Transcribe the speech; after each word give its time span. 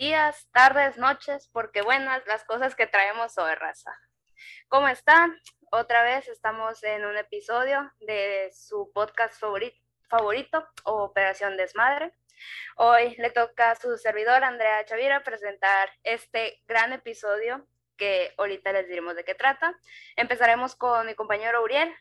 días, 0.00 0.48
tardes, 0.52 0.96
noches, 0.96 1.50
porque 1.52 1.82
buenas 1.82 2.26
las 2.26 2.42
cosas 2.44 2.74
que 2.74 2.86
traemos 2.86 3.36
hoy, 3.36 3.54
raza. 3.54 3.94
¿Cómo 4.68 4.88
están? 4.88 5.38
Otra 5.70 6.02
vez 6.02 6.26
estamos 6.26 6.82
en 6.84 7.04
un 7.04 7.18
episodio 7.18 7.92
de 8.00 8.50
su 8.54 8.90
podcast 8.94 9.38
favorito, 9.38 9.76
favorito 10.08 10.66
Operación 10.84 11.58
Desmadre. 11.58 12.14
Hoy 12.76 13.14
le 13.18 13.30
toca 13.30 13.72
a 13.72 13.74
su 13.74 13.98
servidor 13.98 14.42
Andrea 14.42 14.86
Chavira 14.86 15.22
presentar 15.22 15.90
este 16.02 16.62
gran 16.66 16.94
episodio 16.94 17.68
que 17.98 18.32
ahorita 18.38 18.72
les 18.72 18.88
diremos 18.88 19.16
de 19.16 19.24
qué 19.24 19.34
trata. 19.34 19.78
Empezaremos 20.16 20.76
con 20.76 21.08
mi 21.08 21.14
compañero 21.14 21.62
Uriel. 21.62 21.94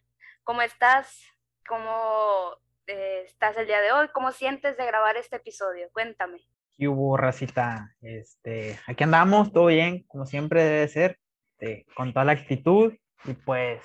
¿Cómo 0.46 0.62
estás? 0.62 1.22
¿Cómo 1.68 2.56
eh, 2.88 3.24
estás 3.26 3.58
el 3.58 3.68
día 3.68 3.82
de 3.82 3.92
hoy? 3.92 4.08
¿Cómo 4.14 4.32
sientes 4.32 4.78
de 4.78 4.86
grabar 4.86 5.18
este 5.18 5.36
episodio? 5.36 5.90
Cuéntame. 5.92 6.48
¿Qué 6.80 6.88
hubo, 6.88 7.18
racita? 7.18 7.94
Este, 8.00 8.80
aquí 8.88 9.04
andamos, 9.04 9.52
todo 9.52 9.66
bien, 9.66 10.04
como 10.04 10.26
siempre 10.26 10.64
debe 10.64 10.88
ser, 10.88 11.20
este, 11.58 11.86
con 11.94 12.14
toda 12.14 12.24
la 12.24 12.32
actitud. 12.32 12.94
Y 13.26 13.34
pues, 13.34 13.84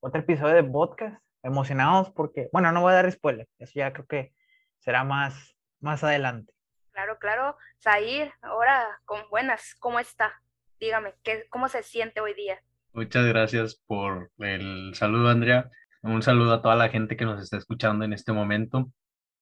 otro 0.00 0.22
episodio 0.22 0.56
de 0.56 0.64
podcast, 0.64 1.22
emocionados 1.44 2.10
porque, 2.10 2.48
bueno, 2.52 2.72
no 2.72 2.80
voy 2.80 2.90
a 2.90 2.96
dar 2.96 3.12
spoiler, 3.12 3.46
eso 3.60 3.74
ya 3.76 3.92
creo 3.92 4.06
que 4.06 4.32
será 4.80 5.04
más, 5.04 5.54
más 5.78 6.02
adelante. 6.02 6.52
Claro, 6.90 7.16
claro. 7.20 7.56
Zair, 7.80 8.32
ahora, 8.42 9.00
con 9.04 9.20
buenas, 9.30 9.76
¿cómo 9.78 10.00
está? 10.00 10.32
Dígame, 10.80 11.14
¿qué, 11.22 11.46
¿cómo 11.48 11.68
se 11.68 11.84
siente 11.84 12.20
hoy 12.20 12.34
día? 12.34 12.60
Muchas 12.92 13.24
gracias 13.24 13.80
por 13.86 14.32
el 14.38 14.92
saludo, 14.96 15.28
Andrea. 15.28 15.70
Un 16.02 16.22
saludo 16.22 16.54
a 16.54 16.60
toda 16.60 16.74
la 16.74 16.88
gente 16.88 17.16
que 17.16 17.24
nos 17.24 17.40
está 17.40 17.56
escuchando 17.56 18.04
en 18.04 18.12
este 18.12 18.32
momento. 18.32 18.90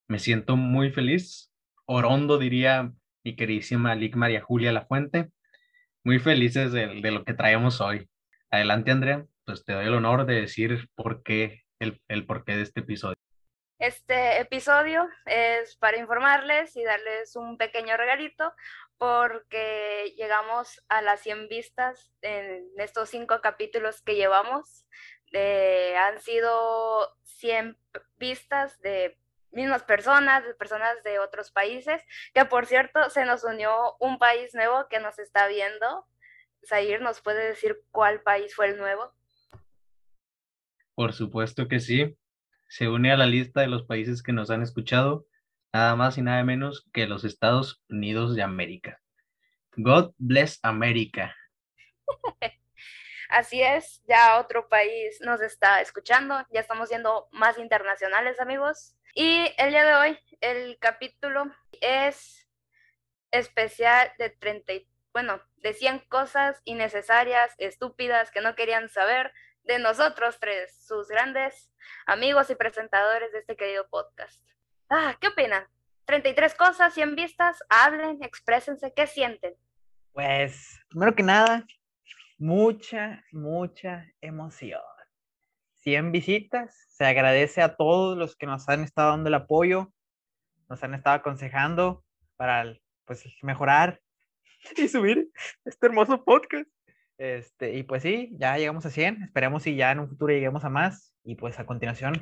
Me 0.07 0.19
siento 0.19 0.59
muy 0.59 0.91
feliz 0.91 1.50
Orondo, 1.92 2.38
diría 2.38 2.92
mi 3.24 3.34
queridísima 3.34 3.96
Lick 3.96 4.14
María 4.14 4.41
Julia 4.41 4.70
La 4.70 4.86
Fuente. 4.86 5.30
Muy 6.05 6.20
felices 6.20 6.70
de, 6.70 6.86
lo 7.10 7.24
que 7.24 7.34
traemos 7.34 7.80
hoy. 7.80 8.08
Adelante, 8.48 8.92
Andrea, 8.92 9.27
pues 9.44 9.64
te 9.64 9.72
doy 9.72 9.86
el 9.86 9.94
honor 9.94 10.24
de 10.24 10.41
decir 10.41 10.88
por 10.94 11.24
qué, 11.24 11.64
el, 11.80 12.00
el 12.06 12.27
porqué 12.27 12.55
de 12.55 12.62
este 12.62 12.80
episodio. 12.80 13.16
Este 13.80 14.41
episodio 14.41 15.08
es 15.27 15.74
para 15.78 15.98
informarles 15.98 16.77
y 16.77 16.84
darles 16.84 17.34
un 17.34 17.58
pequeño 17.58 17.96
regalito 17.96 18.52
porque 18.96 20.14
llegamos 20.16 20.84
a 20.88 21.02
las 21.02 21.22
100 21.22 21.48
vistas 21.48 22.12
en 22.22 22.68
estos 22.77 23.08
cinco 23.08 23.41
capítulos 23.41 24.00
que 24.00 24.14
llevamos. 24.14 24.86
Eh, 25.33 25.96
han 25.96 26.20
sido 26.20 27.16
100 27.24 27.77
vistas 28.16 28.80
de 28.80 29.18
mismas 29.53 29.83
personas, 29.83 30.45
de 30.45 30.55
personas 30.55 31.03
de 31.03 31.19
otros 31.19 31.51
países, 31.51 32.03
que 32.34 32.45
por 32.45 32.67
cierto 32.67 33.11
se 33.11 33.25
nos 33.25 33.45
unió 33.45 33.97
un 34.01 34.19
país 34.19 34.55
nuevo 34.55 34.87
que 34.89 35.01
nos 35.01 35.19
está 35.19 35.48
viendo. 35.48 36.07
Zair, 36.69 37.01
¿nos 37.01 37.20
puede 37.20 37.47
decir 37.47 37.81
cuál 37.91 38.23
país 38.23 38.55
fue 38.55 38.69
el 38.69 38.79
nuevo? 38.79 39.12
Por 40.95 41.12
supuesto 41.12 41.69
que 41.69 41.81
sí. 41.81 42.17
Se 42.69 42.89
une 42.89 43.11
a 43.11 43.17
la 43.17 43.27
lista 43.27 43.62
de 43.62 43.67
los 43.67 43.84
países 43.84 44.23
que 44.23 44.33
nos 44.33 44.51
han 44.51 44.62
escuchado, 44.62 45.27
nada 45.73 45.97
más 45.97 46.19
y 46.19 46.23
nada 46.23 46.45
menos 46.45 46.89
que 46.92 47.07
los 47.07 47.25
Estados 47.25 47.83
Unidos 47.89 48.37
de 48.37 48.42
América. 48.42 49.01
God 49.77 50.12
bless 50.19 50.61
America. 50.62 51.35
Así 53.31 53.62
es, 53.62 54.03
ya 54.09 54.41
otro 54.41 54.69
país 54.69 55.20
nos 55.20 55.41
está 55.41 55.81
escuchando, 55.81 56.45
ya 56.51 56.61
estamos 56.61 56.89
siendo 56.89 57.29
más 57.31 57.59
internacionales, 57.59 58.41
amigos. 58.41 58.97
Y 59.14 59.53
el 59.58 59.70
día 59.70 59.84
de 59.84 59.94
hoy, 59.94 60.19
el 60.41 60.78
capítulo 60.78 61.51
es 61.80 62.48
especial 63.33 64.12
de 64.18 64.30
30, 64.30 64.73
bueno, 65.12 65.40
de 65.57 65.74
100 65.74 66.01
cosas 66.08 66.61
innecesarias, 66.64 67.52
estúpidas, 67.58 68.30
que 68.30 68.40
no 68.40 68.55
querían 68.55 68.89
saber 68.89 69.33
de 69.64 69.79
nosotros 69.79 70.39
tres, 70.40 70.85
sus 70.86 71.08
grandes 71.08 71.73
amigos 72.07 72.51
y 72.51 72.55
presentadores 72.55 73.33
de 73.33 73.40
este 73.40 73.57
querido 73.57 73.89
podcast. 73.89 74.48
Ah, 74.89 75.17
¿qué 75.20 75.29
opinan? 75.29 75.67
33 76.05 76.55
cosas, 76.55 76.95
100 76.95 77.17
vistas, 77.17 77.62
hablen, 77.68 78.23
exprésense, 78.23 78.92
¿qué 78.95 79.06
sienten? 79.06 79.55
Pues, 80.12 80.80
primero 80.89 81.14
que 81.14 81.23
nada, 81.23 81.64
mucha, 82.39 83.24
mucha 83.33 84.06
emoción. 84.20 84.80
100 85.83 86.13
visitas. 86.13 86.86
Se 86.91 87.05
agradece 87.05 87.63
a 87.63 87.77
todos 87.77 88.17
los 88.17 88.36
que 88.36 88.46
nos 88.46 88.68
han 88.68 88.83
estado 88.83 89.11
dando 89.11 89.29
el 89.29 89.35
apoyo, 89.35 89.92
nos 90.68 90.83
han 90.85 90.95
estado 90.95 91.17
aconsejando 91.17 92.05
para 92.36 92.77
pues, 93.05 93.24
mejorar 93.42 94.01
y 94.77 94.89
subir 94.89 95.30
este 95.64 95.86
hermoso 95.86 96.24
podcast. 96.24 96.68
Este, 97.18 97.74
y 97.74 97.83
pues 97.83 98.02
sí, 98.02 98.30
ya 98.39 98.57
llegamos 98.57 98.86
a 98.86 98.91
100. 98.91 99.24
Esperemos 99.24 99.63
si 99.63 99.77
ya 99.77 99.92
en 99.92 100.01
un 100.01 100.08
futuro 100.08 100.33
lleguemos 100.33 100.64
a 100.64 100.70
más. 100.70 101.14
Y 101.23 101.35
pues 101.35 101.58
a 101.58 101.67
continuación 101.67 102.14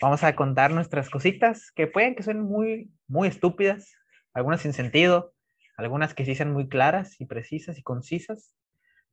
vamos 0.00 0.24
a 0.24 0.34
contar 0.34 0.72
nuestras 0.72 1.08
cositas 1.08 1.70
que 1.70 1.86
pueden 1.86 2.16
que 2.16 2.24
sean 2.24 2.40
muy, 2.40 2.90
muy 3.06 3.28
estúpidas, 3.28 3.94
algunas 4.34 4.60
sin 4.60 4.72
sentido, 4.72 5.32
algunas 5.76 6.12
que 6.12 6.24
sí 6.24 6.34
sean 6.34 6.52
muy 6.52 6.68
claras 6.68 7.20
y 7.20 7.26
precisas 7.26 7.78
y 7.78 7.82
concisas. 7.82 8.52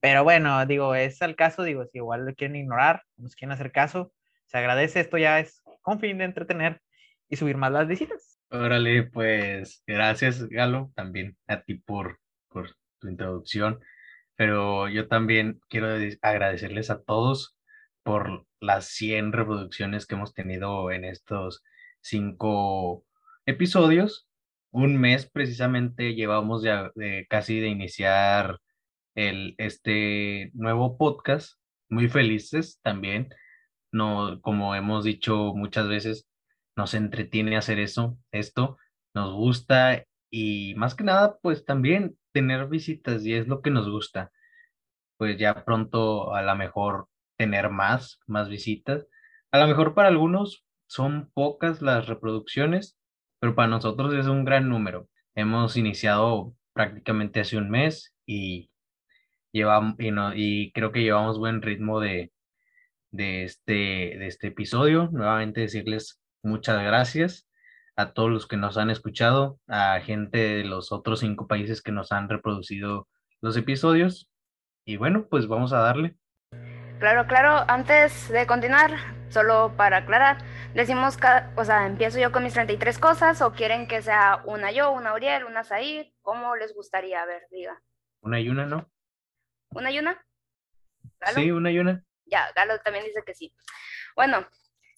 Pero 0.02 0.24
bueno, 0.24 0.66
digo, 0.66 0.96
es 0.96 1.22
al 1.22 1.36
caso, 1.36 1.64
digo, 1.64 1.86
si 1.86 1.98
igual 1.98 2.26
lo 2.26 2.34
quieren 2.34 2.56
ignorar, 2.56 3.04
nos 3.18 3.36
quieren 3.36 3.52
hacer 3.52 3.72
caso, 3.72 4.14
se 4.46 4.58
agradece, 4.58 5.02
esto 5.02 5.18
ya 5.18 5.40
es 5.40 5.62
con 5.82 6.00
fin 6.00 6.18
de 6.18 6.26
entretener 6.26 6.82
y 7.28 7.36
subir 7.36 7.58
más 7.58 7.72
las 7.72 7.88
visitas. 7.88 8.40
Órale, 8.50 9.04
pues 9.04 9.84
gracias 9.86 10.48
Galo, 10.48 10.92
también 10.96 11.38
a 11.48 11.62
ti 11.62 11.76
por, 11.76 12.20
por 12.48 12.76
tu 13.00 13.10
introducción, 13.10 13.80
pero 14.36 14.88
yo 14.88 15.08
también 15.08 15.60
quiero 15.68 15.88
agradecerles 16.22 16.90
a 16.90 17.02
todos 17.04 17.58
por 18.04 18.46
las 18.60 18.88
100 18.88 19.34
reproducciones 19.34 20.06
que 20.06 20.16
hemos 20.16 20.34
tenido 20.34 20.92
en 20.92 21.04
estos 21.06 21.64
cinco 22.02 23.06
episodios. 23.46 24.28
Un 24.72 24.98
mes 24.98 25.30
precisamente 25.30 26.16
llevamos 26.16 26.64
ya 26.64 26.92
casi 27.28 27.60
de 27.60 27.68
iniciar 27.68 28.60
el, 29.20 29.56
este 29.58 30.52
nuevo 30.54 30.98
podcast. 30.98 31.60
Muy 31.90 32.08
felices 32.08 32.80
también. 32.82 33.30
No, 33.92 34.40
como 34.42 34.76
hemos 34.76 35.04
dicho 35.04 35.54
muchas 35.56 35.88
veces, 35.88 36.28
nos 36.78 36.94
entretiene 36.94 37.58
hacer 37.58 37.80
eso, 37.80 38.18
esto, 38.32 38.78
nos 39.14 39.34
gusta 39.34 40.06
y 40.32 40.76
más 40.76 40.96
que 40.96 41.04
nada, 41.04 41.38
pues 41.42 41.66
también 41.66 42.18
tener 42.32 42.68
visitas 42.68 43.26
y 43.26 43.34
es 43.34 43.48
lo 43.48 43.62
que 43.62 43.72
nos 43.72 43.90
gusta. 43.90 44.32
Pues 45.18 45.38
ya 45.38 45.66
pronto 45.66 46.34
a 46.34 46.42
lo 46.42 46.56
mejor 46.56 47.08
tener 47.38 47.70
más, 47.70 48.20
más 48.28 48.48
visitas. 48.48 49.08
A 49.52 49.60
lo 49.60 49.68
mejor 49.68 49.96
para 49.96 50.08
algunos 50.08 50.66
son 50.88 51.30
pocas 51.34 51.82
las 51.82 52.08
reproducciones, 52.08 52.98
pero 53.40 53.56
para 53.56 53.68
nosotros 53.68 54.14
es 54.14 54.28
un 54.28 54.46
gran 54.46 54.70
número. 54.70 55.10
Hemos 55.36 55.76
iniciado 55.76 56.56
prácticamente 56.74 57.42
hace 57.42 57.58
un 57.58 57.70
mes 57.70 58.16
y 58.26 58.70
llevamos, 59.52 59.96
y, 60.00 60.12
no, 60.12 60.34
y 60.36 60.72
creo 60.74 60.92
que 60.92 61.02
llevamos 61.02 61.40
buen 61.40 61.62
ritmo 61.62 62.00
de, 62.00 62.32
de, 63.12 63.44
este, 63.44 63.74
de 63.74 64.28
este 64.28 64.48
episodio. 64.48 65.10
Nuevamente 65.12 65.62
decirles 65.62 66.20
muchas 66.44 66.82
gracias 66.84 67.48
a 67.96 68.14
todos 68.14 68.30
los 68.30 68.48
que 68.48 68.58
nos 68.58 68.78
han 68.78 68.90
escuchado, 68.90 69.60
a 69.68 70.00
gente 70.00 70.38
de 70.38 70.64
los 70.64 70.92
otros 70.92 71.20
cinco 71.20 71.48
países 71.48 71.82
que 71.82 71.92
nos 71.92 72.12
han 72.12 72.30
reproducido 72.30 73.08
los 73.42 73.58
episodios. 73.58 74.30
Y 74.86 74.98
bueno, 74.98 75.28
pues 75.30 75.48
vamos 75.48 75.74
a 75.74 75.80
darle. 75.80 76.16
Claro, 77.00 77.28
claro. 77.28 77.66
Antes 77.68 78.30
de 78.30 78.48
continuar, 78.48 78.92
solo 79.30 79.74
para 79.76 79.98
aclarar, 79.98 80.38
decimos, 80.74 81.18
cada, 81.18 81.54
o 81.56 81.64
sea, 81.64 81.88
empiezo 81.88 82.20
yo 82.20 82.32
con 82.32 82.44
mis 82.44 82.54
33 82.54 83.00
cosas 83.00 83.42
o 83.42 83.52
quieren 83.52 83.88
que 83.88 84.02
sea 84.02 84.44
una 84.46 84.72
yo, 84.72 84.92
una 84.92 85.14
Uriel, 85.14 85.44
una 85.46 85.64
Zair, 85.64 86.12
¿cómo 86.22 86.56
les 86.56 86.74
gustaría? 86.74 87.22
A 87.22 87.26
ver, 87.26 87.44
diga. 87.52 87.82
Una 88.22 88.40
y 88.40 88.50
una, 88.50 88.66
¿no? 88.66 88.90
¿Una 89.72 89.92
y 89.92 90.00
una? 90.00 90.26
Sí, 91.34 91.52
una 91.52 91.72
y 91.72 91.80
una. 91.80 92.04
Ya, 92.26 92.52
Galo 92.56 92.80
también 92.80 93.06
dice 93.06 93.24
que 93.26 93.34
sí. 93.34 93.54
Bueno, 94.16 94.48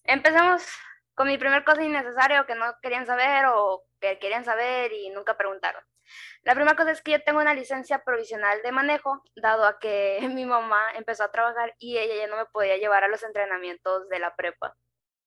empecemos 0.03 0.65
con 1.13 1.27
mi 1.27 1.37
primer 1.37 1.63
cosa 1.63 1.83
innecesaria 1.83 2.45
que 2.45 2.55
no 2.55 2.65
querían 2.81 3.05
saber 3.05 3.45
o 3.53 3.83
que 3.99 4.19
querían 4.19 4.45
saber 4.45 4.91
y 4.93 5.09
nunca 5.09 5.37
preguntaron. 5.37 5.83
La 6.43 6.55
primera 6.55 6.75
cosa 6.75 6.91
es 6.91 7.01
que 7.01 7.11
yo 7.11 7.23
tengo 7.23 7.39
una 7.39 7.53
licencia 7.53 8.03
provisional 8.03 8.61
de 8.63 8.71
manejo, 8.71 9.23
dado 9.35 9.65
a 9.65 9.79
que 9.79 10.19
mi 10.33 10.45
mamá 10.45 10.79
empezó 10.95 11.23
a 11.23 11.31
trabajar 11.31 11.73
y 11.79 11.97
ella 11.97 12.15
ya 12.15 12.27
no 12.27 12.37
me 12.37 12.45
podía 12.45 12.77
llevar 12.77 13.03
a 13.03 13.07
los 13.07 13.23
entrenamientos 13.23 14.07
de 14.09 14.19
la 14.19 14.35
prepa. 14.35 14.75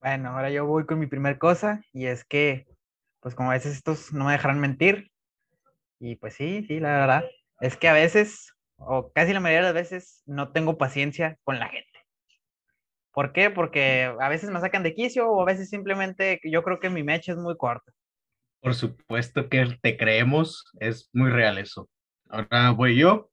Bueno, 0.01 0.31
ahora 0.31 0.51
yo 0.51 0.67
voy 0.67 0.85
con 0.85 0.99
mi 0.99 1.07
primer 1.07 1.39
cosa 1.39 1.81
y 1.93 2.07
es 2.07 2.25
que, 2.25 2.67
pues 3.21 3.35
como 3.35 3.51
a 3.51 3.55
veces 3.55 3.77
estos 3.77 4.13
no 4.13 4.27
me 4.27 4.33
dejarán 4.33 4.61
mentir. 4.61 5.11
Y 5.99 6.17
pues 6.17 6.35
sí, 6.35 6.65
sí, 6.67 6.81
la 6.81 6.99
verdad. 6.99 7.25
Es 7.61 7.77
que 7.79 7.89
a 7.89 7.95
veces 7.95 8.54
o 8.77 9.13
casi 9.13 9.33
la 9.33 9.41
mayoría 9.41 9.69
de 9.69 9.73
las 9.73 9.91
veces, 9.91 10.23
no 10.27 10.53
tengo 10.53 10.79
paciencia 10.79 11.39
con 11.45 11.59
la 11.59 11.69
gente. 11.69 11.89
¿Por 13.13 13.33
qué? 13.33 13.51
Porque 13.51 14.13
a 14.19 14.29
veces 14.29 14.51
me 14.51 14.61
sacan 14.61 14.83
de 14.83 14.95
quicio 14.95 15.31
o 15.31 15.43
a 15.43 15.45
veces 15.45 15.71
simplemente 15.71 16.41
yo 16.43 16.63
creo 16.65 16.81
que 16.81 16.91
mi 16.91 17.03
mecha 17.03 17.33
es 17.33 17.39
muy 17.39 17.57
corta. 17.57 17.93
Por 18.61 18.75
supuesto 18.75 19.49
que 19.49 19.79
te 19.81 19.97
creemos, 19.97 20.65
es 20.81 21.11
muy 21.13 21.31
real 21.31 21.59
eso. 21.59 21.89
Ahora 22.29 22.71
voy 22.71 22.97
yo. 22.97 23.31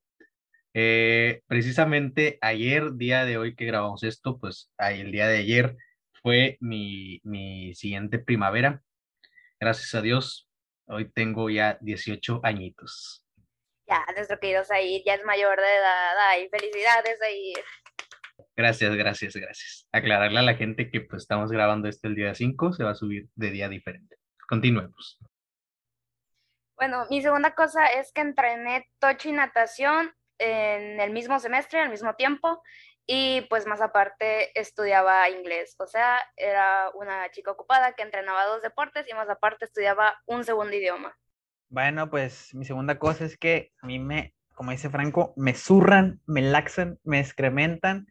Eh, 0.74 1.42
precisamente 1.48 2.38
ayer, 2.42 2.94
día 2.94 3.26
de 3.26 3.38
hoy 3.38 3.56
que 3.56 3.66
grabamos 3.66 4.04
esto, 4.04 4.38
pues 4.38 4.72
el 4.78 5.12
día 5.12 5.28
de 5.28 5.38
ayer 5.38 5.76
fue 6.22 6.58
mi, 6.60 7.20
mi 7.24 7.74
siguiente 7.74 8.20
primavera. 8.20 8.84
Gracias 9.60 9.94
a 9.96 10.02
Dios, 10.02 10.48
hoy 10.86 11.12
tengo 11.12 11.50
ya 11.50 11.78
18 11.82 12.42
añitos. 12.44 13.21
Ya, 13.92 14.06
nuestro 14.16 14.40
querido 14.40 14.64
Zahir 14.64 15.02
ya 15.06 15.16
es 15.16 15.26
mayor 15.26 15.60
de 15.60 15.76
edad. 15.76 16.18
Ay, 16.30 16.48
felicidades. 16.48 17.20
Gracias, 18.56 18.96
gracias, 18.96 19.36
gracias. 19.36 19.86
Aclararle 19.92 20.40
a 20.40 20.44
la 20.44 20.54
gente 20.56 20.90
que 20.90 21.02
pues 21.02 21.24
estamos 21.24 21.52
grabando 21.52 21.90
este 21.90 22.08
el 22.08 22.16
día 22.16 22.34
5, 22.34 22.72
se 22.72 22.86
va 22.86 22.92
a 22.92 22.96
subir 22.96 23.28
de 23.36 23.52
día 23.52 23.68
diferente. 23.68 24.16
Continuemos. 24.48 25.20
Bueno, 26.78 27.06
mi 27.10 27.22
segunda 27.22 27.54
cosa 27.54 27.86
es 27.88 28.14
que 28.14 28.22
entrené 28.22 28.90
tocho 28.98 29.28
y 29.28 29.34
natación 29.34 30.14
en 30.38 31.02
el 31.02 31.12
mismo 31.12 31.38
semestre, 31.40 31.82
al 31.82 31.90
mismo 31.90 32.16
tiempo, 32.16 32.64
y 33.06 33.42
pues 33.50 33.68
más 33.68 33.82
aparte 33.82 34.58
estudiaba 34.58 35.30
inglés. 35.30 35.76
O 35.80 35.86
sea, 35.86 36.18
era 36.38 36.90
una 36.94 37.30
chica 37.32 37.52
ocupada 37.52 37.92
que 37.92 38.04
entrenaba 38.04 38.46
dos 38.46 38.62
deportes 38.62 39.06
y 39.10 39.14
más 39.14 39.28
aparte 39.28 39.66
estudiaba 39.66 40.18
un 40.28 40.46
segundo 40.46 40.74
idioma. 40.74 41.14
Bueno, 41.72 42.10
pues 42.10 42.54
mi 42.54 42.66
segunda 42.66 43.00
cosa 43.00 43.24
es 43.24 43.38
que 43.38 43.72
a 43.82 43.88
mí 43.88 43.98
me, 43.98 44.34
como 44.56 44.72
dice 44.72 44.90
Franco, 44.90 45.34
me 45.38 45.54
zurran, 45.54 46.20
me 46.28 46.42
laxan, 46.42 47.00
me 47.06 47.22
excrementan 47.22 48.08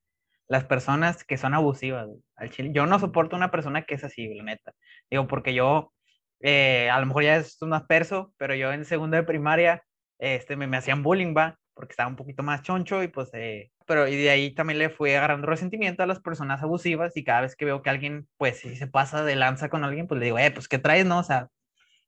las 0.49 0.65
personas 0.65 1.25
que 1.25 1.37
son 1.37 1.53
abusivas 1.53 2.09
al 2.37 2.49
chile. 2.51 2.71
Yo 2.73 2.87
no 2.87 2.99
soporto 2.99 3.37
una 3.37 3.51
persona 3.51 3.83
que 3.83 3.97
es 3.97 4.05
así, 4.05 4.33
la 4.35 4.45
neta. 4.45 4.73
Digo, 5.11 5.27
porque 5.29 5.53
yo 5.53 5.93
eh, 6.41 6.89
a 6.91 6.99
lo 7.01 7.07
mejor 7.07 7.25
ya 7.25 7.37
es 7.37 7.59
más 7.61 7.83
perso, 7.85 8.33
pero 8.39 8.55
yo 8.55 8.73
en 8.73 8.87
segundo 8.87 9.19
de 9.19 9.25
primaria 9.25 9.83
este, 10.19 10.57
me, 10.57 10.67
me 10.67 10.79
hacían 10.79 11.03
bullying, 11.03 11.35
va, 11.37 11.59
porque 11.75 11.93
estaba 11.93 12.09
un 12.09 12.17
poquito 12.17 12.43
más 12.43 12.63
choncho 12.63 13.03
y 13.03 13.09
pues, 13.09 13.29
eh, 13.35 13.71
pero 13.87 14.09
y 14.09 14.17
de 14.17 14.31
ahí 14.31 14.55
también 14.55 14.79
le 14.79 14.89
fui 14.89 15.13
agarrando 15.13 15.47
resentimiento 15.47 16.03
a 16.03 16.07
las 16.07 16.21
personas 16.21 16.63
abusivas 16.63 17.15
y 17.15 17.25
cada 17.25 17.43
vez 17.43 17.57
que 17.57 17.67
veo 17.67 17.83
que 17.83 17.91
alguien, 17.91 18.27
pues, 18.39 18.61
si 18.61 18.75
se 18.75 18.87
pasa 18.87 19.23
de 19.23 19.37
lanza 19.37 19.69
con 19.69 19.85
alguien, 19.85 20.07
pues 20.07 20.19
le 20.19 20.25
digo, 20.27 20.39
eh, 20.39 20.51
pues, 20.51 20.67
¿qué 20.67 20.79
traes, 20.79 21.05
no? 21.05 21.19
O 21.19 21.25
sea, 21.25 21.49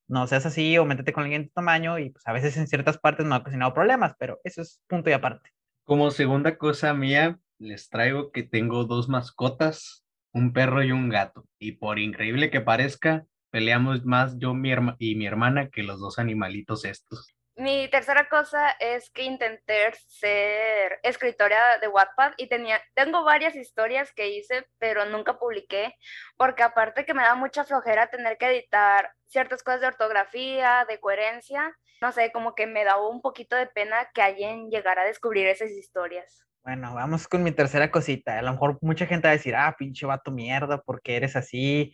no 0.08 0.26
seas 0.26 0.46
así 0.46 0.76
o 0.78 0.84
métete 0.84 1.12
con 1.12 1.24
alguien 1.24 1.42
de 1.42 1.48
tu 1.48 1.54
tamaño 1.54 1.98
y 1.98 2.10
pues 2.10 2.26
a 2.26 2.32
veces 2.32 2.56
en 2.56 2.66
ciertas 2.66 2.98
partes 2.98 3.26
no 3.26 3.34
ha 3.34 3.38
ocasionado 3.38 3.74
problemas, 3.74 4.14
pero 4.18 4.40
eso 4.44 4.62
es 4.62 4.80
punto 4.88 5.10
y 5.10 5.12
aparte. 5.12 5.50
Como 5.84 6.10
segunda 6.10 6.58
cosa 6.58 6.94
mía, 6.94 7.38
les 7.58 7.88
traigo 7.88 8.30
que 8.30 8.42
tengo 8.42 8.84
dos 8.84 9.08
mascotas, 9.08 10.04
un 10.32 10.52
perro 10.52 10.82
y 10.82 10.92
un 10.92 11.08
gato. 11.08 11.46
Y 11.58 11.72
por 11.72 11.98
increíble 11.98 12.50
que 12.50 12.60
parezca, 12.60 13.26
peleamos 13.50 14.04
más 14.04 14.38
yo 14.38 14.52
y 14.98 15.14
mi 15.14 15.26
hermana 15.26 15.68
que 15.70 15.82
los 15.82 16.00
dos 16.00 16.18
animalitos 16.18 16.84
estos. 16.84 17.34
Mi 17.54 17.88
tercera 17.88 18.28
cosa 18.30 18.70
es 18.80 19.10
que 19.10 19.24
intenté 19.24 19.92
ser 20.06 20.98
escritora 21.02 21.78
de 21.78 21.88
Wattpad 21.88 22.32
y 22.38 22.48
tenía, 22.48 22.80
tengo 22.94 23.24
varias 23.24 23.54
historias 23.54 24.10
que 24.14 24.30
hice, 24.30 24.66
pero 24.78 25.04
nunca 25.04 25.38
publiqué, 25.38 25.94
porque 26.38 26.62
aparte 26.62 27.04
que 27.04 27.12
me 27.12 27.22
da 27.22 27.34
mucha 27.34 27.64
flojera 27.64 28.08
tener 28.08 28.38
que 28.38 28.46
editar 28.46 29.12
ciertas 29.26 29.62
cosas 29.62 29.82
de 29.82 29.86
ortografía, 29.88 30.86
de 30.88 30.98
coherencia, 30.98 31.76
no 32.00 32.10
sé, 32.10 32.32
como 32.32 32.54
que 32.54 32.66
me 32.66 32.84
daba 32.84 33.06
un 33.06 33.20
poquito 33.20 33.54
de 33.54 33.66
pena 33.66 34.08
que 34.14 34.22
alguien 34.22 34.70
llegara 34.70 35.02
a 35.02 35.06
descubrir 35.06 35.46
esas 35.46 35.70
historias. 35.70 36.44
Bueno, 36.64 36.94
vamos 36.94 37.28
con 37.28 37.42
mi 37.42 37.52
tercera 37.52 37.90
cosita. 37.90 38.38
A 38.38 38.42
lo 38.42 38.52
mejor 38.52 38.78
mucha 38.80 39.06
gente 39.06 39.28
va 39.28 39.32
a 39.32 39.36
decir, 39.36 39.54
ah, 39.54 39.74
pinche 39.78 40.06
vato 40.06 40.30
mierda, 40.30 40.80
porque 40.80 41.16
eres 41.16 41.36
así, 41.36 41.92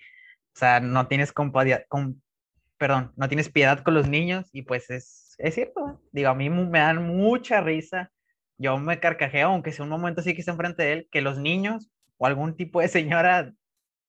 o 0.55 0.59
sea, 0.59 0.81
no 0.81 1.09
tienes 1.09 1.33
con, 1.33 1.53
perdón, 2.79 3.13
no 3.17 3.29
tienes 3.29 3.51
piedad 3.51 3.81
con 3.83 3.95
los 3.95 4.09
niños 4.09 4.49
y 4.53 4.63
pues 4.63 4.89
es, 4.91 5.35
es 5.39 5.55
cierto. 5.55 6.01
Digo, 6.13 6.31
a 6.31 6.35
mí 6.35 6.49
me 6.51 6.79
dan 6.79 7.07
mucha 7.07 7.61
risa. 7.61 8.11
Yo 8.57 8.79
me 8.79 9.01
carcajeo, 9.01 9.49
aunque 9.49 9.73
sea 9.73 9.85
un 9.85 9.91
momento 9.91 10.21
así 10.21 10.35
que 10.35 10.41
está 10.41 10.53
enfrente 10.53 10.83
de 10.83 10.93
él, 10.93 11.09
que 11.11 11.21
los 11.21 11.39
niños 11.39 11.91
o 12.17 12.27
algún 12.27 12.57
tipo 12.57 12.81
de 12.81 12.89
señora 12.89 13.53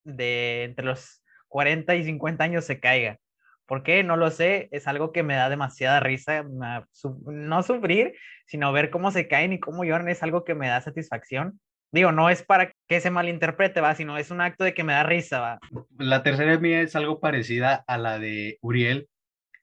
de 0.03 0.63
entre 0.63 0.85
los 0.85 1.23
40 1.49 1.95
y 1.95 2.03
50 2.03 2.43
años 2.43 2.65
se 2.65 2.79
caiga. 2.79 3.19
¿Por 3.65 3.83
qué? 3.83 4.03
No 4.03 4.17
lo 4.17 4.31
sé. 4.31 4.67
Es 4.71 4.87
algo 4.87 5.11
que 5.11 5.21
me 5.23 5.35
da 5.35 5.49
demasiada 5.49 5.99
risa. 5.99 6.43
No 6.43 7.63
sufrir, 7.63 8.15
sino 8.47 8.71
ver 8.71 8.89
cómo 8.89 9.11
se 9.11 9.27
caen 9.27 9.53
y 9.53 9.59
cómo 9.59 9.83
lloran 9.83 10.09
es 10.09 10.23
algo 10.23 10.43
que 10.43 10.55
me 10.55 10.67
da 10.67 10.81
satisfacción. 10.81 11.59
Digo, 11.91 12.11
no 12.11 12.29
es 12.29 12.43
para 12.43 12.71
que 12.87 13.01
se 13.01 13.09
malinterprete, 13.09 13.81
va, 13.81 13.95
sino 13.95 14.17
es 14.17 14.29
un 14.29 14.41
acto 14.41 14.63
de 14.63 14.73
que 14.73 14.83
me 14.83 14.93
da 14.93 15.03
risa, 15.03 15.39
va. 15.39 15.59
La 15.97 16.21
tercera 16.21 16.57
mía 16.59 16.81
es 16.81 16.95
algo 16.95 17.19
parecida 17.19 17.83
a 17.87 17.97
la 17.97 18.19
de 18.19 18.59
Uriel. 18.61 19.09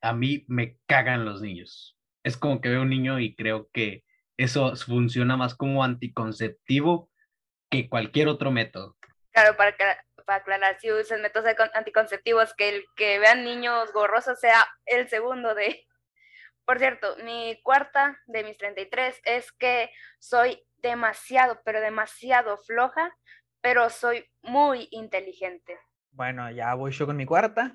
A 0.00 0.12
mí 0.12 0.44
me 0.49 0.76
cagan 0.87 1.25
los 1.25 1.40
niños. 1.40 1.96
Es 2.25 2.37
como 2.37 2.61
que 2.61 2.69
veo 2.69 2.82
un 2.82 2.90
niño 2.90 3.20
y 3.20 3.37
creo 3.37 3.69
que 3.73 4.02
eso 4.37 4.75
funciona 4.75 5.37
más 5.37 5.55
como 5.55 5.84
anticonceptivo 5.84 7.11
que 7.70 7.88
cualquier 7.88 8.29
otro 8.29 8.50
método. 8.50 8.96
Claro, 9.31 9.56
para, 9.56 9.76
para 10.25 10.38
aclarar, 10.40 10.79
si 10.81 10.90
usan 10.90 11.22
métodos 11.22 11.49
anticonceptivos, 11.75 12.55
que 12.55 12.69
el 12.70 12.84
que 12.96 13.20
vean 13.20 13.44
niños 13.44 13.93
gorrosos 13.93 14.40
sea 14.40 14.67
el 14.84 15.08
segundo 15.08 15.55
de... 15.55 15.87
Por 16.64 16.81
cierto, 16.81 17.17
mi 17.25 17.61
cuarta 17.62 18.19
de 18.26 18.43
mis 18.43 18.58
33 18.58 19.20
es 19.25 19.52
que 19.52 19.90
soy 20.19 20.65
demasiado, 20.86 21.60
pero 21.64 21.80
demasiado 21.80 22.56
floja, 22.56 23.16
pero 23.60 23.90
soy 23.90 24.24
muy 24.42 24.88
inteligente. 24.90 25.78
Bueno, 26.12 26.50
ya 26.50 26.72
voy 26.74 26.92
yo 26.92 27.06
con 27.06 27.16
mi 27.16 27.26
cuarta. 27.26 27.74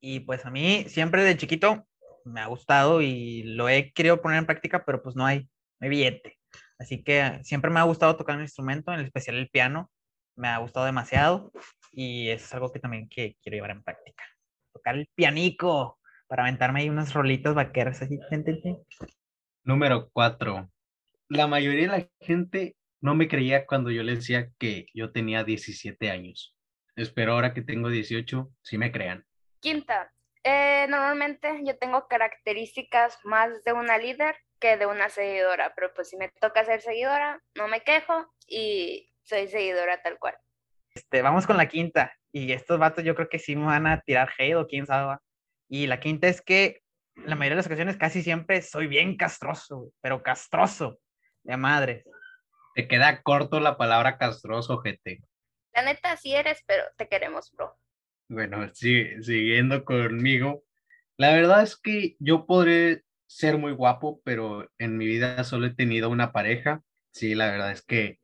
Y 0.00 0.20
pues 0.20 0.46
a 0.46 0.50
mí 0.50 0.84
siempre 0.88 1.22
de 1.22 1.36
chiquito 1.36 1.86
me 2.24 2.40
ha 2.40 2.46
gustado 2.46 3.02
y 3.02 3.42
lo 3.42 3.68
he 3.68 3.92
querido 3.92 4.20
poner 4.20 4.38
en 4.38 4.46
práctica, 4.46 4.84
pero 4.84 5.02
pues 5.02 5.16
no 5.16 5.26
hay, 5.26 5.48
no 5.80 5.88
billete. 5.88 6.38
Así 6.78 7.02
que 7.02 7.40
siempre 7.42 7.70
me 7.70 7.80
ha 7.80 7.84
gustado 7.84 8.16
tocar 8.16 8.36
un 8.36 8.42
instrumento, 8.42 8.92
en 8.92 9.00
especial 9.00 9.36
el 9.36 9.48
piano. 9.48 9.90
Me 10.36 10.48
ha 10.48 10.58
gustado 10.58 10.86
demasiado 10.86 11.52
y 11.92 12.30
es 12.30 12.52
algo 12.54 12.72
que 12.72 12.78
también 12.78 13.08
que 13.08 13.36
quiero 13.42 13.56
llevar 13.56 13.72
en 13.72 13.82
práctica. 13.82 14.24
Tocar 14.72 14.96
el 14.96 15.08
pianico 15.14 15.98
para 16.28 16.44
aventarme 16.44 16.80
ahí 16.80 16.88
unas 16.88 17.12
rolitas 17.12 17.54
vaqueras 17.54 18.00
así. 18.02 18.18
Número 19.64 20.08
cuatro 20.12 20.70
la 21.28 21.46
mayoría 21.46 21.82
de 21.82 21.98
la 21.98 22.08
gente 22.20 22.76
no 23.00 23.14
me 23.14 23.28
creía 23.28 23.66
cuando 23.66 23.90
yo 23.90 24.02
les 24.02 24.20
decía 24.20 24.48
que 24.58 24.86
yo 24.94 25.12
tenía 25.12 25.44
17 25.44 26.10
años. 26.10 26.56
Espero 26.96 27.34
ahora 27.34 27.54
que 27.54 27.62
tengo 27.62 27.90
18, 27.90 28.50
sí 28.62 28.78
me 28.78 28.90
crean. 28.90 29.24
Quinta, 29.60 30.12
eh, 30.42 30.86
normalmente 30.88 31.60
yo 31.64 31.76
tengo 31.78 32.08
características 32.08 33.18
más 33.24 33.62
de 33.64 33.72
una 33.72 33.98
líder 33.98 34.36
que 34.58 34.76
de 34.76 34.86
una 34.86 35.08
seguidora, 35.08 35.72
pero 35.76 35.92
pues 35.94 36.08
si 36.08 36.16
me 36.16 36.30
toca 36.40 36.64
ser 36.64 36.80
seguidora, 36.80 37.40
no 37.54 37.68
me 37.68 37.82
quejo 37.82 38.26
y 38.46 39.08
soy 39.22 39.46
seguidora 39.48 40.02
tal 40.02 40.18
cual. 40.18 40.36
Este, 40.94 41.22
vamos 41.22 41.46
con 41.46 41.56
la 41.56 41.68
quinta, 41.68 42.12
y 42.32 42.50
estos 42.52 42.78
vatos 42.78 43.04
yo 43.04 43.14
creo 43.14 43.28
que 43.28 43.38
sí 43.38 43.54
me 43.54 43.66
van 43.66 43.86
a 43.86 44.00
tirar 44.00 44.30
hate 44.36 44.56
o 44.56 44.66
quién 44.66 44.86
sabe. 44.86 45.18
Y 45.68 45.86
la 45.86 46.00
quinta 46.00 46.26
es 46.26 46.40
que 46.40 46.80
la 47.14 47.36
mayoría 47.36 47.54
de 47.54 47.60
las 47.60 47.66
ocasiones 47.66 47.96
casi 47.96 48.22
siempre 48.22 48.62
soy 48.62 48.88
bien 48.88 49.16
castroso, 49.16 49.92
pero 50.00 50.22
castroso 50.22 50.98
de 51.48 51.56
madre. 51.56 52.04
Te 52.74 52.86
queda 52.86 53.22
corto 53.22 53.58
la 53.58 53.78
palabra 53.78 54.18
castroso, 54.18 54.78
gente. 54.78 55.22
La 55.72 55.82
neta 55.82 56.16
sí 56.16 56.34
eres, 56.34 56.62
pero 56.66 56.84
te 56.96 57.08
queremos, 57.08 57.50
bro. 57.52 57.76
Bueno, 58.28 58.68
sí, 58.74 59.06
siguiendo 59.22 59.84
conmigo. 59.84 60.62
La 61.16 61.32
verdad 61.32 61.62
es 61.62 61.76
que 61.76 62.16
yo 62.20 62.44
podré 62.44 63.02
ser 63.26 63.56
muy 63.56 63.72
guapo, 63.72 64.20
pero 64.24 64.70
en 64.78 64.98
mi 64.98 65.06
vida 65.06 65.42
solo 65.42 65.66
he 65.66 65.74
tenido 65.74 66.10
una 66.10 66.32
pareja. 66.32 66.82
Sí, 67.12 67.34
la 67.34 67.50
verdad 67.50 67.72
es 67.72 67.82
que 67.82 68.18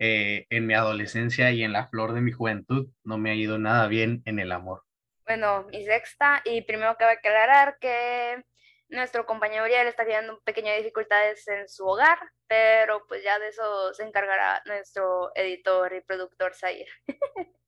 eh, 0.00 0.46
en 0.50 0.66
mi 0.66 0.74
adolescencia 0.74 1.52
y 1.52 1.62
en 1.62 1.72
la 1.72 1.86
flor 1.86 2.12
de 2.12 2.22
mi 2.22 2.32
juventud 2.32 2.88
no 3.04 3.18
me 3.18 3.30
ha 3.30 3.34
ido 3.34 3.58
nada 3.58 3.86
bien 3.86 4.22
en 4.24 4.40
el 4.40 4.50
amor. 4.50 4.82
Bueno, 5.24 5.66
mi 5.70 5.84
sexta, 5.84 6.42
y 6.44 6.62
primero 6.62 6.96
cabe 6.98 7.12
aclarar 7.12 7.78
que 7.80 8.44
nuestro 8.88 9.26
compañero 9.26 9.64
Uriel 9.64 9.86
está 9.86 10.04
teniendo 10.04 10.40
pequeñas 10.40 10.76
dificultades 10.76 11.46
en 11.48 11.68
su 11.68 11.86
hogar, 11.86 12.18
pero 12.46 13.04
pues 13.06 13.22
ya 13.22 13.38
de 13.38 13.48
eso 13.48 13.94
se 13.94 14.04
encargará 14.04 14.62
nuestro 14.66 15.30
editor 15.34 15.92
y 15.94 16.00
productor 16.02 16.54
Zair. 16.54 16.86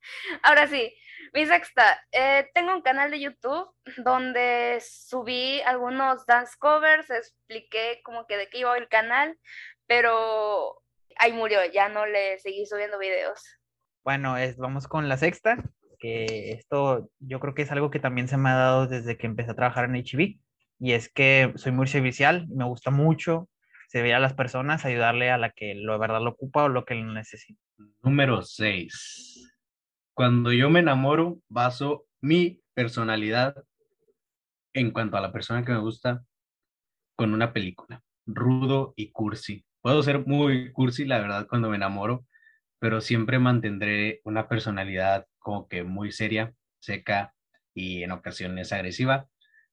Ahora 0.42 0.66
sí, 0.68 0.94
mi 1.32 1.46
sexta, 1.46 2.00
eh, 2.12 2.49
tengo 2.54 2.75
un 2.75 2.82
canal 2.82 3.11
de 3.11 3.20
YouTube 3.20 3.68
donde 3.99 4.78
subí 4.80 5.61
algunos 5.62 6.25
dance 6.26 6.54
covers, 6.58 7.11
expliqué 7.11 8.00
como 8.04 8.26
que 8.26 8.37
de 8.37 8.49
qué 8.49 8.58
iba 8.58 8.76
el 8.76 8.88
canal, 8.88 9.37
pero 9.87 10.82
ahí 11.18 11.32
murió, 11.32 11.58
ya 11.73 11.88
no 11.88 12.06
le 12.06 12.38
seguí 12.38 12.66
subiendo 12.66 12.99
videos. 12.99 13.42
Bueno, 14.04 14.37
es, 14.37 14.56
vamos 14.56 14.87
con 14.87 15.08
la 15.08 15.16
sexta, 15.16 15.56
que 15.99 16.52
esto 16.52 17.11
yo 17.18 17.40
creo 17.40 17.54
que 17.54 17.62
es 17.62 17.73
algo 17.73 17.90
que 17.90 17.99
también 17.99 18.28
se 18.28 18.37
me 18.37 18.50
ha 18.50 18.54
dado 18.54 18.87
desde 18.87 19.16
que 19.16 19.26
empecé 19.26 19.50
a 19.50 19.56
trabajar 19.56 19.87
en 19.87 19.96
HB 19.96 20.38
y 20.78 20.92
es 20.92 21.09
que 21.09 21.52
soy 21.56 21.73
muy 21.73 21.87
servicial, 21.87 22.47
me 22.49 22.64
gusta 22.64 22.90
mucho 22.90 23.49
servir 23.88 24.14
a 24.14 24.21
las 24.21 24.35
personas, 24.35 24.85
ayudarle 24.85 25.30
a 25.30 25.38
la 25.38 25.50
que 25.50 25.75
de 25.75 25.99
verdad 25.99 26.21
lo 26.21 26.30
ocupa 26.30 26.64
o 26.64 26.68
lo 26.68 26.85
que 26.85 26.95
lo 26.95 27.12
necesita. 27.12 27.61
Número 28.02 28.42
6. 28.42 29.54
Cuando 30.14 30.52
yo 30.52 30.71
me 30.71 30.80
enamoro, 30.80 31.40
baso 31.49 32.06
mi 32.21 32.61
personalidad 32.75 33.54
en 34.73 34.90
cuanto 34.90 35.16
a 35.16 35.21
la 35.21 35.33
persona 35.33 35.64
que 35.64 35.73
me 35.73 35.78
gusta 35.78 36.25
con 37.16 37.33
una 37.33 37.52
película. 37.52 38.02
rudo 38.28 38.92
y 38.97 39.12
cursi. 39.12 39.64
Puedo 39.80 40.02
ser 40.02 40.26
muy 40.26 40.73
cursi, 40.73 41.04
la 41.04 41.21
verdad, 41.21 41.47
cuando 41.49 41.71
me 41.71 41.76
enamoro, 41.76 42.26
pero 42.80 43.00
siempre 43.00 43.38
mantendré 43.38 44.21
una 44.25 44.49
personalidad 44.49 45.26
como 45.38 45.68
que 45.68 45.85
muy 45.85 46.11
seria, 46.11 46.52
seca 46.80 47.35
y 47.73 48.02
en 48.02 48.11
ocasiones 48.11 48.73
agresiva, 48.73 49.28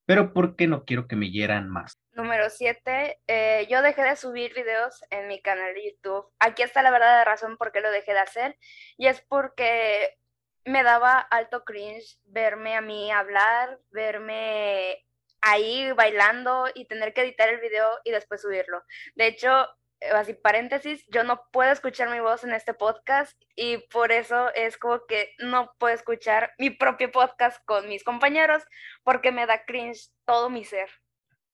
pero 0.05 0.33
porque 0.33 0.67
no 0.67 0.86
quiero 0.86 1.07
que 1.07 1.15
me 1.15 1.31
hieran 1.31 1.69
más. 1.69 1.98
Número 2.12 2.50
7, 2.50 3.22
eh, 3.27 3.67
yo 3.69 3.81
dejé 3.81 4.03
de 4.03 4.15
subir 4.15 4.53
videos 4.53 5.03
en 5.10 5.27
mi 5.27 5.41
canal 5.41 5.74
de 5.74 5.91
YouTube. 5.91 6.25
Aquí 6.39 6.62
está 6.62 6.81
la 6.81 6.91
verdadera 6.91 7.25
razón 7.25 7.57
por 7.57 7.72
qué 7.72 7.81
lo 7.81 7.91
dejé 7.91 8.13
de 8.13 8.19
hacer 8.19 8.57
y 8.98 9.07
es 9.07 9.22
porque 9.22 10.17
me 10.65 10.83
daba 10.83 11.19
alto 11.19 11.63
cringe 11.63 12.17
verme 12.25 12.75
a 12.75 12.81
mí 12.81 13.12
hablar, 13.12 13.79
verme 13.91 15.05
ahí 15.41 15.91
bailando 15.91 16.65
y 16.74 16.86
tener 16.86 17.13
que 17.13 17.22
editar 17.22 17.50
el 17.50 17.60
video 17.60 18.00
y 18.03 18.12
después 18.12 18.41
subirlo. 18.41 18.81
De 19.15 19.27
hecho, 19.27 19.67
así 20.15 20.33
paréntesis, 20.33 21.05
yo 21.12 21.24
no 21.24 21.41
puedo 21.51 21.72
escuchar 21.72 22.10
mi 22.10 22.19
voz 22.19 22.43
en 22.43 22.53
este 22.53 22.74
podcast 22.74 23.39
y 23.55 23.77
por 23.91 24.12
eso 24.12 24.53
es 24.55 24.77
como 24.77 25.01
que 25.07 25.29
no 25.39 25.72
puedo 25.79 25.93
escuchar 25.93 26.51
mi 26.57 26.69
propio 26.69 27.12
podcast 27.12 27.63
con 27.65 27.88
mis 27.88 28.03
compañeros 28.03 28.63
porque 29.03 29.31
me 29.31 29.45
da 29.45 29.63
cringe 29.65 30.10
todo 30.25 30.50
mi 30.50 30.63
ser. 30.63 30.89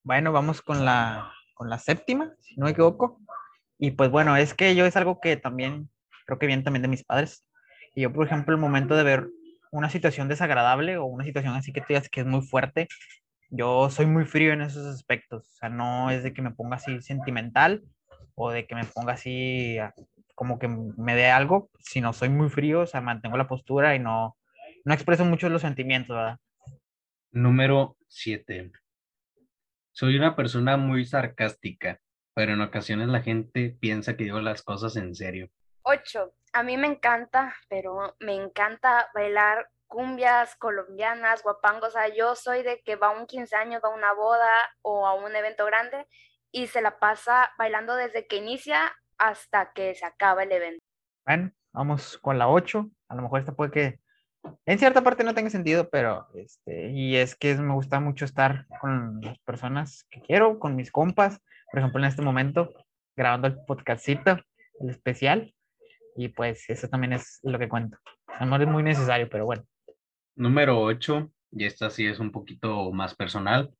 Bueno, 0.03 0.32
vamos 0.32 0.62
con 0.62 0.86
la, 0.86 1.32
con 1.53 1.70
la 1.70 1.77
séptima, 1.77 2.34
si 2.39 2.56
no 2.56 2.65
me 2.65 2.72
equivoco. 2.72 3.20
Y 3.77 3.91
pues 3.91 4.10
bueno, 4.10 4.36
es 4.36 4.53
que 4.53 4.75
yo 4.75 4.86
es 4.86 4.96
algo 4.96 5.20
que 5.22 5.38
también 5.38 5.89
creo 6.25 6.39
que 6.39 6.48
viene 6.48 6.63
también 6.63 6.82
de 6.82 6.89
mis 6.89 7.03
padres. 7.03 7.46
Y 7.96 8.01
yo, 8.01 8.13
por 8.13 8.25
ejemplo, 8.25 8.53
el 8.53 8.62
momento 8.62 8.96
de 8.96 9.03
ver 9.03 9.29
una 9.72 9.89
situación 9.89 10.27
desagradable 10.27 10.98
o 10.98 11.06
una 11.06 11.25
situación 11.25 11.56
así 11.56 11.72
que 11.72 11.82
tú 11.82 11.88
digas 11.89 12.10
que 12.10 12.22
es 12.22 12.25
muy 12.25 12.41
fuerte, 12.41 12.88
yo 13.50 13.89
soy 13.89 14.06
muy 14.06 14.25
frío 14.25 14.53
en 14.53 14.62
esos 14.62 14.86
aspectos. 14.86 15.48
O 15.48 15.56
sea, 15.58 15.70
no 15.70 16.12
es 16.12 16.24
de 16.24 16.34
que 16.34 16.41
me 16.41 16.51
ponga 16.51 16.77
así 16.77 17.01
sentimental 17.01 17.84
o 18.41 18.51
de 18.51 18.65
que 18.65 18.74
me 18.74 18.86
ponga 18.86 19.13
así 19.13 19.77
como 20.34 20.58
que 20.60 20.69
me 20.69 21.15
dé 21.15 21.29
algo, 21.29 21.69
sino 21.79 22.13
soy 22.13 22.29
muy 22.29 22.50
frío, 22.50 22.81
o 22.81 22.88
sea, 22.88 23.01
mantengo 23.01 23.36
la 23.36 23.50
postura 23.50 23.96
y 23.96 24.00
no, 24.00 24.38
no 24.86 24.93
expreso 24.93 25.25
mucho 25.25 25.50
los 25.50 25.62
sentimientos, 25.62 26.15
¿verdad? 26.15 26.39
Número 27.31 27.98
7. 28.08 28.72
Soy 29.91 30.15
una 30.15 30.38
persona 30.38 30.77
muy 30.77 31.05
sarcástica, 31.05 32.00
pero 32.34 32.53
en 32.53 32.62
ocasiones 32.62 33.10
la 33.10 33.22
gente 33.22 33.75
piensa 33.77 34.15
que 34.15 34.24
digo 34.24 34.39
las 34.39 34.63
cosas 34.63 34.96
en 34.96 35.13
serio. 35.13 35.50
8. 35.81 36.34
A 36.53 36.63
mí 36.63 36.77
me 36.77 36.88
encanta, 36.88 37.53
pero 37.67 38.15
me 38.22 38.36
encanta 38.36 39.10
bailar 39.13 39.69
cumbias 39.88 40.55
colombianas, 40.55 41.43
guapangos. 41.43 41.89
O 41.89 41.91
sea, 41.91 42.08
yo 42.15 42.36
soy 42.36 42.63
de 42.63 42.81
que 42.86 42.96
va 42.96 43.08
a 43.08 43.19
un 43.19 43.27
15 43.27 43.53
años, 43.58 43.81
va 43.84 43.89
a 43.89 43.96
una 43.96 44.13
boda 44.13 44.50
o 44.81 45.05
a 45.05 45.15
un 45.15 45.36
evento 45.36 45.65
grande 45.65 46.08
y 46.51 46.68
se 46.68 46.82
la 46.82 47.00
pasa 47.00 47.51
bailando 47.58 47.96
desde 47.96 48.27
que 48.27 48.38
inicia 48.38 48.91
hasta 49.18 49.72
que 49.74 49.94
se 49.96 50.06
acaba 50.06 50.44
el 50.44 50.51
evento. 50.51 50.84
Bueno, 51.25 51.51
vamos 51.74 52.18
con 52.18 52.38
la 52.38 52.48
8. 52.48 52.89
A 53.10 53.15
lo 53.15 53.22
mejor 53.22 53.39
esta 53.39 53.56
puede 53.56 53.72
que 53.72 54.00
en 54.65 54.79
cierta 54.79 55.03
parte 55.03 55.24
no 55.24 55.34
tenga 55.34 55.50
sentido, 55.50 55.89
pero 55.89 56.27
este, 56.34 56.91
y 56.91 57.18
es 57.18 57.36
que 57.36 57.56
me 57.56 57.74
gusta 57.74 58.00
mucho 58.00 58.25
estar 58.25 58.65
con 58.79 59.22
las 59.22 59.38
personas 59.39 60.06
que 60.10 60.22
quiero, 60.22 60.60
con 60.60 60.75
mis 60.75 60.91
compas, 60.91 61.41
por 61.72 61.79
ejemplo, 61.79 62.00
en 62.00 62.08
este 62.08 62.22
momento, 62.22 62.74
grabando 63.15 63.48
el 63.48 63.58
podcastito, 63.65 64.39
el 64.79 64.89
especial, 64.89 65.53
y 66.15 66.29
pues 66.29 66.70
eso 66.70 66.88
también 66.88 67.13
es 67.13 67.39
lo 67.44 67.60
que 67.60 67.70
cuento. 67.70 67.98
No 68.39 68.56
es 68.56 68.68
muy 68.68 68.84
necesario, 68.84 69.29
pero 69.29 69.46
bueno. 69.46 69.63
Número 70.36 70.79
8, 70.82 71.29
y 71.51 71.65
esta 71.65 71.89
sí 71.89 72.08
es 72.08 72.20
un 72.20 72.32
poquito 72.32 72.91
más 72.91 73.15
personal. 73.15 73.72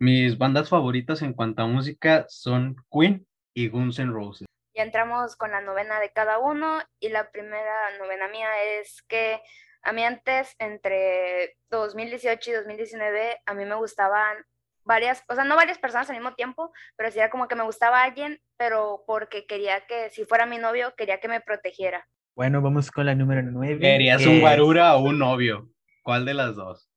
Mis 0.00 0.38
bandas 0.38 0.68
favoritas 0.68 1.22
en 1.22 1.32
cuanto 1.32 1.62
a 1.62 1.66
música 1.66 2.24
son 2.28 2.76
Queen 2.88 3.26
y 3.52 3.68
Guns 3.68 3.98
N' 3.98 4.12
Roses. 4.12 4.46
Ya 4.72 4.84
entramos 4.84 5.34
con 5.34 5.50
la 5.50 5.60
novena 5.60 5.98
de 5.98 6.12
cada 6.12 6.38
uno 6.38 6.78
y 7.00 7.08
la 7.08 7.32
primera 7.32 7.98
novena 7.98 8.28
mía 8.28 8.46
es 8.78 9.02
que 9.08 9.40
a 9.82 9.92
mí 9.92 10.04
antes, 10.04 10.54
entre 10.60 11.56
2018 11.70 12.50
y 12.50 12.54
2019, 12.54 13.38
a 13.44 13.54
mí 13.54 13.64
me 13.64 13.74
gustaban 13.74 14.36
varias, 14.84 15.24
o 15.28 15.34
sea, 15.34 15.42
no 15.42 15.56
varias 15.56 15.78
personas 15.78 16.08
al 16.10 16.16
mismo 16.16 16.34
tiempo, 16.34 16.72
pero 16.96 17.10
sí 17.10 17.18
era 17.18 17.28
como 17.28 17.48
que 17.48 17.56
me 17.56 17.64
gustaba 17.64 18.04
alguien, 18.04 18.40
pero 18.56 19.02
porque 19.04 19.46
quería 19.46 19.84
que, 19.88 20.10
si 20.10 20.24
fuera 20.24 20.46
mi 20.46 20.58
novio, 20.58 20.94
quería 20.96 21.18
que 21.18 21.26
me 21.26 21.40
protegiera. 21.40 22.06
Bueno, 22.36 22.62
vamos 22.62 22.92
con 22.92 23.06
la 23.06 23.16
número 23.16 23.42
9. 23.42 23.80
¿Querías 23.80 24.24
un 24.24 24.40
guarura 24.40 24.94
o 24.94 25.02
un 25.02 25.18
novio? 25.18 25.68
¿Cuál 26.04 26.24
de 26.24 26.34
las 26.34 26.54
dos? 26.54 26.87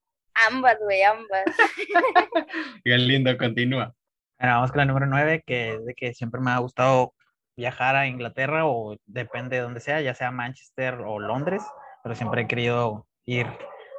Ambas, 0.50 0.78
güey, 0.80 1.04
ambas. 1.04 1.46
Qué 2.84 2.98
lindo, 2.98 3.38
continúa. 3.38 3.94
Bueno, 4.40 4.56
vamos 4.56 4.72
con 4.72 4.80
la 4.80 4.86
número 4.86 5.06
9, 5.06 5.44
que 5.46 5.74
es 5.74 5.86
de 5.86 5.94
que 5.94 6.14
siempre 6.14 6.42
me 6.42 6.52
ha 6.52 6.58
gustado 6.58 7.14
viajar 7.56 7.96
a 7.96 8.08
Inglaterra 8.08 8.66
o 8.66 8.98
depende 9.06 9.58
de 9.58 9.62
donde 9.62 9.82
sea, 9.82 10.02
ya 10.02 10.16
sea 10.16 10.32
Manchester 10.32 10.96
o 11.06 11.20
Londres, 11.20 11.62
pero 12.04 12.16
siempre 12.16 12.42
he 12.42 12.48
querido 12.48 13.08
ir 13.26 13.46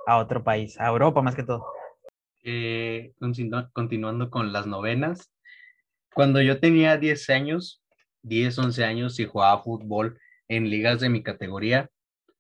a 0.07 0.19
otro 0.19 0.43
país, 0.43 0.81
a 0.81 0.89
Europa 0.89 1.23
más 1.23 1.37
que 1.37 1.45
todo. 1.45 1.65
Eh, 2.43 3.13
continuando 3.73 4.31
con 4.31 4.53
las 4.53 4.67
novenas, 4.67 5.33
cuando 6.13 6.43
yo 6.43 6.59
tenía 6.59 6.97
10 6.97 7.31
años, 7.31 7.83
10, 8.23 8.59
11 8.59 8.85
años 8.85 9.21
y 9.21 9.27
jugaba 9.27 9.63
fútbol 9.63 10.19
en 10.49 10.69
ligas 10.69 11.01
de 11.01 11.09
mi 11.09 11.23
categoría, 11.23 11.89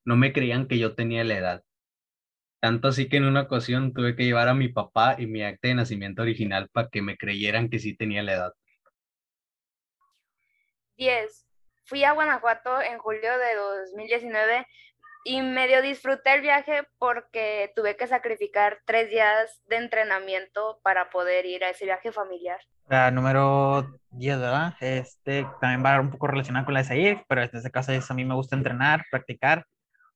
no 0.04 0.16
me 0.16 0.32
creían 0.32 0.66
que 0.66 0.78
yo 0.78 0.94
tenía 0.94 1.22
la 1.22 1.38
edad. 1.38 1.62
Tanto 2.62 2.86
así 2.86 3.08
que 3.08 3.16
en 3.16 3.24
una 3.24 3.40
ocasión 3.40 3.92
tuve 3.92 4.14
que 4.14 4.24
llevar 4.24 4.46
a 4.46 4.54
mi 4.54 4.68
papá 4.68 5.16
y 5.18 5.26
mi 5.26 5.42
acta 5.42 5.66
de 5.66 5.74
nacimiento 5.74 6.22
original 6.22 6.68
para 6.72 6.88
que 6.88 7.02
me 7.02 7.16
creyeran 7.16 7.68
que 7.68 7.80
sí 7.80 7.96
tenía 7.96 8.22
la 8.22 8.34
edad. 8.34 8.52
10. 10.96 11.44
Fui 11.86 12.04
a 12.04 12.12
Guanajuato 12.12 12.80
en 12.80 12.98
julio 12.98 13.36
de 13.36 13.56
2019 13.56 14.64
y 15.24 15.42
medio 15.42 15.82
disfruté 15.82 16.34
el 16.34 16.42
viaje 16.42 16.86
porque 16.98 17.72
tuve 17.74 17.96
que 17.96 18.06
sacrificar 18.06 18.78
tres 18.84 19.10
días 19.10 19.60
de 19.66 19.78
entrenamiento 19.78 20.78
para 20.84 21.10
poder 21.10 21.46
ir 21.46 21.64
a 21.64 21.70
ese 21.70 21.86
viaje 21.86 22.12
familiar. 22.12 22.60
La 22.88 23.10
número 23.10 23.98
10, 24.12 24.38
¿verdad? 24.38 24.74
Este 24.78 25.44
también 25.60 25.84
va 25.84 26.00
un 26.00 26.12
poco 26.12 26.28
relacionado 26.28 26.64
con 26.66 26.74
la 26.74 26.84
de 26.84 27.24
pero 27.26 27.42
en 27.42 27.50
este 27.52 27.72
caso 27.72 27.90
es 27.90 28.08
a 28.08 28.14
mí 28.14 28.24
me 28.24 28.36
gusta 28.36 28.54
entrenar, 28.54 29.04
practicar 29.10 29.66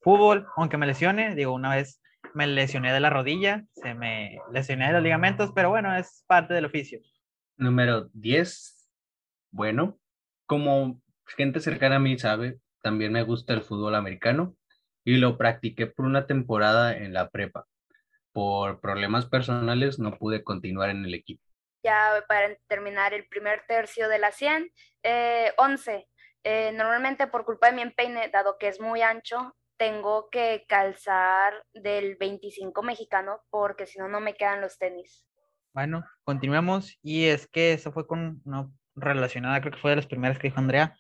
fútbol, 0.00 0.46
aunque 0.54 0.76
me 0.76 0.86
lesione, 0.86 1.34
digo, 1.34 1.52
una 1.52 1.74
vez 1.74 2.00
me 2.36 2.46
lesioné 2.46 2.92
de 2.92 3.00
la 3.00 3.08
rodilla, 3.08 3.64
se 3.72 3.94
me 3.94 4.38
lesioné 4.52 4.88
de 4.88 4.92
los 4.92 5.02
ligamentos, 5.02 5.52
pero 5.54 5.70
bueno, 5.70 5.96
es 5.96 6.22
parte 6.26 6.52
del 6.52 6.66
oficio. 6.66 7.00
Número 7.56 8.10
10. 8.12 8.90
Bueno, 9.50 9.98
como 10.44 11.00
gente 11.24 11.60
cercana 11.60 11.96
a 11.96 11.98
mí 11.98 12.18
sabe, 12.18 12.58
también 12.82 13.12
me 13.12 13.22
gusta 13.22 13.54
el 13.54 13.62
fútbol 13.62 13.94
americano 13.94 14.54
y 15.02 15.16
lo 15.16 15.38
practiqué 15.38 15.86
por 15.86 16.04
una 16.04 16.26
temporada 16.26 16.94
en 16.94 17.14
la 17.14 17.30
prepa. 17.30 17.64
Por 18.32 18.82
problemas 18.82 19.24
personales 19.24 19.98
no 19.98 20.18
pude 20.18 20.44
continuar 20.44 20.90
en 20.90 21.06
el 21.06 21.14
equipo. 21.14 21.42
Ya 21.82 22.22
para 22.28 22.54
terminar 22.68 23.14
el 23.14 23.26
primer 23.28 23.62
tercio 23.66 24.10
de 24.10 24.18
la 24.18 24.30
100, 24.30 24.70
eh, 25.04 25.54
11. 25.56 26.06
Eh, 26.44 26.72
normalmente 26.72 27.28
por 27.28 27.46
culpa 27.46 27.68
de 27.68 27.76
mi 27.76 27.82
empeine, 27.82 28.28
dado 28.28 28.58
que 28.58 28.68
es 28.68 28.78
muy 28.78 29.00
ancho, 29.00 29.56
tengo 29.76 30.28
que 30.30 30.64
calzar 30.68 31.64
del 31.74 32.16
25 32.16 32.82
mexicano 32.82 33.40
porque 33.50 33.86
si 33.86 33.98
no, 33.98 34.08
no 34.08 34.20
me 34.20 34.34
quedan 34.34 34.60
los 34.60 34.78
tenis. 34.78 35.26
Bueno, 35.72 36.04
continuamos 36.24 36.98
y 37.02 37.26
es 37.26 37.46
que 37.48 37.74
eso 37.74 37.92
fue 37.92 38.06
con 38.06 38.40
una 38.44 38.68
relacionada, 38.94 39.60
creo 39.60 39.72
que 39.72 39.78
fue 39.78 39.90
de 39.90 39.96
las 39.96 40.06
primeras 40.06 40.38
que 40.38 40.48
dijo 40.48 40.58
Andrea, 40.58 40.96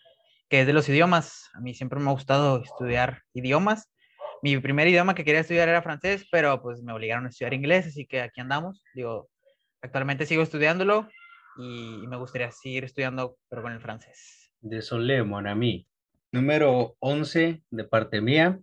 que 0.48 0.60
es 0.60 0.66
de 0.66 0.72
los 0.72 0.88
idiomas. 0.88 1.48
A 1.54 1.60
mí 1.60 1.74
siempre 1.74 1.98
me 1.98 2.10
ha 2.10 2.12
gustado 2.12 2.62
estudiar 2.62 3.22
idiomas. 3.32 3.90
Mi 4.42 4.58
primer 4.58 4.86
idioma 4.86 5.14
que 5.14 5.24
quería 5.24 5.40
estudiar 5.40 5.68
era 5.68 5.82
francés, 5.82 6.26
pero 6.30 6.60
pues 6.62 6.82
me 6.82 6.92
obligaron 6.92 7.24
a 7.24 7.30
estudiar 7.30 7.54
inglés, 7.54 7.86
así 7.86 8.06
que 8.06 8.20
aquí 8.20 8.40
andamos. 8.40 8.82
Digo, 8.94 9.30
actualmente 9.80 10.26
sigo 10.26 10.42
estudiándolo 10.42 11.08
y 11.56 12.06
me 12.06 12.18
gustaría 12.18 12.50
seguir 12.50 12.84
estudiando, 12.84 13.38
pero 13.48 13.62
con 13.62 13.72
el 13.72 13.80
francés. 13.80 14.52
De 14.60 14.82
Solé, 14.82 15.22
mon 15.22 15.46
ami. 15.46 15.88
Número 16.36 16.96
11 16.98 17.62
de 17.70 17.84
parte 17.84 18.20
mía 18.20 18.60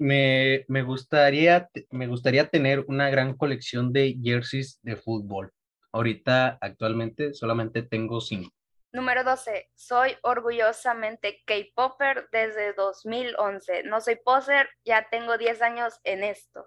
me, 0.00 0.64
me, 0.66 0.82
gustaría, 0.82 1.70
me 1.90 2.08
gustaría 2.08 2.48
tener 2.48 2.80
una 2.88 3.08
gran 3.10 3.36
colección 3.36 3.92
de 3.92 4.18
jerseys 4.20 4.80
de 4.82 4.96
fútbol. 4.96 5.52
Ahorita, 5.92 6.58
actualmente, 6.60 7.32
solamente 7.32 7.84
tengo 7.84 8.20
cinco. 8.20 8.50
Número 8.90 9.22
12. 9.22 9.70
Soy 9.76 10.16
orgullosamente 10.22 11.44
K-Popper 11.46 12.28
desde 12.32 12.72
2011. 12.72 13.84
No 13.84 14.00
soy 14.00 14.16
poser, 14.16 14.68
ya 14.84 15.06
tengo 15.08 15.38
10 15.38 15.62
años 15.62 16.00
en 16.02 16.24
esto. 16.24 16.66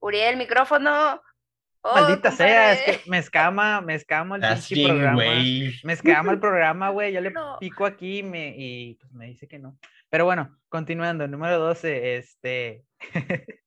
Uriel, 0.00 0.38
micrófono. 0.38 1.20
Oh, 1.82 1.94
Maldita 1.94 2.30
sea, 2.30 2.72
es 2.72 2.82
que 2.82 3.10
me 3.10 3.18
escama, 3.18 3.80
me 3.80 3.94
escama 3.94 4.36
el 4.36 4.42
programa. 4.42 5.22
Me 5.82 5.92
escama 5.92 6.32
el 6.32 6.38
programa, 6.38 6.90
güey. 6.90 7.12
Yo 7.12 7.20
le 7.20 7.32
pico 7.58 7.86
aquí 7.86 8.18
y 8.18 8.22
me, 8.22 8.54
y 8.56 8.94
pues 8.96 9.12
me 9.12 9.26
dice 9.26 9.48
que 9.48 9.58
no. 9.58 9.78
Pero 10.10 10.26
bueno, 10.26 10.58
continuando, 10.68 11.26
número 11.26 11.58
12, 11.58 12.16
este... 12.16 12.84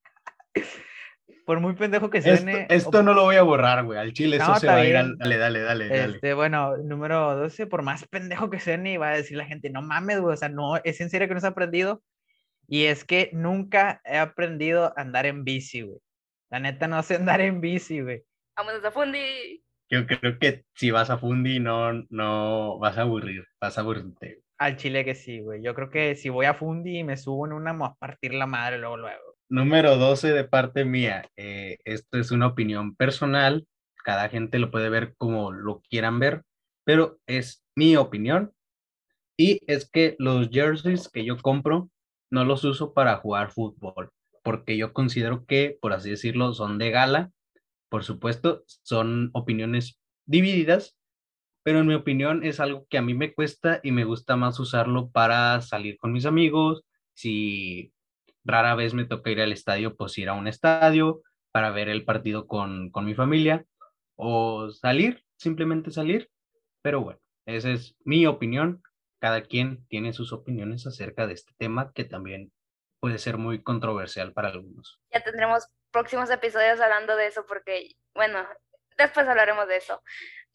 por 1.44 1.60
muy 1.60 1.74
pendejo 1.74 2.08
que 2.10 2.18
Esto, 2.18 2.36
suene. 2.36 2.66
esto 2.70 3.02
no 3.02 3.12
lo 3.12 3.24
voy 3.24 3.36
a 3.36 3.42
borrar, 3.42 3.84
güey. 3.84 3.98
Al 3.98 4.12
chile 4.12 4.38
No, 4.38 4.44
eso 4.44 4.60
se 4.60 4.66
va 4.66 4.76
a 4.76 4.84
ir 4.84 4.92
bien. 4.92 4.96
al... 4.96 5.18
Dale, 5.18 5.36
dale, 5.36 5.60
dale, 5.60 5.88
dale. 5.88 6.14
Este, 6.14 6.34
bueno, 6.34 6.76
número 6.78 7.36
12, 7.36 7.66
por 7.66 7.82
más 7.82 8.06
pendejo 8.06 8.48
que 8.48 8.60
suene, 8.60 8.98
va 8.98 9.10
a 9.10 9.16
decir 9.16 9.36
la 9.36 9.44
gente, 9.44 9.70
no 9.70 9.82
mames, 9.82 10.20
güey, 10.20 10.34
o 10.34 10.36
sea, 10.36 10.48
no, 10.48 10.76
es 10.76 11.00
en 11.00 11.10
serio 11.10 11.28
que 11.28 11.34
no 11.34 11.40
se 11.40 11.46
ha 11.46 11.50
aprendido. 11.50 12.02
Y 12.66 12.84
es 12.84 13.04
que 13.04 13.30
nunca 13.32 14.00
he 14.04 14.16
aprendido 14.16 14.86
a 14.96 15.00
andar 15.00 15.26
en 15.26 15.44
bici, 15.44 15.82
güey. 15.82 15.98
La 16.50 16.60
neta 16.60 16.88
no 16.88 17.02
sé 17.02 17.16
andar 17.16 17.40
en 17.40 17.60
bici, 17.60 18.00
güey. 18.00 18.22
Vámonos 18.56 18.84
a 18.84 18.90
Fundi. 18.90 19.62
Yo 19.90 20.06
creo 20.06 20.38
que 20.38 20.64
si 20.74 20.90
vas 20.90 21.10
a 21.10 21.18
Fundi 21.18 21.60
no, 21.60 21.92
no 22.10 22.78
vas 22.78 22.98
a 22.98 23.02
aburrir, 23.02 23.46
vas 23.60 23.76
a 23.76 23.80
aburrirte. 23.82 24.42
Al 24.58 24.76
chile 24.76 25.04
que 25.04 25.14
sí, 25.14 25.40
güey. 25.40 25.62
Yo 25.62 25.74
creo 25.74 25.90
que 25.90 26.14
si 26.14 26.28
voy 26.28 26.46
a 26.46 26.54
Fundi 26.54 26.98
y 26.98 27.04
me 27.04 27.16
subo 27.16 27.46
en 27.46 27.52
una, 27.52 27.72
me 27.72 27.80
voy 27.80 27.88
a 27.88 27.94
partir 27.94 28.34
la 28.34 28.46
madre 28.46 28.78
luego, 28.78 28.96
luego. 28.96 29.36
Número 29.48 29.96
12 29.96 30.32
de 30.32 30.44
parte 30.44 30.84
mía. 30.84 31.26
eh, 31.36 31.78
esto 31.84 32.18
es 32.18 32.30
una 32.30 32.46
opinión 32.46 32.94
personal. 32.96 33.66
Cada 34.04 34.28
gente 34.28 34.58
lo 34.58 34.70
puede 34.70 34.88
ver 34.88 35.14
como 35.16 35.52
lo 35.52 35.80
quieran 35.80 36.18
ver, 36.18 36.42
pero 36.84 37.18
es 37.26 37.64
mi 37.74 37.96
opinión. 37.96 38.52
Y 39.36 39.60
es 39.66 39.90
que 39.90 40.14
los 40.18 40.48
jerseys 40.50 41.08
que 41.08 41.24
yo 41.24 41.36
compro 41.38 41.90
no 42.30 42.44
los 42.44 42.64
uso 42.64 42.94
para 42.94 43.16
jugar 43.16 43.50
fútbol, 43.50 44.10
porque 44.44 44.76
yo 44.76 44.92
considero 44.92 45.46
que, 45.46 45.78
por 45.80 45.94
así 45.94 46.10
decirlo, 46.10 46.52
son 46.52 46.78
de 46.78 46.90
gala. 46.90 47.32
Por 47.88 48.04
supuesto, 48.04 48.62
son 48.82 49.30
opiniones 49.32 49.98
divididas, 50.26 50.96
pero 51.64 51.80
en 51.80 51.86
mi 51.86 51.94
opinión 51.94 52.44
es 52.44 52.60
algo 52.60 52.86
que 52.90 52.98
a 52.98 53.02
mí 53.02 53.14
me 53.14 53.32
cuesta 53.32 53.80
y 53.82 53.90
me 53.90 54.04
gusta 54.04 54.36
más 54.36 54.60
usarlo 54.60 55.10
para 55.10 55.60
salir 55.62 55.96
con 55.96 56.12
mis 56.12 56.26
amigos. 56.26 56.84
Si 57.14 57.92
rara 58.44 58.74
vez 58.74 58.92
me 58.92 59.06
toca 59.06 59.30
ir 59.30 59.40
al 59.40 59.52
estadio, 59.52 59.96
pues 59.96 60.16
ir 60.18 60.28
a 60.28 60.34
un 60.34 60.46
estadio 60.46 61.22
para 61.50 61.70
ver 61.70 61.88
el 61.88 62.04
partido 62.04 62.46
con, 62.46 62.90
con 62.90 63.06
mi 63.06 63.14
familia 63.14 63.64
o 64.14 64.70
salir, 64.70 65.24
simplemente 65.38 65.90
salir. 65.90 66.28
Pero 66.82 67.00
bueno, 67.00 67.20
esa 67.46 67.70
es 67.70 67.96
mi 68.04 68.26
opinión. 68.26 68.82
Cada 69.20 69.42
quien 69.42 69.86
tiene 69.86 70.12
sus 70.12 70.34
opiniones 70.34 70.86
acerca 70.86 71.26
de 71.26 71.32
este 71.32 71.54
tema 71.56 71.92
que 71.94 72.04
también 72.04 72.52
puede 73.04 73.18
ser 73.18 73.36
muy 73.36 73.62
controversial 73.62 74.32
para 74.32 74.48
algunos. 74.48 74.98
Ya 75.12 75.20
tendremos 75.20 75.68
próximos 75.90 76.30
episodios 76.30 76.80
hablando 76.80 77.16
de 77.16 77.26
eso 77.26 77.44
porque, 77.46 77.96
bueno, 78.14 78.38
después 78.96 79.28
hablaremos 79.28 79.68
de 79.68 79.76
eso. 79.76 80.02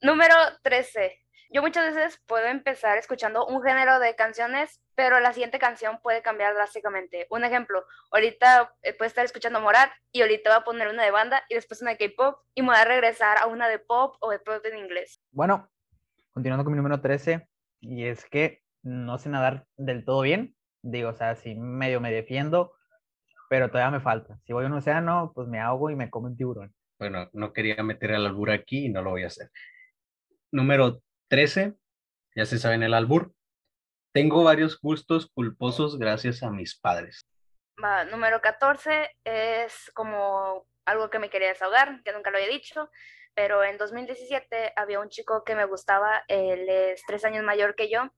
Número 0.02 0.34
13. 0.64 1.16
Yo 1.52 1.62
muchas 1.62 1.94
veces 1.94 2.20
puedo 2.26 2.48
empezar 2.48 2.98
escuchando 2.98 3.46
un 3.46 3.62
género 3.62 4.00
de 4.00 4.16
canciones, 4.16 4.82
pero 4.96 5.20
la 5.20 5.32
siguiente 5.32 5.60
canción 5.60 6.00
puede 6.02 6.24
cambiar 6.24 6.56
drásticamente. 6.56 7.28
Un 7.30 7.44
ejemplo, 7.44 7.86
ahorita 8.10 8.74
eh, 8.82 8.94
puedo 8.94 9.08
estar 9.08 9.26
escuchando 9.26 9.62
Morat 9.62 9.92
y 10.12 10.22
ahorita 10.22 10.50
voy 10.50 10.60
a 10.60 10.64
poner 10.64 10.88
una 10.88 11.04
de 11.04 11.12
banda 11.12 11.44
y 11.50 11.54
después 11.54 11.84
una 11.84 11.92
de 11.92 11.98
K-pop 11.98 12.40
y 12.56 12.64
me 12.64 12.70
voy 12.70 12.78
a 12.78 12.86
regresar 12.86 13.38
a 13.38 13.46
una 13.46 13.68
de 13.68 13.78
pop 13.78 14.16
o 14.22 14.32
de 14.32 14.40
pop 14.40 14.66
en 14.66 14.76
inglés. 14.76 15.22
Bueno, 15.30 15.70
continuando 16.32 16.64
con 16.64 16.74
mi 16.74 16.78
número 16.78 17.00
13, 17.00 17.48
y 17.80 18.08
es 18.08 18.26
que 18.26 18.64
no 18.82 19.20
sé 19.20 19.30
nadar 19.30 19.68
del 19.78 20.04
todo 20.04 20.22
bien. 20.22 20.56
Digo, 20.82 21.10
o 21.10 21.14
sea, 21.14 21.36
si 21.36 21.56
medio 21.56 22.00
me 22.00 22.12
defiendo, 22.12 22.74
pero 23.50 23.70
todavía 23.70 23.98
me 23.98 24.04
falta. 24.04 24.40
Si 24.46 24.54
voy 24.54 24.66
a 24.66 24.68
un 24.68 24.74
océano, 24.74 25.32
pues 25.34 25.48
me 25.48 25.60
ahogo 25.60 25.90
y 25.90 25.96
me 25.96 26.10
come 26.10 26.30
un 26.30 26.38
tiburón. 26.38 26.74
Bueno, 27.00 27.30
no 27.34 27.54
quería 27.54 27.82
meter 27.84 28.12
el 28.12 28.26
albur 28.26 28.52
aquí 28.52 28.86
y 28.86 28.90
no 28.90 29.02
lo 29.02 29.12
voy 29.12 29.24
a 29.24 29.28
hacer. 29.28 29.50
Número 30.52 31.02
13, 31.30 31.76
ya 32.36 32.46
se 32.46 32.60
saben 32.60 32.84
el 32.84 32.94
albur. 32.94 33.34
Tengo 34.14 34.44
varios 34.44 34.80
gustos 34.80 35.30
culposos 35.34 35.98
gracias 35.98 36.44
a 36.44 36.50
mis 36.50 36.78
padres. 36.80 37.26
Va, 37.82 38.04
número 38.06 38.42
14 38.42 39.10
es 39.24 39.92
como 39.94 40.68
algo 40.86 41.10
que 41.10 41.20
me 41.20 41.30
quería 41.30 41.50
desahogar, 41.50 42.02
que 42.04 42.12
nunca 42.12 42.32
lo 42.32 42.38
había 42.38 42.50
dicho, 42.50 42.90
pero 43.34 43.64
en 43.64 43.78
2017 43.78 44.74
había 44.76 45.00
un 45.00 45.10
chico 45.10 45.44
que 45.44 45.56
me 45.56 45.66
gustaba, 45.66 46.24
él 46.28 46.68
es 46.68 47.04
tres 47.08 47.24
años 47.24 47.44
mayor 47.44 47.76
que 47.76 47.90
yo, 47.90 48.12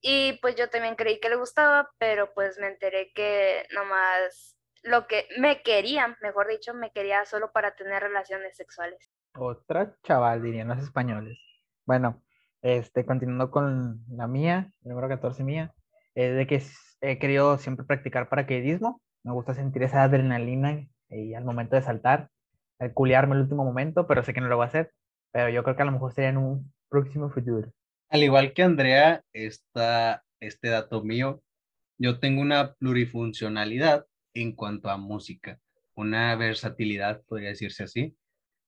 y 0.00 0.38
pues 0.40 0.56
yo 0.56 0.68
también 0.70 0.94
creí 0.94 1.20
que 1.20 1.28
le 1.28 1.36
gustaba, 1.36 1.90
pero 1.98 2.32
pues 2.34 2.58
me 2.58 2.68
enteré 2.68 3.12
que 3.14 3.64
nomás 3.74 4.56
lo 4.82 5.06
que 5.06 5.26
me 5.38 5.62
quería, 5.62 6.16
mejor 6.22 6.48
dicho, 6.48 6.74
me 6.74 6.90
quería 6.92 7.24
solo 7.24 7.50
para 7.52 7.74
tener 7.74 8.02
relaciones 8.02 8.56
sexuales. 8.56 9.10
Otra 9.34 9.96
chaval, 10.02 10.42
dirían 10.42 10.68
los 10.68 10.78
españoles. 10.78 11.38
Bueno, 11.84 12.22
este, 12.62 13.04
continuando 13.04 13.50
con 13.50 14.04
la 14.08 14.26
mía, 14.26 14.72
número 14.82 15.08
14 15.08 15.44
mía, 15.44 15.74
es 16.14 16.34
de 16.34 16.46
que 16.46 16.62
he 17.00 17.18
querido 17.18 17.58
siempre 17.58 17.86
practicar 17.86 18.28
paracaidismo. 18.28 19.00
Me 19.24 19.32
gusta 19.32 19.54
sentir 19.54 19.82
esa 19.82 20.02
adrenalina 20.02 20.86
y 21.08 21.34
al 21.34 21.44
momento 21.44 21.76
de 21.76 21.82
saltar, 21.82 22.30
al 22.78 22.92
culiarme 22.92 23.34
el 23.34 23.42
último 23.42 23.64
momento, 23.64 24.06
pero 24.06 24.22
sé 24.22 24.32
que 24.32 24.40
no 24.40 24.48
lo 24.48 24.56
voy 24.56 24.64
a 24.64 24.68
hacer. 24.68 24.92
Pero 25.32 25.48
yo 25.50 25.62
creo 25.62 25.76
que 25.76 25.82
a 25.82 25.86
lo 25.86 25.92
mejor 25.92 26.12
sería 26.12 26.30
en 26.30 26.38
un 26.38 26.72
próximo 26.88 27.30
futuro. 27.30 27.70
Al 28.10 28.22
igual 28.22 28.54
que 28.54 28.62
Andrea, 28.62 29.22
está 29.34 30.24
este 30.40 30.68
dato 30.68 31.02
mío. 31.02 31.42
Yo 31.98 32.20
tengo 32.20 32.40
una 32.40 32.74
plurifuncionalidad 32.74 34.06
en 34.32 34.54
cuanto 34.54 34.88
a 34.88 34.96
música, 34.96 35.60
una 35.94 36.34
versatilidad, 36.36 37.22
podría 37.26 37.50
decirse 37.50 37.84
así. 37.84 38.16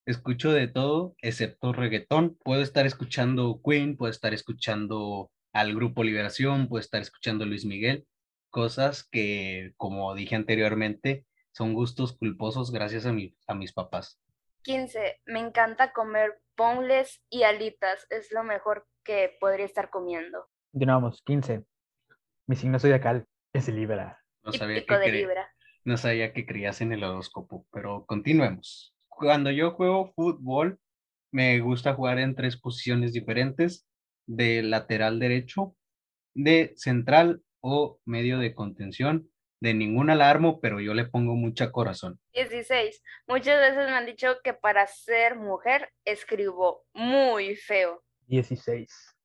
Escucho 0.05 0.53
de 0.53 0.69
todo, 0.69 1.15
excepto 1.23 1.73
reggaetón. 1.73 2.37
Puedo 2.45 2.61
estar 2.61 2.85
escuchando 2.85 3.63
Queen, 3.65 3.97
puedo 3.97 4.11
estar 4.11 4.35
escuchando 4.35 5.31
al 5.53 5.75
Grupo 5.75 6.05
Liberación, 6.05 6.69
puedo 6.69 6.81
estar 6.81 7.01
escuchando 7.01 7.47
Luis 7.47 7.65
Miguel, 7.65 8.07
cosas 8.51 9.09
que, 9.11 9.73
como 9.79 10.15
dije 10.15 10.37
anteriormente, 10.37 11.25
son 11.53 11.73
gustos 11.73 12.17
culposos 12.17 12.73
gracias 12.73 13.07
a, 13.07 13.13
mi, 13.13 13.35
a 13.47 13.55
mis 13.55 13.73
papás. 13.73 14.21
15. 14.65 15.21
Me 15.25 15.41
encanta 15.41 15.93
comer 15.93 16.43
boneless 16.57 17.23
y 17.31 17.45
alitas, 17.45 18.07
es 18.11 18.33
lo 18.33 18.45
mejor 18.45 18.87
que 19.05 19.37
podría 19.41 19.67
estar 19.67 19.91
comiendo. 19.91 20.47
Continuamos, 20.73 21.23
15. 21.25 21.65
Mi 22.47 22.57
signo 22.57 22.79
zodiacal 22.79 23.27
es 23.53 23.69
Libra. 23.69 24.21
No 24.43 24.53
sabía 24.53 24.85
que 24.85 24.99
de 24.99 25.13
libra. 25.13 25.53
No 25.85 25.97
sabía 25.97 26.33
que 26.33 26.47
creías 26.47 26.81
en 26.81 26.93
el 26.93 27.05
horóscopo, 27.05 27.67
pero 27.73 28.05
continuemos. 28.07 28.95
Cuando 29.09 29.51
yo 29.51 29.73
juego 29.73 30.13
fútbol, 30.15 30.79
me 31.33 31.61
gusta 31.61 31.95
jugar 31.95 32.19
en 32.19 32.35
tres 32.35 32.57
posiciones 32.57 33.13
diferentes, 33.13 33.87
de 34.27 34.63
lateral 34.63 35.19
derecho, 35.19 35.75
de 36.35 36.73
central 36.77 37.43
o 37.61 37.99
medio 38.05 38.39
de 38.39 38.55
contención. 38.55 39.31
De 39.63 39.75
ningún 39.75 40.09
alarmo, 40.09 40.59
pero 40.59 40.81
yo 40.81 40.95
le 40.95 41.05
pongo 41.05 41.35
mucha 41.35 41.71
corazón. 41.71 42.19
16. 42.33 43.03
Muchas 43.27 43.61
veces 43.61 43.91
me 43.91 43.95
han 43.95 44.07
dicho 44.07 44.39
que 44.43 44.55
para 44.55 44.87
ser 44.87 45.37
mujer 45.37 45.91
escribo 46.07 46.87
muy 46.95 47.57
feo. 47.57 48.03
16. 48.31 49.17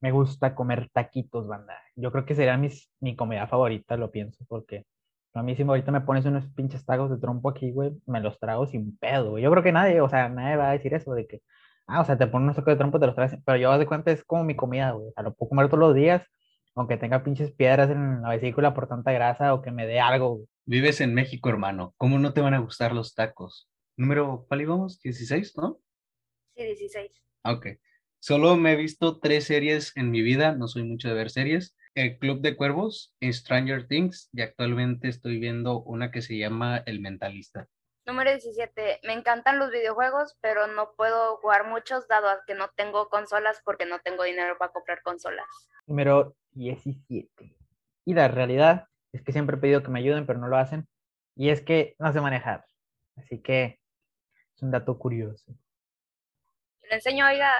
Me 0.00 0.10
gusta 0.12 0.54
comer 0.54 0.88
taquitos, 0.92 1.46
banda. 1.46 1.74
Yo 1.96 2.12
creo 2.12 2.24
que 2.24 2.34
sería 2.34 2.56
mis, 2.56 2.90
mi 3.00 3.16
comida 3.16 3.46
favorita, 3.46 3.96
lo 3.96 4.10
pienso, 4.10 4.44
porque 4.48 4.86
a 5.34 5.42
mí 5.42 5.54
si 5.56 5.62
ahorita 5.62 5.90
me 5.92 6.00
pones 6.02 6.24
unos 6.26 6.46
pinches 6.54 6.84
tacos 6.86 7.10
de 7.10 7.18
trompo 7.18 7.50
aquí, 7.50 7.72
güey, 7.72 7.92
me 8.06 8.20
los 8.20 8.38
trago 8.38 8.66
sin 8.66 8.96
pedo, 8.98 9.30
güey. 9.32 9.42
Yo 9.44 9.50
creo 9.50 9.62
que 9.62 9.72
nadie, 9.72 10.00
o 10.00 10.08
sea, 10.08 10.28
nadie 10.28 10.56
va 10.56 10.70
a 10.70 10.72
decir 10.72 10.94
eso 10.94 11.12
de 11.12 11.26
que, 11.26 11.42
ah, 11.86 12.00
o 12.00 12.04
sea, 12.04 12.16
te 12.16 12.26
ponen 12.26 12.44
unos 12.44 12.56
tacos 12.56 12.72
de 12.74 12.78
trompo, 12.78 13.00
te 13.00 13.06
los 13.06 13.14
traes, 13.14 13.36
pero 13.44 13.58
yo 13.58 13.70
haz 13.72 13.78
de 13.78 13.86
cuenta 13.86 14.10
es 14.12 14.24
como 14.24 14.44
mi 14.44 14.54
comida, 14.56 14.92
güey. 14.92 15.08
O 15.08 15.12
sea, 15.12 15.22
lo 15.24 15.34
puedo 15.34 15.50
comer 15.50 15.66
todos 15.68 15.80
los 15.80 15.94
días, 15.94 16.22
aunque 16.74 16.96
tenga 16.96 17.24
pinches 17.24 17.52
piedras 17.52 17.90
en 17.90 18.22
la 18.22 18.28
vesícula 18.30 18.74
por 18.74 18.86
tanta 18.86 19.12
grasa 19.12 19.54
o 19.54 19.62
que 19.62 19.72
me 19.72 19.86
dé 19.86 19.98
algo, 20.00 20.36
güey. 20.36 20.46
Vives 20.66 21.00
en 21.00 21.14
México, 21.14 21.48
hermano. 21.48 21.94
¿Cómo 21.96 22.18
no 22.18 22.32
te 22.32 22.40
van 22.40 22.54
a 22.54 22.58
gustar 22.60 22.92
los 22.92 23.14
tacos? 23.14 23.68
Número, 23.96 24.44
¿cuál 24.48 24.60
íbamos? 24.60 25.00
16, 25.00 25.56
¿no? 25.56 25.78
Sí, 26.54 26.64
16. 26.64 27.10
Ah, 27.44 27.52
Ok. 27.52 27.66
Solo 28.18 28.56
me 28.56 28.72
he 28.72 28.76
visto 28.76 29.18
tres 29.18 29.44
series 29.44 29.96
en 29.96 30.10
mi 30.10 30.22
vida, 30.22 30.52
no 30.52 30.68
soy 30.68 30.84
mucho 30.84 31.08
de 31.08 31.14
ver 31.14 31.30
series. 31.30 31.76
El 31.94 32.18
Club 32.18 32.40
de 32.40 32.56
Cuervos, 32.56 33.14
Stranger 33.22 33.86
Things, 33.86 34.28
y 34.32 34.42
actualmente 34.42 35.08
estoy 35.08 35.38
viendo 35.38 35.80
una 35.82 36.10
que 36.10 36.22
se 36.22 36.36
llama 36.36 36.82
El 36.86 37.00
Mentalista. 37.00 37.68
Número 38.06 38.30
17. 38.30 39.00
Me 39.02 39.14
encantan 39.14 39.58
los 39.58 39.70
videojuegos, 39.70 40.36
pero 40.40 40.66
no 40.68 40.92
puedo 40.96 41.38
jugar 41.38 41.66
muchos 41.66 42.06
dado 42.06 42.28
a 42.28 42.40
que 42.46 42.54
no 42.54 42.68
tengo 42.76 43.08
consolas 43.08 43.60
porque 43.64 43.86
no 43.86 43.98
tengo 44.00 44.22
dinero 44.22 44.56
para 44.58 44.72
comprar 44.72 45.02
consolas. 45.02 45.46
Número 45.86 46.36
17. 46.52 47.56
Y 48.04 48.14
la 48.14 48.28
realidad 48.28 48.86
es 49.12 49.22
que 49.22 49.32
siempre 49.32 49.56
he 49.56 49.60
pedido 49.60 49.82
que 49.82 49.90
me 49.90 49.98
ayuden, 49.98 50.26
pero 50.26 50.38
no 50.38 50.46
lo 50.46 50.56
hacen. 50.56 50.86
Y 51.34 51.48
es 51.48 51.62
que 51.62 51.96
no 51.98 52.12
sé 52.12 52.20
manejar. 52.20 52.64
Así 53.16 53.42
que 53.42 53.80
es 54.54 54.62
un 54.62 54.70
dato 54.70 54.98
curioso. 54.98 55.52
Le 56.88 56.94
enseño, 56.94 57.26
oiga, 57.26 57.52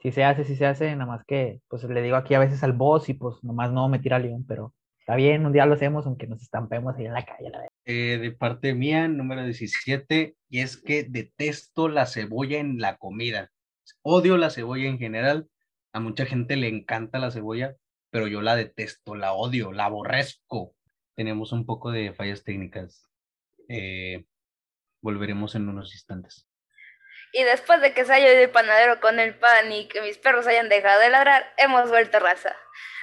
Si 0.00 0.12
se 0.12 0.24
hace, 0.24 0.44
si 0.44 0.56
se 0.56 0.66
hace, 0.66 0.94
nada 0.94 1.06
más 1.06 1.24
que 1.24 1.60
pues 1.68 1.82
le 1.84 2.02
digo 2.02 2.16
aquí 2.16 2.34
a 2.34 2.38
veces 2.38 2.62
al 2.62 2.72
boss 2.72 3.08
y 3.08 3.14
pues 3.14 3.42
nomás 3.42 3.72
no 3.72 3.88
me 3.88 3.98
tira 3.98 4.16
a 4.16 4.20
león, 4.20 4.44
pero 4.46 4.74
está 5.00 5.16
bien, 5.16 5.44
un 5.44 5.52
día 5.52 5.66
lo 5.66 5.74
hacemos 5.74 6.06
aunque 6.06 6.26
nos 6.26 6.42
estampemos 6.42 6.94
ahí 6.96 7.06
en 7.06 7.14
la 7.14 7.24
calle, 7.24 7.50
la 7.50 7.58
verdad. 7.58 7.72
Eh, 7.84 8.18
de 8.18 8.30
parte 8.32 8.74
mía, 8.74 9.08
número 9.08 9.44
17, 9.44 10.36
y 10.48 10.60
es 10.60 10.76
que 10.76 11.02
detesto 11.04 11.88
la 11.88 12.06
cebolla 12.06 12.58
en 12.58 12.80
la 12.80 12.96
comida. 12.96 13.50
Odio 14.02 14.36
la 14.36 14.50
cebolla 14.50 14.88
en 14.88 14.98
general. 14.98 15.48
A 15.92 16.00
mucha 16.00 16.26
gente 16.26 16.56
le 16.56 16.68
encanta 16.68 17.18
la 17.18 17.30
cebolla, 17.30 17.76
pero 18.10 18.28
yo 18.28 18.42
la 18.42 18.56
detesto, 18.56 19.14
la 19.14 19.32
odio, 19.32 19.72
la 19.72 19.86
aborrezco. 19.86 20.74
Tenemos 21.14 21.52
un 21.52 21.66
poco 21.66 21.90
de 21.90 22.12
fallas 22.12 22.44
técnicas. 22.44 23.08
Eh, 23.68 24.26
volveremos 25.00 25.54
en 25.54 25.68
unos 25.68 25.94
instantes. 25.94 26.47
Y 27.32 27.44
después 27.44 27.80
de 27.80 27.92
que 27.92 28.04
se 28.04 28.12
haya 28.12 28.32
ido 28.32 28.42
el 28.42 28.50
panadero 28.50 29.00
con 29.00 29.18
el 29.20 29.34
pan 29.34 29.70
y 29.70 29.88
que 29.88 30.00
mis 30.00 30.18
perros 30.18 30.46
hayan 30.46 30.68
dejado 30.68 31.00
de 31.00 31.10
ladrar, 31.10 31.44
hemos 31.58 31.90
vuelto 31.90 32.18
raza. 32.18 32.54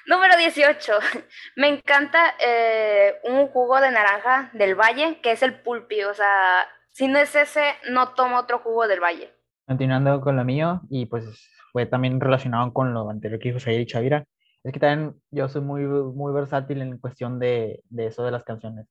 Número 0.07 0.37
18. 0.37 0.93
Me 1.55 1.67
encanta 1.67 2.35
eh, 2.45 3.15
un 3.23 3.47
jugo 3.47 3.79
de 3.81 3.91
naranja 3.91 4.49
del 4.53 4.75
valle, 4.75 5.19
que 5.21 5.31
es 5.31 5.43
el 5.43 5.61
pulpi. 5.61 6.03
O 6.03 6.13
sea, 6.13 6.67
si 6.91 7.07
no 7.07 7.19
es 7.19 7.35
ese, 7.35 7.75
no 7.89 8.09
tomo 8.09 8.37
otro 8.37 8.59
jugo 8.59 8.87
del 8.87 9.01
valle. 9.01 9.31
Continuando 9.67 10.21
con 10.21 10.35
lo 10.35 10.45
mío, 10.45 10.81
y 10.89 11.07
pues 11.07 11.25
fue 11.71 11.85
también 11.85 12.21
relacionado 12.21 12.71
con 12.71 12.93
lo 12.93 13.09
anterior 13.09 13.39
que 13.39 13.49
dijo 13.49 13.59
Jair 13.59 13.81
y 13.81 13.85
Chavira, 13.87 14.25
es 14.63 14.71
que 14.71 14.79
también 14.79 15.15
yo 15.31 15.49
soy 15.49 15.61
muy, 15.61 15.81
muy 15.83 16.33
versátil 16.33 16.81
en 16.81 16.97
cuestión 16.97 17.39
de, 17.39 17.81
de 17.89 18.07
eso 18.07 18.23
de 18.23 18.31
las 18.31 18.43
canciones. 18.43 18.87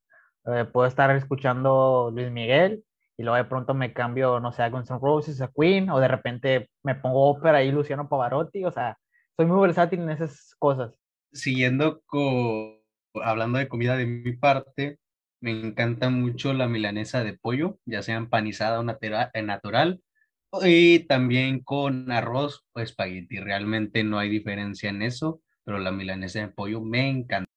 Eh, 0.47 0.65
puedo 0.65 0.87
estar 0.87 1.11
escuchando 1.17 2.11
Luis 2.13 2.31
Miguel 2.31 2.85
y 3.17 3.23
luego 3.23 3.37
de 3.37 3.45
pronto 3.45 3.75
me 3.75 3.93
cambio, 3.93 4.41
no 4.41 4.53
sé, 4.53 4.63
a 4.63 4.71
Guns 4.71 4.91
N' 4.91 4.99
Roses, 5.01 5.41
a 5.41 5.51
Queen, 5.55 5.89
o 5.91 6.01
de 6.01 6.09
repente 6.09 6.71
me 6.83 6.95
pongo 6.95 7.29
ópera 7.29 7.63
y 7.63 7.71
Luciano 7.71 8.09
Pavarotti, 8.09 8.65
o 8.65 8.73
sea, 8.73 8.99
soy 9.37 9.47
muy 9.47 9.61
versátil 9.61 10.01
en 10.01 10.11
esas 10.11 10.55
cosas. 10.59 10.93
Siguiendo 11.33 12.03
con, 12.07 12.81
hablando 13.23 13.59
de 13.59 13.69
comida 13.69 13.97
de 13.97 14.07
mi 14.07 14.33
parte, 14.37 14.99
me 15.41 15.51
encanta 15.51 16.11
mucho 16.11 16.53
la 16.53 16.69
milanesa 16.69 17.23
de 17.23 17.37
pollo, 17.37 17.79
ya 17.85 18.03
sea 18.03 18.17
empanizada 18.17 18.81
o 18.81 18.85
eh, 19.01 19.43
natural, 19.43 20.01
y 20.63 21.01
también 21.01 21.61
con 21.63 22.11
arroz 22.11 22.65
o 22.73 22.81
espagueti. 22.81 23.39
Realmente 23.39 24.05
no 24.05 24.19
hay 24.19 24.29
diferencia 24.29 24.91
en 24.91 25.03
eso, 25.03 25.43
pero 25.65 25.79
la 25.79 25.93
milanesa 25.93 26.41
de 26.41 26.49
pollo 26.49 26.81
me 26.81 27.09
encanta. 27.09 27.51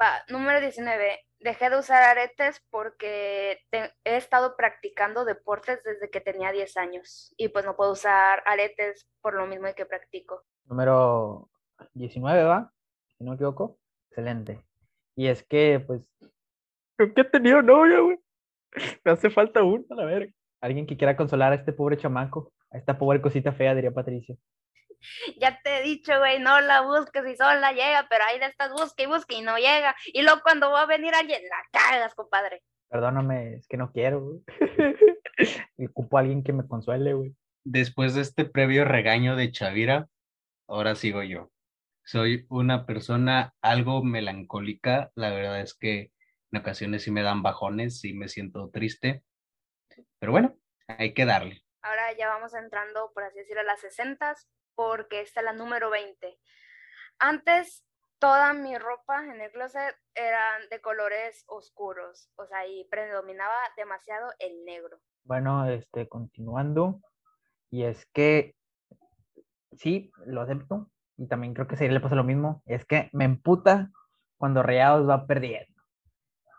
Va, 0.00 0.22
número 0.28 0.60
19 0.60 1.20
dejé 1.42 1.70
de 1.70 1.78
usar 1.78 2.02
aretes 2.02 2.62
porque 2.70 3.58
he 3.72 4.16
estado 4.16 4.56
practicando 4.56 5.24
deportes 5.24 5.82
desde 5.84 6.10
que 6.10 6.20
tenía 6.20 6.52
10 6.52 6.76
años 6.76 7.34
y 7.36 7.48
pues 7.48 7.64
no 7.64 7.76
puedo 7.76 7.92
usar 7.92 8.42
aretes 8.46 9.08
por 9.20 9.34
lo 9.34 9.46
mismo 9.46 9.68
que 9.74 9.86
practico. 9.86 10.42
Número 10.64 11.48
19, 11.94 12.44
¿va? 12.44 12.72
Si 13.16 13.24
no 13.24 13.30
me 13.30 13.34
equivoco. 13.36 13.78
Excelente. 14.10 14.64
Y 15.16 15.28
es 15.28 15.42
que, 15.44 15.80
pues, 15.86 16.08
que 16.96 17.20
he 17.20 17.24
tenido 17.24 17.62
novia, 17.62 18.00
güey. 18.00 18.18
Me 19.04 19.12
hace 19.12 19.30
falta 19.30 19.62
uno, 19.62 19.84
a 19.90 19.94
la 19.94 20.04
verga. 20.04 20.32
Alguien 20.60 20.86
que 20.86 20.96
quiera 20.96 21.16
consolar 21.16 21.52
a 21.52 21.56
este 21.56 21.72
pobre 21.72 21.96
chamaco, 21.96 22.52
a 22.70 22.78
esta 22.78 22.98
pobre 22.98 23.20
cosita 23.20 23.52
fea, 23.52 23.74
diría 23.74 23.90
Patricia 23.90 24.36
ya 25.40 25.60
te 25.62 25.78
he 25.78 25.82
dicho, 25.82 26.18
güey, 26.18 26.38
no 26.40 26.60
la 26.60 26.82
busques 26.82 27.26
y 27.26 27.36
sola 27.36 27.72
llega, 27.72 28.06
pero 28.08 28.24
ahí 28.24 28.38
le 28.38 28.46
estás 28.46 28.72
busque 28.72 29.04
y 29.04 29.06
busque 29.06 29.36
y 29.36 29.42
no 29.42 29.56
llega. 29.56 29.94
Y 30.06 30.22
luego 30.22 30.40
cuando 30.42 30.70
va 30.70 30.82
a 30.82 30.86
venir 30.86 31.14
alguien, 31.14 31.42
la 31.42 31.80
cagas, 31.80 32.14
compadre. 32.14 32.62
Perdóname, 32.88 33.54
es 33.54 33.66
que 33.66 33.76
no 33.76 33.90
quiero, 33.90 34.20
güey. 34.20 34.40
y 35.76 35.86
ocupo 35.86 36.16
a 36.16 36.20
alguien 36.20 36.42
que 36.42 36.52
me 36.52 36.66
consuele, 36.66 37.14
güey. 37.14 37.34
Después 37.64 38.14
de 38.14 38.22
este 38.22 38.44
previo 38.44 38.84
regaño 38.84 39.36
de 39.36 39.50
Chavira, 39.52 40.08
ahora 40.66 40.94
sigo 40.94 41.22
yo. 41.22 41.50
Soy 42.04 42.46
una 42.48 42.86
persona 42.86 43.54
algo 43.62 44.02
melancólica. 44.02 45.12
La 45.14 45.30
verdad 45.30 45.60
es 45.60 45.74
que 45.74 46.10
en 46.50 46.60
ocasiones 46.60 47.04
sí 47.04 47.10
me 47.10 47.22
dan 47.22 47.42
bajones, 47.42 48.04
y 48.04 48.12
me 48.12 48.28
siento 48.28 48.70
triste. 48.70 49.22
Pero 50.18 50.32
bueno, 50.32 50.56
hay 50.86 51.14
que 51.14 51.24
darle. 51.24 51.62
Ahora 51.82 52.12
ya 52.16 52.28
vamos 52.28 52.54
entrando, 52.54 53.10
por 53.14 53.24
así 53.24 53.38
decirlo, 53.38 53.62
a 53.62 53.64
las 53.64 53.80
sesentas, 53.80 54.48
porque 54.74 55.20
esta 55.20 55.40
es 55.40 55.44
la 55.44 55.52
número 55.52 55.90
20. 55.90 56.38
Antes 57.18 57.84
toda 58.18 58.52
mi 58.52 58.78
ropa 58.78 59.24
en 59.24 59.40
el 59.40 59.50
closet 59.50 59.96
eran 60.14 60.68
de 60.70 60.80
colores 60.80 61.44
oscuros, 61.48 62.30
o 62.36 62.46
sea, 62.46 62.66
y 62.66 62.84
predominaba 62.84 63.56
demasiado 63.76 64.30
el 64.38 64.64
negro. 64.64 64.98
Bueno, 65.24 65.68
este, 65.68 66.08
continuando, 66.08 67.00
y 67.70 67.82
es 67.82 68.06
que 68.06 68.54
sí, 69.72 70.12
lo 70.24 70.42
acepto, 70.42 70.88
y 71.16 71.26
también 71.26 71.54
creo 71.54 71.66
que 71.66 71.74
a 71.74 71.88
le 71.88 72.00
pasa 72.00 72.14
lo 72.14 72.24
mismo, 72.24 72.62
es 72.66 72.84
que 72.84 73.08
me 73.12 73.24
emputa 73.24 73.90
cuando 74.38 74.62
Rayados 74.62 75.08
va 75.08 75.26
perdiendo. 75.26 75.82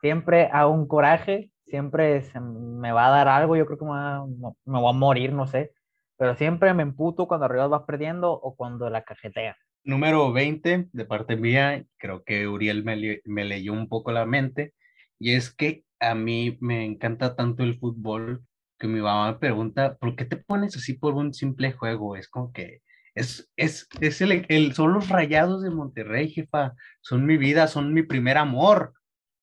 Siempre 0.02 0.49
hago 0.52 0.71
un 0.71 0.88
coraje, 0.88 1.52
siempre 1.65 2.23
me 2.41 2.91
va 2.91 3.08
a 3.08 3.12
dar 3.12 3.28
algo, 3.30 3.56
yo 3.56 3.65
creo 3.65 3.78
que 3.78 3.86
me, 3.86 3.91
va, 3.91 4.26
me 4.65 4.80
voy 4.80 4.89
a 4.89 4.97
morir, 4.97 5.32
no 5.32 5.47
sé, 5.47 5.73
pero 6.17 6.36
siempre 6.36 6.73
me 6.73 6.84
emputo 6.84 7.28
cuando 7.28 7.47
Rivas 7.47 7.71
va 7.71 7.86
perdiendo 7.86 8.32
o 8.32 8.56
cuando 8.56 8.89
la 8.89 9.04
cajetea. 9.04 9.58
Número 9.84 10.32
20, 10.32 10.88
de 10.91 11.06
parte 11.06 11.36
mía, 11.36 11.86
creo 11.97 12.23
que 12.23 12.47
Uriel 12.47 12.84
me, 12.84 13.21
me 13.26 13.45
leyó 13.45 13.73
un 13.73 13.89
poco 13.89 14.12
la 14.12 14.26
mente, 14.26 14.73
y 15.19 15.34
es 15.34 15.54
que 15.54 15.84
a 15.99 16.15
mí 16.15 16.58
me 16.62 16.86
encanta 16.86 17.36
tanto 17.36 17.63
el 17.63 17.78
fútbol 17.78 18.43
que 18.80 18.88
mi 18.88 19.02
mamá 19.02 19.32
me 19.32 19.39
pregunta, 19.39 19.95
¿por 19.97 20.15
qué 20.15 20.26
te 20.26 20.38
pones 20.38 20.76
así 20.76 20.93
por 20.93 21.13
un 21.13 21.34
simple 21.34 21.71
juego? 21.71 22.15
Es 22.15 22.28
como 22.28 22.52
que 22.52 22.82
es, 23.15 23.49
es, 23.56 23.88
es 24.02 24.21
el, 24.21 24.45
el, 24.49 24.73
son 24.73 24.93
los 24.93 25.10
rayados 25.10 25.63
de 25.63 25.69
Monterrey, 25.69 26.30
jefa, 26.30 26.73
son 27.02 27.26
mi 27.26 27.38
vida, 27.38 27.67
son 27.67 27.93
mi 27.93 28.04
primer 28.04 28.38
amor. 28.38 28.93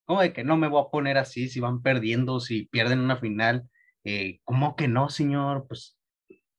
¿Cómo 0.04 0.22
de 0.22 0.32
que 0.32 0.44
no 0.44 0.56
me 0.56 0.68
voy 0.68 0.82
a 0.82 0.90
poner 0.90 1.18
así 1.18 1.48
si 1.48 1.60
van 1.60 1.82
perdiendo, 1.82 2.40
si 2.40 2.66
pierden 2.66 3.00
una 3.00 3.16
final? 3.16 3.68
Eh, 4.04 4.40
¿Cómo 4.44 4.74
que 4.76 4.88
no, 4.88 5.08
señor? 5.08 5.66
Pues 5.68 5.99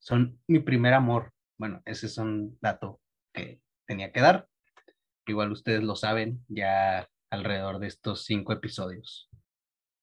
son 0.01 0.39
mi 0.47 0.59
primer 0.59 0.93
amor. 0.93 1.31
Bueno, 1.57 1.81
ese 1.85 2.07
es 2.07 2.17
un 2.17 2.57
dato 2.59 2.99
que 3.33 3.61
tenía 3.85 4.11
que 4.11 4.19
dar. 4.19 4.47
Igual 5.27 5.51
ustedes 5.51 5.83
lo 5.83 5.95
saben 5.95 6.43
ya 6.47 7.07
alrededor 7.29 7.79
de 7.79 7.87
estos 7.87 8.25
cinco 8.25 8.51
episodios. 8.51 9.29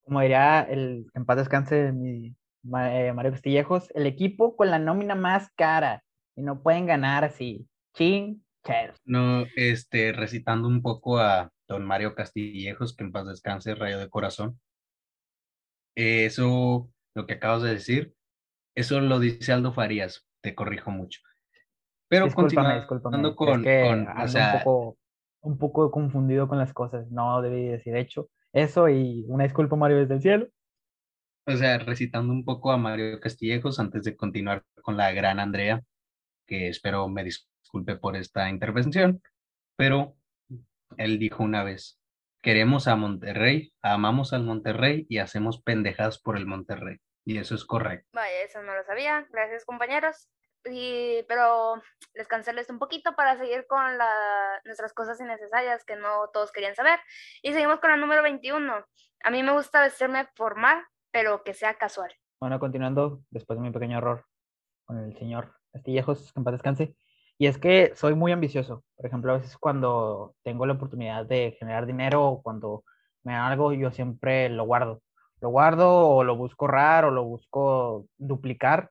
Como 0.02 0.20
diría 0.20 0.62
el 0.62 1.06
en 1.14 1.26
paz 1.26 1.36
descanse 1.36 1.92
mi, 1.92 2.28
eh, 2.28 3.12
Mario 3.12 3.32
Castillejos, 3.32 3.90
el 3.94 4.06
equipo 4.06 4.56
con 4.56 4.70
la 4.70 4.78
nómina 4.78 5.14
más 5.14 5.50
cara 5.56 6.04
y 6.36 6.42
no 6.42 6.62
pueden 6.62 6.86
ganar 6.86 7.24
así. 7.24 7.68
Ching, 7.94 8.42
No, 9.04 9.44
este, 9.56 10.12
recitando 10.12 10.68
un 10.68 10.82
poco 10.82 11.18
a 11.18 11.50
don 11.66 11.84
Mario 11.84 12.14
Castillejos, 12.14 12.94
que 12.94 13.04
en 13.04 13.12
paz 13.12 13.26
descanse, 13.26 13.74
rayo 13.74 13.98
de 13.98 14.08
corazón. 14.08 14.60
Eso, 15.96 16.88
lo 17.14 17.26
que 17.26 17.34
acabas 17.34 17.62
de 17.62 17.70
decir, 17.70 18.14
eso 18.78 19.00
lo 19.00 19.18
dice 19.18 19.52
Aldo 19.52 19.72
Farías, 19.72 20.26
te 20.40 20.54
corrijo 20.54 20.90
mucho. 20.90 21.20
Pero 22.08 22.26
discúlpame, 22.26 22.76
discúlpame. 22.76 23.16
Con, 23.16 23.26
un, 23.26 23.34
poco, 24.64 24.98
un 25.40 25.58
poco 25.58 25.90
confundido 25.90 26.48
con 26.48 26.58
las 26.58 26.72
cosas. 26.72 27.10
No 27.10 27.42
debí 27.42 27.66
decir 27.66 27.96
hecho 27.96 28.30
eso 28.52 28.88
y 28.88 29.24
una 29.28 29.44
disculpa, 29.44 29.76
Mario, 29.76 29.98
desde 29.98 30.14
el 30.14 30.22
cielo. 30.22 30.48
O 31.46 31.56
sea, 31.56 31.78
recitando 31.78 32.32
un 32.32 32.44
poco 32.44 32.70
a 32.70 32.76
Mario 32.76 33.20
Castillejos 33.20 33.80
antes 33.80 34.04
de 34.04 34.16
continuar 34.16 34.64
con 34.82 34.96
la 34.96 35.12
gran 35.12 35.40
Andrea, 35.40 35.82
que 36.46 36.68
espero 36.68 37.08
me 37.08 37.24
disculpe 37.24 37.96
por 37.96 38.16
esta 38.16 38.48
intervención, 38.48 39.22
pero 39.76 40.14
él 40.96 41.18
dijo 41.18 41.42
una 41.42 41.64
vez, 41.64 42.00
queremos 42.42 42.86
a 42.86 42.96
Monterrey, 42.96 43.72
amamos 43.82 44.32
al 44.32 44.44
Monterrey 44.44 45.06
y 45.08 45.18
hacemos 45.18 45.60
pendejadas 45.62 46.18
por 46.18 46.36
el 46.36 46.46
Monterrey. 46.46 46.98
Y 47.28 47.36
eso 47.36 47.54
es 47.54 47.66
correcto. 47.66 48.08
Vaya, 48.14 48.42
eso 48.42 48.62
no 48.62 48.74
lo 48.74 48.82
sabía. 48.84 49.26
Gracias, 49.30 49.66
compañeros. 49.66 50.30
Y, 50.64 51.22
pero 51.28 51.74
les 52.14 52.26
cancelé 52.26 52.62
esto 52.62 52.72
un 52.72 52.78
poquito 52.78 53.14
para 53.16 53.36
seguir 53.36 53.66
con 53.66 53.98
la, 53.98 54.62
nuestras 54.64 54.94
cosas 54.94 55.20
innecesarias 55.20 55.84
que 55.84 55.96
no 55.96 56.30
todos 56.32 56.50
querían 56.52 56.74
saber. 56.74 56.98
Y 57.42 57.52
seguimos 57.52 57.80
con 57.80 57.90
la 57.90 57.98
número 57.98 58.22
21. 58.22 58.72
A 59.24 59.30
mí 59.30 59.42
me 59.42 59.52
gusta 59.52 59.82
vestirme 59.82 60.26
formal, 60.36 60.82
pero 61.10 61.44
que 61.44 61.52
sea 61.52 61.74
casual. 61.74 62.10
Bueno, 62.40 62.58
continuando, 62.58 63.20
después 63.28 63.58
de 63.58 63.62
mi 63.66 63.72
pequeño 63.72 63.98
error 63.98 64.24
con 64.86 64.96
el 64.96 65.14
señor 65.18 65.52
Castillejos, 65.70 66.32
que 66.32 66.40
en 66.40 66.44
paz 66.44 66.52
descanse. 66.52 66.96
Y 67.36 67.46
es 67.46 67.58
que 67.58 67.92
soy 67.94 68.14
muy 68.14 68.32
ambicioso. 68.32 68.84
Por 68.96 69.04
ejemplo, 69.04 69.34
a 69.34 69.36
veces 69.36 69.58
cuando 69.58 70.34
tengo 70.42 70.64
la 70.64 70.72
oportunidad 70.72 71.26
de 71.26 71.54
generar 71.58 71.84
dinero 71.84 72.24
o 72.24 72.42
cuando 72.42 72.84
me 73.22 73.34
dan 73.34 73.52
algo, 73.52 73.74
yo 73.74 73.90
siempre 73.90 74.48
lo 74.48 74.64
guardo 74.64 75.02
lo 75.40 75.50
guardo 75.50 76.08
o 76.08 76.24
lo 76.24 76.36
busco 76.36 76.66
raro 76.66 77.08
o 77.08 77.10
lo 77.10 77.24
busco 77.24 78.06
duplicar, 78.16 78.90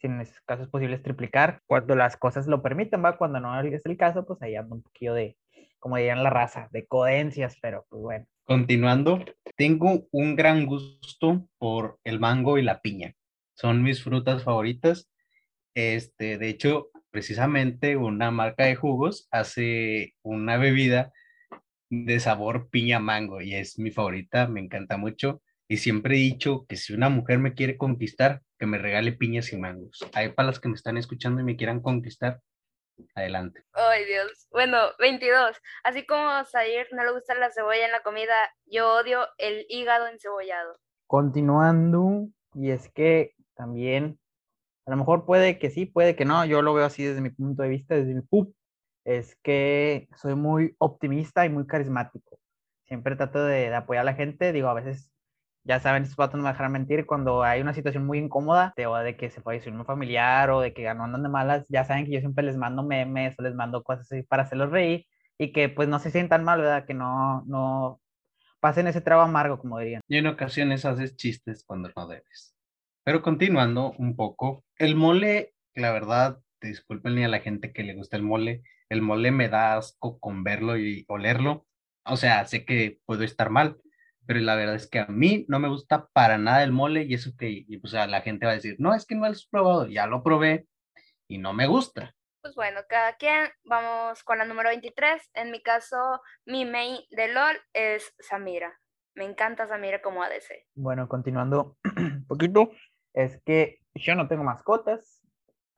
si 0.00 0.06
en 0.06 0.24
casos 0.46 0.68
posibles 0.68 1.02
triplicar, 1.02 1.60
cuando 1.66 1.96
las 1.96 2.16
cosas 2.16 2.46
lo 2.46 2.62
permiten, 2.62 3.04
¿va? 3.04 3.16
Cuando 3.16 3.40
no 3.40 3.60
es 3.60 3.84
el 3.84 3.96
caso, 3.96 4.24
pues 4.24 4.40
ahí 4.42 4.54
anda 4.54 4.76
un 4.76 4.82
poquillo 4.82 5.14
de, 5.14 5.36
como 5.78 5.96
dirían 5.96 6.22
la 6.22 6.30
raza, 6.30 6.68
de 6.70 6.86
codencias, 6.86 7.56
pero 7.60 7.84
pues 7.88 8.02
bueno. 8.02 8.26
Continuando, 8.44 9.24
tengo 9.56 10.06
un 10.12 10.36
gran 10.36 10.66
gusto 10.66 11.48
por 11.58 11.98
el 12.04 12.20
mango 12.20 12.58
y 12.58 12.62
la 12.62 12.80
piña. 12.80 13.14
Son 13.54 13.82
mis 13.82 14.02
frutas 14.02 14.44
favoritas. 14.44 15.10
Este, 15.74 16.38
de 16.38 16.48
hecho, 16.48 16.90
precisamente 17.10 17.96
una 17.96 18.30
marca 18.30 18.64
de 18.64 18.76
jugos 18.76 19.28
hace 19.30 20.14
una 20.22 20.56
bebida 20.56 21.12
de 21.90 22.20
sabor 22.20 22.68
piña 22.70 23.00
mango 23.00 23.40
y 23.40 23.54
es 23.54 23.78
mi 23.78 23.90
favorita, 23.90 24.46
me 24.46 24.60
encanta 24.60 24.96
mucho. 24.96 25.42
Y 25.70 25.76
siempre 25.76 26.14
he 26.14 26.18
dicho 26.18 26.64
que 26.66 26.76
si 26.76 26.94
una 26.94 27.10
mujer 27.10 27.38
me 27.38 27.52
quiere 27.52 27.76
conquistar, 27.76 28.40
que 28.58 28.66
me 28.66 28.78
regale 28.78 29.12
piñas 29.12 29.52
y 29.52 29.58
mangos. 29.58 30.00
Hay 30.14 30.30
para 30.30 30.48
las 30.48 30.60
que 30.60 30.68
me 30.68 30.74
están 30.74 30.96
escuchando 30.96 31.42
y 31.42 31.44
me 31.44 31.56
quieran 31.56 31.82
conquistar, 31.82 32.40
adelante. 33.14 33.64
Ay, 33.74 34.06
Dios. 34.06 34.48
Bueno, 34.50 34.78
22. 34.98 35.56
Así 35.84 36.06
como 36.06 36.28
a 36.28 36.46
no 36.92 37.04
le 37.04 37.12
gusta 37.12 37.34
la 37.34 37.50
cebolla 37.50 37.84
en 37.84 37.92
la 37.92 38.02
comida, 38.02 38.34
yo 38.64 38.94
odio 38.94 39.26
el 39.36 39.66
hígado 39.68 40.08
encebollado. 40.08 40.78
Continuando, 41.06 42.28
y 42.54 42.70
es 42.70 42.90
que 42.90 43.34
también, 43.54 44.18
a 44.86 44.90
lo 44.92 44.96
mejor 44.96 45.26
puede 45.26 45.58
que 45.58 45.68
sí, 45.68 45.84
puede 45.84 46.16
que 46.16 46.24
no, 46.24 46.46
yo 46.46 46.62
lo 46.62 46.72
veo 46.72 46.86
así 46.86 47.04
desde 47.04 47.20
mi 47.20 47.30
punto 47.30 47.62
de 47.62 47.68
vista, 47.68 47.94
desde 47.94 48.14
mi 48.14 48.22
pub, 48.22 48.54
es 49.04 49.36
que 49.42 50.08
soy 50.16 50.34
muy 50.34 50.74
optimista 50.78 51.44
y 51.44 51.50
muy 51.50 51.66
carismático. 51.66 52.38
Siempre 52.84 53.16
trato 53.16 53.44
de, 53.44 53.68
de 53.68 53.74
apoyar 53.74 54.02
a 54.02 54.04
la 54.04 54.14
gente, 54.14 54.52
digo, 54.52 54.68
a 54.68 54.74
veces 54.74 55.12
ya 55.64 55.80
saben, 55.80 56.02
estos 56.02 56.16
vatos 56.16 56.36
no 56.36 56.44
me 56.44 56.50
dejarán 56.50 56.72
mentir, 56.72 57.06
cuando 57.06 57.42
hay 57.42 57.60
una 57.60 57.74
situación 57.74 58.06
muy 58.06 58.18
incómoda, 58.18 58.74
o 58.86 58.96
de 58.96 59.16
que 59.16 59.30
se 59.30 59.42
decir 59.44 59.72
un 59.72 59.84
familiar 59.84 60.50
o 60.50 60.60
de 60.60 60.72
que 60.72 60.92
no 60.94 61.04
andan 61.04 61.22
de 61.22 61.28
malas, 61.28 61.66
ya 61.68 61.84
saben 61.84 62.06
que 62.06 62.12
yo 62.12 62.20
siempre 62.20 62.44
les 62.44 62.56
mando 62.56 62.82
memes 62.82 63.38
o 63.38 63.42
les 63.42 63.54
mando 63.54 63.82
cosas 63.82 64.10
así 64.10 64.22
para 64.22 64.44
hacerlos 64.44 64.70
reír 64.70 65.06
y 65.38 65.52
que 65.52 65.68
pues 65.68 65.88
no 65.88 65.98
se 65.98 66.10
sientan 66.10 66.44
mal, 66.44 66.60
¿verdad? 66.60 66.84
Que 66.84 66.94
no, 66.94 67.44
no 67.46 68.00
pasen 68.60 68.88
ese 68.88 69.00
trago 69.00 69.22
amargo, 69.22 69.58
como 69.58 69.78
dirían. 69.78 70.02
Y 70.08 70.16
en 70.16 70.26
ocasiones 70.26 70.84
haces 70.84 71.16
chistes 71.16 71.64
cuando 71.64 71.90
no 71.94 72.06
debes. 72.06 72.56
Pero 73.04 73.22
continuando 73.22 73.92
un 73.98 74.16
poco, 74.16 74.64
el 74.76 74.96
mole, 74.96 75.54
la 75.74 75.92
verdad, 75.92 76.40
disculpen 76.60 77.18
a 77.18 77.28
la 77.28 77.40
gente 77.40 77.72
que 77.72 77.82
le 77.82 77.94
gusta 77.94 78.16
el 78.16 78.22
mole, 78.22 78.62
el 78.88 79.02
mole 79.02 79.30
me 79.30 79.48
da 79.48 79.76
asco 79.76 80.18
con 80.18 80.44
verlo 80.44 80.76
y 80.76 81.04
olerlo. 81.08 81.66
O 82.04 82.16
sea, 82.16 82.44
sé 82.46 82.64
que 82.64 83.00
puedo 83.06 83.22
estar 83.22 83.50
mal, 83.50 83.78
pero 84.28 84.40
la 84.40 84.56
verdad 84.56 84.74
es 84.74 84.86
que 84.86 84.98
a 84.98 85.06
mí 85.06 85.46
no 85.48 85.58
me 85.58 85.70
gusta 85.70 86.06
para 86.12 86.36
nada 86.36 86.62
el 86.62 86.70
mole 86.70 87.04
y 87.04 87.14
eso 87.14 87.30
que, 87.34 87.64
y, 87.66 87.80
o 87.82 87.86
sea, 87.86 88.06
la 88.06 88.20
gente 88.20 88.44
va 88.44 88.52
a 88.52 88.56
decir, 88.56 88.76
no, 88.78 88.92
es 88.94 89.06
que 89.06 89.14
no 89.14 89.22
lo 89.22 89.28
has 89.28 89.46
probado, 89.46 89.86
ya 89.86 90.06
lo 90.06 90.22
probé 90.22 90.66
y 91.26 91.38
no 91.38 91.54
me 91.54 91.66
gusta. 91.66 92.14
Pues 92.42 92.54
bueno, 92.54 92.82
cada 92.90 93.16
quien, 93.16 93.48
vamos 93.64 94.22
con 94.24 94.36
la 94.36 94.44
número 94.44 94.68
23. 94.68 95.30
En 95.32 95.50
mi 95.50 95.62
caso, 95.62 96.20
mi 96.44 96.66
main 96.66 96.98
de 97.08 97.28
LOL 97.28 97.56
es 97.72 98.14
Samira. 98.18 98.78
Me 99.14 99.24
encanta 99.24 99.66
Samira 99.66 100.02
como 100.02 100.22
ADC. 100.22 100.66
Bueno, 100.74 101.08
continuando 101.08 101.78
un 101.96 102.26
poquito, 102.26 102.70
es 103.14 103.40
que 103.46 103.80
yo 103.94 104.14
no 104.14 104.28
tengo 104.28 104.44
mascotas. 104.44 105.22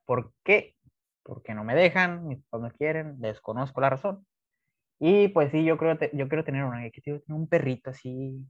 ¿Por 0.03 0.33
qué? 0.43 0.75
Porque 1.23 1.53
no 1.53 1.63
me 1.63 1.73
dejan, 1.73 2.27
mis 2.27 2.43
papás 2.43 2.69
no 2.69 2.77
quieren, 2.77 3.17
desconozco 3.21 3.79
la 3.79 3.91
razón. 3.91 4.27
Y 5.03 5.29
pues 5.29 5.49
sí, 5.49 5.65
yo 5.65 5.77
creo, 5.77 5.97
yo 6.13 6.29
quiero 6.29 6.43
tener 6.43 6.63
tener 7.03 7.23
un 7.29 7.47
perrito 7.47 7.89
así, 7.89 8.45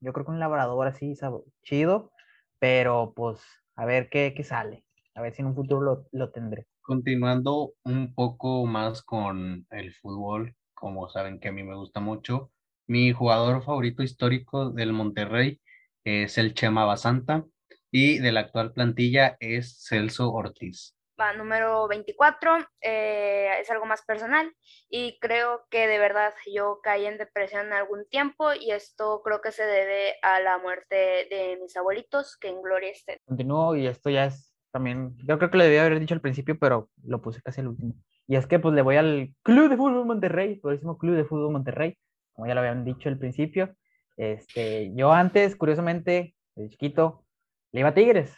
yo 0.00 0.12
creo 0.12 0.26
que 0.26 0.32
un 0.32 0.40
labrador 0.40 0.88
así, 0.88 1.14
chido, 1.62 2.10
pero 2.58 3.12
pues 3.14 3.40
a 3.76 3.84
ver 3.84 4.08
qué, 4.10 4.34
qué 4.36 4.42
sale, 4.42 4.84
a 5.14 5.22
ver 5.22 5.32
si 5.32 5.42
en 5.42 5.46
un 5.46 5.54
futuro 5.54 5.80
lo, 5.82 6.08
lo 6.10 6.32
tendré. 6.32 6.66
Continuando 6.82 7.74
un 7.84 8.12
poco 8.12 8.66
más 8.66 9.02
con 9.02 9.68
el 9.70 9.94
fútbol, 9.94 10.56
como 10.74 11.08
saben 11.08 11.38
que 11.38 11.46
a 11.46 11.52
mí 11.52 11.62
me 11.62 11.76
gusta 11.76 12.00
mucho, 12.00 12.50
mi 12.88 13.12
jugador 13.12 13.62
favorito 13.62 14.02
histórico 14.02 14.70
del 14.70 14.92
Monterrey 14.92 15.60
es 16.02 16.38
el 16.38 16.54
Chema 16.54 16.84
Basanta 16.84 17.44
y 17.92 18.18
de 18.18 18.32
la 18.32 18.40
actual 18.40 18.72
plantilla 18.72 19.36
es 19.38 19.84
Celso 19.86 20.32
Ortiz 20.32 20.96
va 21.20 21.32
número 21.32 21.86
24, 21.88 22.58
eh, 22.80 23.50
es 23.60 23.70
algo 23.70 23.86
más 23.86 24.02
personal 24.02 24.52
y 24.88 25.18
creo 25.20 25.64
que 25.70 25.86
de 25.86 25.98
verdad 25.98 26.32
yo 26.52 26.80
caí 26.82 27.06
en 27.06 27.18
depresión 27.18 27.72
algún 27.72 28.06
tiempo 28.08 28.52
y 28.52 28.70
esto 28.72 29.22
creo 29.24 29.40
que 29.40 29.52
se 29.52 29.64
debe 29.64 30.14
a 30.22 30.40
la 30.40 30.58
muerte 30.58 30.94
de 31.30 31.58
mis 31.60 31.76
abuelitos, 31.76 32.36
que 32.36 32.48
en 32.48 32.62
gloria 32.62 32.90
estén. 32.90 33.18
Continúo 33.26 33.76
y 33.76 33.86
esto 33.86 34.10
ya 34.10 34.26
es 34.26 34.54
también, 34.72 35.16
yo 35.18 35.38
creo 35.38 35.50
que 35.50 35.58
lo 35.58 35.64
debía 35.64 35.86
haber 35.86 36.00
dicho 36.00 36.14
al 36.14 36.20
principio, 36.20 36.58
pero 36.58 36.90
lo 37.04 37.22
puse 37.22 37.40
casi 37.40 37.60
al 37.60 37.68
último. 37.68 37.94
Y 38.26 38.36
es 38.36 38.46
que 38.46 38.58
pues 38.58 38.74
le 38.74 38.82
voy 38.82 38.96
al 38.96 39.32
Club 39.42 39.68
de 39.68 39.76
Fútbol 39.76 40.04
Monterrey, 40.04 40.60
mismo 40.64 40.98
Club 40.98 41.14
de 41.14 41.24
Fútbol 41.24 41.52
Monterrey, 41.52 41.96
como 42.32 42.48
ya 42.48 42.54
lo 42.54 42.60
habían 42.60 42.84
dicho 42.84 43.08
al 43.08 43.18
principio. 43.18 43.74
Este, 44.16 44.92
yo 44.94 45.12
antes, 45.12 45.54
curiosamente, 45.56 46.34
de 46.56 46.68
chiquito, 46.70 47.24
le 47.72 47.80
iba 47.80 47.90
a 47.90 47.94
Tigres, 47.94 48.36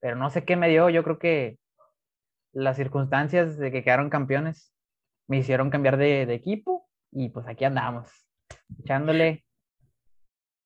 pero 0.00 0.16
no 0.16 0.28
sé 0.28 0.44
qué 0.44 0.56
me 0.56 0.68
dio, 0.68 0.90
yo 0.90 1.02
creo 1.02 1.18
que 1.18 1.58
las 2.54 2.76
circunstancias 2.76 3.58
de 3.58 3.70
que 3.70 3.82
quedaron 3.82 4.10
campeones 4.10 4.72
me 5.26 5.38
hicieron 5.38 5.70
cambiar 5.70 5.96
de, 5.96 6.22
equipo 6.34 6.88
y 7.10 7.28
pues 7.28 7.46
aquí 7.46 7.64
andamos, 7.64 8.08
echándole. 8.80 9.44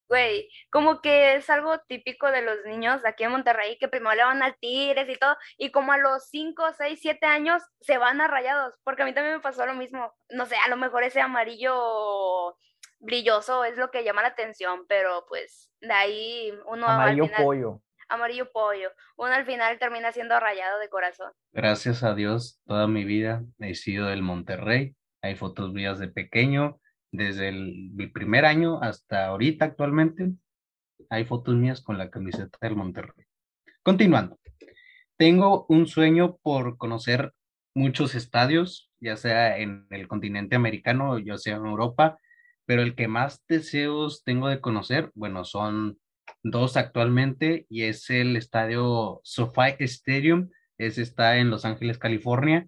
Güey, 0.07 0.49
como 0.71 1.01
que 1.01 1.35
es 1.35 1.49
algo 1.51 1.79
típico 1.87 2.31
de 2.31 2.41
los 2.41 2.57
niños 2.65 3.03
de 3.03 3.09
aquí 3.09 3.23
en 3.23 3.31
Monterrey 3.31 3.77
que 3.77 3.87
primero 3.87 4.15
le 4.15 4.23
van 4.23 4.41
a 4.41 4.53
Tigres 4.53 5.07
y 5.07 5.19
todo, 5.19 5.35
y 5.57 5.71
como 5.71 5.91
a 5.91 5.97
los 5.97 6.27
5, 6.29 6.73
6, 6.77 6.99
7 7.01 7.25
años 7.27 7.61
se 7.81 7.97
van 7.97 8.19
a 8.19 8.27
rayados, 8.27 8.73
porque 8.83 9.03
a 9.03 9.05
mí 9.05 9.13
también 9.13 9.35
me 9.35 9.41
pasó 9.41 9.65
lo 9.65 9.75
mismo. 9.75 10.13
No 10.29 10.45
sé, 10.47 10.55
a 10.65 10.69
lo 10.69 10.77
mejor 10.77 11.03
ese 11.03 11.21
amarillo 11.21 12.55
brilloso 12.99 13.63
es 13.63 13.77
lo 13.77 13.91
que 13.91 14.03
llama 14.03 14.23
la 14.23 14.29
atención, 14.29 14.85
pero 14.87 15.25
pues 15.27 15.71
de 15.79 15.93
ahí 15.93 16.53
uno... 16.65 16.87
Amarillo 16.87 17.29
pollo 17.37 17.81
amarillo 18.09 18.51
pollo. 18.51 18.89
Uno 19.17 19.33
al 19.33 19.45
final 19.45 19.79
termina 19.79 20.11
siendo 20.11 20.39
rayado 20.39 20.79
de 20.79 20.89
corazón. 20.89 21.31
Gracias 21.51 22.03
a 22.03 22.15
Dios, 22.15 22.59
toda 22.65 22.87
mi 22.87 23.05
vida 23.05 23.43
he 23.59 23.75
sido 23.75 24.07
del 24.07 24.21
Monterrey. 24.21 24.95
Hay 25.21 25.35
fotos 25.35 25.71
mías 25.73 25.99
de 25.99 26.07
pequeño, 26.07 26.79
desde 27.11 27.49
el, 27.49 27.91
primer 28.13 28.45
año 28.45 28.81
hasta 28.81 29.27
ahorita 29.27 29.65
actualmente. 29.65 30.31
Hay 31.09 31.25
fotos 31.25 31.55
mías 31.55 31.81
con 31.81 31.97
la 31.97 32.09
camiseta 32.09 32.57
del 32.61 32.75
Monterrey. 32.75 33.25
Continuando, 33.83 34.39
tengo 35.17 35.65
un 35.69 35.87
sueño 35.87 36.37
por 36.41 36.77
conocer 36.77 37.33
muchos 37.73 38.15
estadios, 38.15 38.91
ya 38.99 39.15
sea 39.15 39.57
en 39.57 39.87
el 39.89 40.07
continente 40.07 40.55
americano 40.55 41.17
ya 41.19 41.37
sea 41.37 41.55
en 41.55 41.65
Europa, 41.65 42.19
pero 42.65 42.81
el 42.81 42.95
que 42.95 43.07
más 43.07 43.43
deseos 43.47 44.23
tengo 44.23 44.47
de 44.47 44.61
conocer, 44.61 45.11
bueno, 45.15 45.43
son 45.43 45.97
dos 46.43 46.77
actualmente 46.77 47.65
y 47.69 47.83
es 47.83 48.09
el 48.09 48.35
estadio 48.35 49.21
SoFi 49.23 49.75
Stadium, 49.79 50.49
ese 50.77 51.01
está 51.01 51.37
en 51.37 51.49
Los 51.49 51.65
Ángeles, 51.65 51.97
California, 51.97 52.67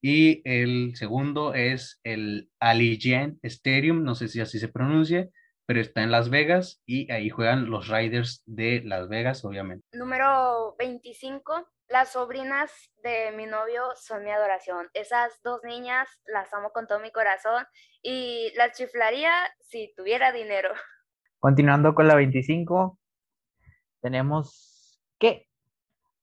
y 0.00 0.42
el 0.44 0.96
segundo 0.96 1.54
es 1.54 2.00
el 2.02 2.50
Allegiant 2.58 3.38
Stadium, 3.44 4.02
no 4.02 4.14
sé 4.14 4.28
si 4.28 4.40
así 4.40 4.58
se 4.58 4.68
pronuncia, 4.68 5.28
pero 5.64 5.80
está 5.80 6.02
en 6.02 6.10
Las 6.10 6.28
Vegas 6.28 6.82
y 6.86 7.10
ahí 7.12 7.30
juegan 7.30 7.70
los 7.70 7.88
Riders 7.88 8.42
de 8.46 8.82
Las 8.84 9.08
Vegas, 9.08 9.44
obviamente. 9.44 9.86
Número 9.92 10.74
25, 10.78 11.68
las 11.88 12.12
sobrinas 12.12 12.72
de 13.02 13.32
mi 13.36 13.46
novio 13.46 13.84
son 13.94 14.24
mi 14.24 14.30
adoración. 14.30 14.88
Esas 14.92 15.40
dos 15.42 15.60
niñas 15.62 16.08
las 16.26 16.52
amo 16.52 16.70
con 16.70 16.86
todo 16.86 17.00
mi 17.00 17.12
corazón 17.12 17.64
y 18.02 18.52
las 18.56 18.76
chiflaría 18.76 19.32
si 19.60 19.92
tuviera 19.96 20.32
dinero. 20.32 20.70
Continuando 21.38 21.94
con 21.94 22.08
la 22.08 22.14
25, 22.14 22.98
tenemos 24.02 25.00
que, 25.18 25.46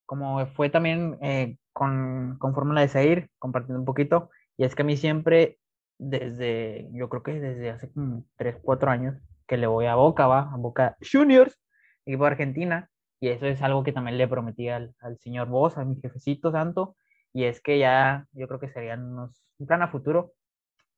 como 0.06 0.46
fue 0.48 0.70
también 0.70 1.18
eh, 1.22 1.58
con, 1.74 2.38
con 2.38 2.54
Fórmula 2.54 2.82
de 2.82 2.90
Sair, 2.90 3.30
compartiendo 3.40 3.80
un 3.80 3.86
poquito, 3.86 4.30
y 4.58 4.66
es 4.66 4.76
que 4.76 4.84
a 4.84 4.86
mí 4.86 4.98
siempre, 4.98 5.58
desde, 5.98 6.90
yo 6.92 7.10
creo 7.10 7.24
que 7.24 7.40
desde 7.40 7.72
hace 7.72 7.92
como 7.92 8.26
3, 8.36 8.58
4 8.62 8.92
años, 8.92 9.16
que 9.48 9.58
le 9.58 9.68
voy 9.68 9.86
a 9.86 9.96
Boca, 9.96 10.28
va, 10.28 10.52
a 10.52 10.58
Boca 10.58 10.98
Juniors, 11.02 11.58
equipo 12.06 12.26
de 12.26 12.32
Argentina, 12.32 12.90
y 13.22 13.30
eso 13.30 13.46
es 13.46 13.62
algo 13.62 13.84
que 13.84 13.94
también 13.94 14.18
le 14.18 14.28
prometí 14.28 14.70
al, 14.70 14.94
al 15.00 15.18
señor 15.20 15.48
Vos, 15.48 15.78
a 15.78 15.86
mi 15.86 15.96
jefecito 16.00 16.52
santo, 16.52 16.96
y 17.34 17.46
es 17.46 17.62
que 17.62 17.80
ya, 17.80 18.28
yo 18.34 18.48
creo 18.48 18.60
que 18.60 18.70
serían 18.70 19.14
unos, 19.14 19.42
un 19.58 19.68
plan 19.68 19.82
a 19.82 19.88
futuro, 19.88 20.34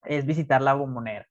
es 0.03 0.25
visitar 0.25 0.61
la 0.61 0.73
bombonera. 0.73 1.27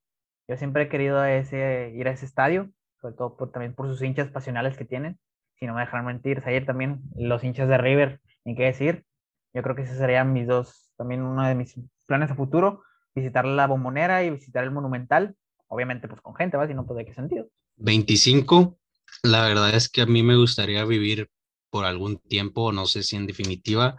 Yo 0.48 0.56
siempre 0.56 0.84
he 0.84 0.88
querido 0.88 1.24
ese, 1.24 1.92
ir 1.94 2.08
a 2.08 2.12
ese 2.12 2.26
estadio, 2.26 2.70
sobre 3.00 3.14
todo 3.14 3.36
por, 3.36 3.50
también 3.50 3.74
por 3.74 3.88
sus 3.88 4.02
hinchas 4.02 4.28
pasionales 4.30 4.76
que 4.76 4.84
tienen 4.84 5.18
si 5.60 5.66
no 5.66 5.74
me 5.74 5.82
dejan 5.82 6.06
mentir, 6.06 6.42
ayer 6.46 6.64
también 6.64 7.02
los 7.14 7.44
hinchas 7.44 7.68
de 7.68 7.76
River, 7.76 8.20
ni 8.44 8.56
qué 8.56 8.64
decir. 8.64 9.04
Yo 9.52 9.62
creo 9.62 9.76
que 9.76 9.82
esos 9.82 9.98
serían 9.98 10.32
mis 10.32 10.46
dos, 10.46 10.92
también 10.96 11.22
uno 11.22 11.46
de 11.46 11.54
mis 11.54 11.78
planes 12.06 12.30
a 12.30 12.34
futuro, 12.34 12.82
visitar 13.14 13.44
la 13.44 13.66
bombonera 13.66 14.24
y 14.24 14.30
visitar 14.30 14.64
el 14.64 14.70
monumental, 14.70 15.36
obviamente 15.68 16.08
pues 16.08 16.22
con 16.22 16.34
gente, 16.34 16.56
¿va? 16.56 16.66
Si 16.66 16.72
no, 16.72 16.86
pues 16.86 16.96
de 16.96 17.04
qué 17.04 17.12
sentido. 17.12 17.46
25, 17.76 18.78
la 19.22 19.42
verdad 19.42 19.74
es 19.74 19.90
que 19.90 20.00
a 20.00 20.06
mí 20.06 20.22
me 20.22 20.36
gustaría 20.36 20.84
vivir 20.86 21.28
por 21.68 21.84
algún 21.84 22.16
tiempo, 22.16 22.72
no 22.72 22.86
sé 22.86 23.02
si 23.02 23.16
en 23.16 23.26
definitiva, 23.26 23.96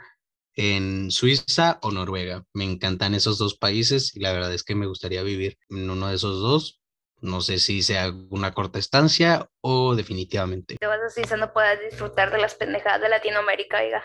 en 0.55 1.11
Suiza 1.11 1.77
o 1.83 1.91
Noruega. 1.91 2.43
Me 2.53 2.63
encantan 2.63 3.13
esos 3.13 3.37
dos 3.37 3.55
países 3.55 4.15
y 4.15 4.19
la 4.19 4.33
verdad 4.33 4.53
es 4.53 4.63
que 4.63 4.73
me 4.73 4.87
gustaría 4.87 5.21
vivir 5.21 5.57
en 5.69 5.89
uno 5.89 6.07
de 6.07 6.15
esos 6.15 6.41
dos 6.41 6.80
no 7.21 7.41
sé 7.41 7.59
si 7.59 7.81
sea 7.81 8.11
una 8.29 8.53
corta 8.53 8.79
estancia 8.79 9.47
o 9.61 9.95
definitivamente. 9.95 10.77
Te 10.79 10.87
vas 10.87 10.99
a 10.99 11.09
Suiza, 11.09 11.37
no 11.37 11.53
puedas 11.53 11.79
disfrutar 11.79 12.31
de 12.31 12.39
las 12.39 12.55
pendejadas 12.55 13.01
de 13.01 13.09
Latinoamérica, 13.09 13.79
oiga. 13.79 14.03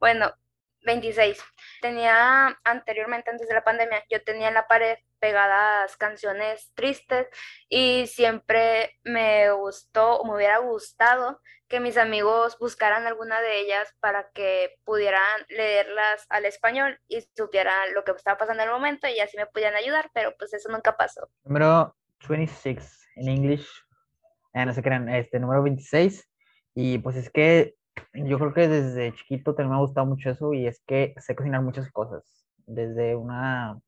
Bueno, 0.00 0.32
26. 0.82 1.42
Tenía 1.82 2.58
anteriormente, 2.64 3.30
antes 3.30 3.48
de 3.48 3.54
la 3.54 3.64
pandemia, 3.64 4.04
yo 4.10 4.22
tenía 4.22 4.48
en 4.48 4.54
la 4.54 4.66
pared 4.66 4.98
pegadas 5.18 5.96
canciones 5.96 6.72
tristes 6.74 7.26
y 7.68 8.06
siempre 8.06 8.98
me 9.02 9.50
gustó 9.50 10.20
o 10.20 10.24
me 10.24 10.36
hubiera 10.36 10.58
gustado 10.58 11.40
que 11.66 11.80
mis 11.80 11.98
amigos 11.98 12.56
buscaran 12.58 13.06
alguna 13.06 13.40
de 13.40 13.60
ellas 13.60 13.92
para 14.00 14.30
que 14.30 14.78
pudieran 14.84 15.44
leerlas 15.48 16.24
al 16.30 16.46
español 16.46 16.98
y 17.08 17.20
supieran 17.36 17.92
lo 17.94 18.04
que 18.04 18.12
estaba 18.12 18.38
pasando 18.38 18.62
en 18.62 18.68
el 18.68 18.74
momento 18.74 19.06
y 19.08 19.20
así 19.20 19.36
me 19.36 19.46
pudieran 19.46 19.74
ayudar, 19.74 20.10
pero 20.14 20.34
pues 20.38 20.54
eso 20.54 20.70
nunca 20.70 20.96
pasó. 20.96 21.28
Número 21.44 21.94
26 22.26 23.06
en 23.16 23.28
English, 23.28 23.66
no 24.54 24.72
sé 24.72 24.82
qué 24.82 25.18
este 25.18 25.40
número 25.40 25.62
26, 25.62 26.28
Y 26.74 26.98
pues 26.98 27.16
es 27.16 27.30
que 27.30 27.74
yo 28.14 28.38
creo 28.38 28.54
que 28.54 28.68
desde 28.68 29.14
chiquito 29.14 29.54
también 29.54 29.70
me 29.70 29.76
ha 29.76 29.80
gustado 29.80 30.06
mucho 30.06 30.30
eso 30.30 30.52
y 30.52 30.66
es 30.66 30.80
que 30.86 31.14
sé 31.18 31.34
cocinar 31.34 31.62
muchas 31.62 31.90
cosas, 31.90 32.22
desde 32.66 33.16
una, 33.16 33.78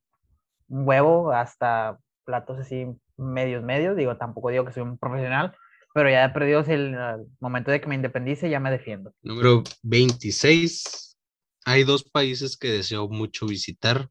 un 0.68 0.86
huevo 0.86 1.32
hasta 1.32 1.98
platos 2.24 2.58
así 2.58 2.86
medios, 3.16 3.62
medios, 3.62 3.96
digo, 3.96 4.16
tampoco 4.16 4.50
digo 4.50 4.64
que 4.64 4.72
soy 4.72 4.82
un 4.82 4.98
profesional, 4.98 5.54
pero 5.94 6.10
ya 6.10 6.24
he 6.24 6.28
perdido 6.30 6.60
el, 6.60 6.94
el 6.94 7.26
momento 7.40 7.70
de 7.70 7.80
que 7.80 7.86
me 7.86 7.94
independice, 7.94 8.48
ya 8.48 8.60
me 8.60 8.70
defiendo. 8.70 9.12
Número 9.22 9.62
26. 9.82 11.18
Hay 11.64 11.84
dos 11.84 12.04
países 12.04 12.56
que 12.56 12.68
deseo 12.68 13.08
mucho 13.08 13.46
visitar 13.46 14.08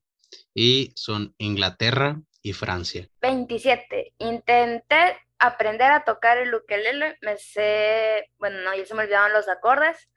y 0.54 0.92
son 0.96 1.34
Inglaterra 1.38 2.22
y 2.42 2.54
Francia. 2.54 3.08
27. 3.22 4.14
Intenté 4.20 5.18
aprender 5.40 5.92
a 5.92 6.04
tocar 6.04 6.38
el 6.38 6.54
ukelele, 6.54 7.18
me 7.22 7.38
sé, 7.38 8.30
bueno, 8.38 8.60
no, 8.62 8.76
ya 8.76 8.86
se 8.86 8.94
me 8.94 9.04
olvidaban 9.04 9.34
los 9.34 9.48
acordes, 9.48 10.10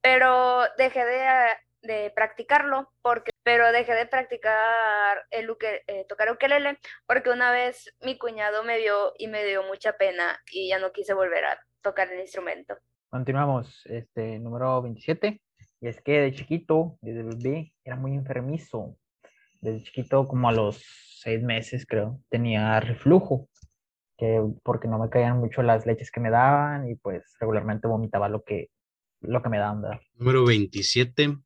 pero 0.00 0.62
dejé 0.78 1.04
de, 1.04 1.26
de 1.82 2.12
practicarlo 2.14 2.92
porque 3.02 3.30
pero 3.42 3.72
dejé 3.72 3.94
de 3.94 4.06
practicar 4.06 5.26
el 5.30 5.50
uke, 5.50 5.82
eh, 5.86 6.04
tocar 6.08 6.30
ukelele 6.30 6.78
porque 7.06 7.30
una 7.30 7.50
vez 7.50 7.92
mi 8.02 8.18
cuñado 8.18 8.62
me 8.62 8.78
vio 8.78 9.12
y 9.18 9.28
me 9.28 9.44
dio 9.44 9.62
mucha 9.64 9.94
pena 9.94 10.38
y 10.52 10.68
ya 10.68 10.78
no 10.78 10.92
quise 10.92 11.14
volver 11.14 11.44
a 11.44 11.58
tocar 11.82 12.12
el 12.12 12.20
instrumento. 12.20 12.76
Continuamos, 13.08 13.84
este 13.86 14.38
número 14.38 14.82
27. 14.82 15.40
Y 15.80 15.88
es 15.88 16.00
que 16.02 16.20
de 16.20 16.32
chiquito, 16.32 16.98
desde 17.00 17.22
bebé, 17.22 17.72
era 17.82 17.96
muy 17.96 18.12
enfermizo. 18.12 18.96
Desde 19.60 19.82
chiquito, 19.82 20.28
como 20.28 20.48
a 20.48 20.52
los 20.52 21.09
seis 21.20 21.42
meses, 21.42 21.86
creo, 21.86 22.20
tenía 22.30 22.80
reflujo, 22.80 23.48
que 24.16 24.42
porque 24.62 24.88
no 24.88 24.98
me 24.98 25.10
caían 25.10 25.38
mucho 25.38 25.62
las 25.62 25.86
leches 25.86 26.10
que 26.10 26.20
me 26.20 26.30
daban 26.30 26.88
y 26.88 26.94
pues 26.94 27.36
regularmente 27.38 27.88
vomitaba 27.88 28.28
lo 28.28 28.42
que, 28.42 28.70
lo 29.20 29.42
que 29.42 29.48
me 29.50 29.58
daban. 29.58 29.82
¿verdad? 29.82 30.00
Número 30.14 30.46
27. 30.46 31.36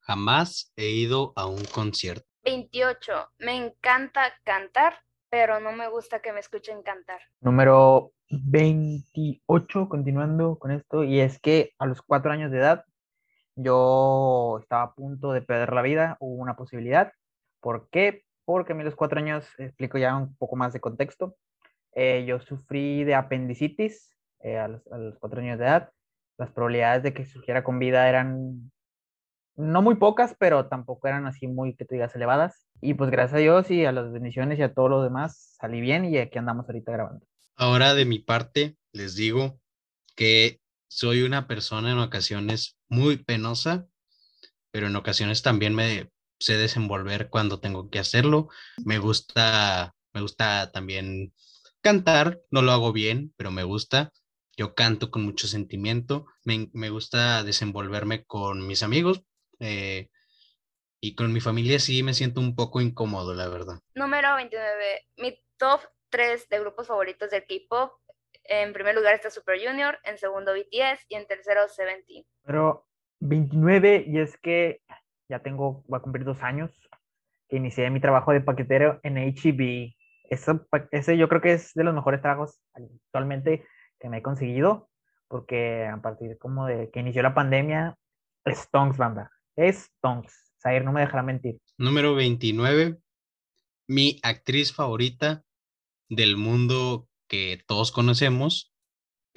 Jamás 0.00 0.72
he 0.76 0.90
ido 0.90 1.32
a 1.36 1.46
un 1.46 1.62
concierto. 1.64 2.26
28. 2.44 3.12
Me 3.38 3.56
encanta 3.56 4.32
cantar, 4.44 4.94
pero 5.28 5.60
no 5.60 5.72
me 5.72 5.88
gusta 5.88 6.20
que 6.20 6.32
me 6.32 6.40
escuchen 6.40 6.82
cantar. 6.82 7.20
Número 7.40 8.12
28, 8.30 9.88
continuando 9.88 10.58
con 10.58 10.70
esto, 10.70 11.04
y 11.04 11.20
es 11.20 11.38
que 11.40 11.72
a 11.78 11.86
los 11.86 12.02
cuatro 12.02 12.32
años 12.32 12.50
de 12.50 12.58
edad 12.58 12.84
yo 13.56 14.58
estaba 14.62 14.82
a 14.82 14.94
punto 14.94 15.32
de 15.32 15.42
perder 15.42 15.72
la 15.72 15.82
vida, 15.82 16.16
hubo 16.20 16.40
una 16.40 16.56
posibilidad. 16.56 17.12
¿Por 17.60 17.88
qué? 17.90 18.24
Porque 18.46 18.72
a 18.72 18.74
mí 18.74 18.82
los 18.82 18.96
cuatro 18.96 19.18
años, 19.18 19.44
explico 19.58 19.98
ya 19.98 20.16
un 20.16 20.34
poco 20.36 20.56
más 20.56 20.72
de 20.72 20.80
contexto, 20.80 21.36
eh, 21.94 22.24
yo 22.26 22.40
sufrí 22.40 23.04
de 23.04 23.14
apendicitis 23.14 24.16
eh, 24.40 24.56
a, 24.56 24.68
los, 24.68 24.86
a 24.90 24.96
los 24.96 25.18
cuatro 25.18 25.40
años 25.40 25.58
de 25.58 25.66
edad. 25.66 25.90
Las 26.38 26.50
probabilidades 26.50 27.02
de 27.02 27.12
que 27.12 27.26
surgiera 27.26 27.62
con 27.62 27.78
vida 27.78 28.08
eran 28.08 28.70
no 29.56 29.82
muy 29.82 29.96
pocas, 29.96 30.34
pero 30.38 30.66
tampoco 30.66 31.08
eran 31.08 31.26
así 31.26 31.46
muy, 31.46 31.74
que 31.74 31.84
te 31.84 31.96
digas, 31.96 32.14
elevadas. 32.14 32.66
Y 32.80 32.94
pues 32.94 33.10
gracias 33.10 33.34
a 33.34 33.38
Dios 33.38 33.70
y 33.70 33.84
a 33.84 33.92
las 33.92 34.12
bendiciones 34.12 34.58
y 34.58 34.62
a 34.62 34.72
todo 34.72 34.88
lo 34.88 35.02
demás, 35.02 35.56
salí 35.58 35.80
bien 35.80 36.04
y 36.04 36.18
aquí 36.18 36.38
andamos 36.38 36.66
ahorita 36.68 36.92
grabando. 36.92 37.26
Ahora 37.56 37.94
de 37.94 38.04
mi 38.04 38.18
parte, 38.18 38.76
les 38.92 39.16
digo 39.16 39.58
que 40.14 40.60
soy 40.88 41.22
una 41.22 41.46
persona 41.46 41.90
en 41.90 41.98
ocasiones 41.98 42.78
muy 42.88 43.16
penosa, 43.16 43.86
pero 44.70 44.86
en 44.88 44.96
ocasiones 44.96 45.42
también 45.42 45.74
me 45.74 46.10
sé 46.38 46.56
desenvolver 46.56 47.28
cuando 47.30 47.60
tengo 47.60 47.90
que 47.90 47.98
hacerlo. 47.98 48.48
Me 48.84 48.98
gusta, 48.98 49.94
me 50.12 50.20
gusta 50.20 50.70
también 50.72 51.32
cantar, 51.80 52.40
no 52.50 52.62
lo 52.62 52.72
hago 52.72 52.92
bien, 52.92 53.32
pero 53.36 53.50
me 53.50 53.64
gusta. 53.64 54.12
Yo 54.56 54.74
canto 54.74 55.10
con 55.10 55.22
mucho 55.22 55.46
sentimiento, 55.46 56.26
me, 56.44 56.70
me 56.72 56.88
gusta 56.88 57.42
desenvolverme 57.42 58.24
con 58.24 58.66
mis 58.66 58.82
amigos, 58.82 59.22
eh, 59.60 60.08
y 61.00 61.14
con 61.14 61.32
mi 61.32 61.40
familia 61.40 61.78
sí 61.78 62.02
me 62.02 62.14
siento 62.14 62.40
un 62.40 62.54
poco 62.56 62.80
incómodo, 62.80 63.34
la 63.34 63.48
verdad. 63.48 63.78
Número 63.94 64.34
29. 64.34 65.06
Mi 65.18 65.40
top 65.56 65.80
3 66.10 66.48
de 66.48 66.60
grupos 66.60 66.86
favoritos 66.86 67.30
del 67.30 67.44
K-pop. 67.46 67.92
En 68.44 68.72
primer 68.72 68.94
lugar 68.94 69.14
está 69.14 69.30
Super 69.30 69.58
Junior, 69.58 69.98
en 70.04 70.18
segundo 70.18 70.52
BTS 70.52 71.04
y 71.08 71.16
en 71.16 71.26
tercero 71.26 71.68
Seventeen. 71.68 72.24
Pero 72.44 72.88
29, 73.20 74.04
y 74.06 74.18
es 74.18 74.36
que 74.38 74.82
ya 75.28 75.40
tengo, 75.40 75.84
voy 75.86 75.98
a 75.98 76.02
cumplir 76.02 76.24
dos 76.24 76.42
años 76.42 76.70
que 77.48 77.56
inicié 77.56 77.90
mi 77.90 78.00
trabajo 78.00 78.32
de 78.32 78.40
paquetero 78.40 79.00
en 79.02 79.18
HEB. 79.18 79.94
Ese 80.28 81.16
yo 81.16 81.28
creo 81.28 81.40
que 81.40 81.52
es 81.52 81.72
de 81.74 81.84
los 81.84 81.94
mejores 81.94 82.20
trabajos 82.20 82.60
actualmente 82.74 83.64
que 84.00 84.08
me 84.08 84.18
he 84.18 84.22
conseguido, 84.22 84.90
porque 85.28 85.86
a 85.86 86.00
partir 86.02 86.36
como 86.38 86.66
de 86.66 86.90
que 86.90 87.00
inició 87.00 87.22
la 87.22 87.34
pandemia, 87.34 87.96
Stonks, 88.46 88.96
banda, 88.96 89.30
es 89.54 89.90
Tonks. 90.00 90.52
Zair 90.60 90.84
no 90.84 90.92
me 90.92 91.00
dejará 91.00 91.22
mentir. 91.22 91.58
Número 91.78 92.14
29. 92.14 92.98
Mi 93.88 94.18
actriz 94.22 94.72
favorita 94.74 95.44
del 96.08 96.36
mundo 96.36 97.08
que 97.28 97.62
todos 97.66 97.92
conocemos 97.92 98.74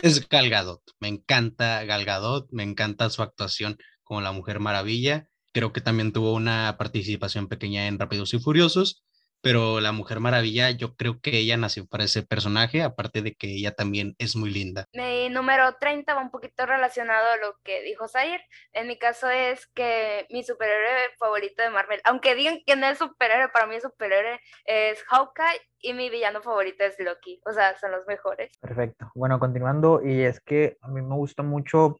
es 0.01 0.27
Gal 0.27 0.49
Gadot. 0.49 0.81
Me 0.99 1.07
encanta 1.07 1.83
Gal 1.83 2.05
Gadot, 2.05 2.47
me 2.51 2.63
encanta 2.63 3.09
su 3.09 3.21
actuación 3.21 3.77
como 4.03 4.21
la 4.21 4.31
Mujer 4.31 4.59
Maravilla. 4.59 5.27
Creo 5.51 5.73
que 5.73 5.81
también 5.81 6.13
tuvo 6.13 6.33
una 6.33 6.75
participación 6.77 7.47
pequeña 7.47 7.87
en 7.87 7.97
Rápidos 7.97 8.33
y 8.33 8.39
Furiosos, 8.39 9.03
pero 9.41 9.79
la 9.79 9.91
Mujer 9.91 10.19
Maravilla, 10.19 10.69
yo 10.71 10.95
creo 10.95 11.19
que 11.21 11.37
ella 11.37 11.57
nació 11.57 11.87
para 11.87 12.03
ese 12.03 12.23
personaje, 12.23 12.81
aparte 12.81 13.21
de 13.21 13.35
que 13.35 13.47
ella 13.47 13.73
también 13.73 14.15
es 14.17 14.35
muy 14.35 14.49
linda. 14.49 14.85
Mi 14.93 15.29
número 15.29 15.75
30 15.79 16.13
va 16.13 16.21
un 16.21 16.29
poquito 16.29 16.65
relacionado 16.65 17.29
a 17.29 17.37
lo 17.37 17.55
que 17.63 17.81
dijo 17.83 18.07
Zair. 18.07 18.41
En 18.73 18.87
mi 18.87 18.97
caso 18.97 19.29
es 19.29 19.67
que 19.67 20.27
mi 20.29 20.43
superhéroe 20.43 21.11
favorito 21.17 21.63
de 21.63 21.69
Marvel, 21.69 22.01
aunque 22.03 22.35
digan 22.35 22.59
que 22.65 22.75
no 22.75 22.87
es 22.87 22.97
superhéroe, 22.97 23.49
para 23.49 23.67
mí 23.67 23.75
el 23.75 23.81
superhéroe 23.81 24.39
es 24.65 25.03
Hawkeye 25.05 25.61
y 25.79 25.93
mi 25.93 26.09
villano 26.09 26.41
favorito 26.41 26.83
es 26.83 26.95
Loki. 26.99 27.41
O 27.45 27.53
sea, 27.53 27.77
son 27.79 27.91
los 27.91 28.05
mejores. 28.07 28.51
Perfecto. 28.59 29.09
Bueno, 29.15 29.39
continuando, 29.39 30.01
y 30.05 30.21
es 30.21 30.41
que 30.41 30.77
a 30.81 30.89
mí 30.89 31.01
me 31.01 31.15
gusta 31.15 31.43
mucho 31.43 31.97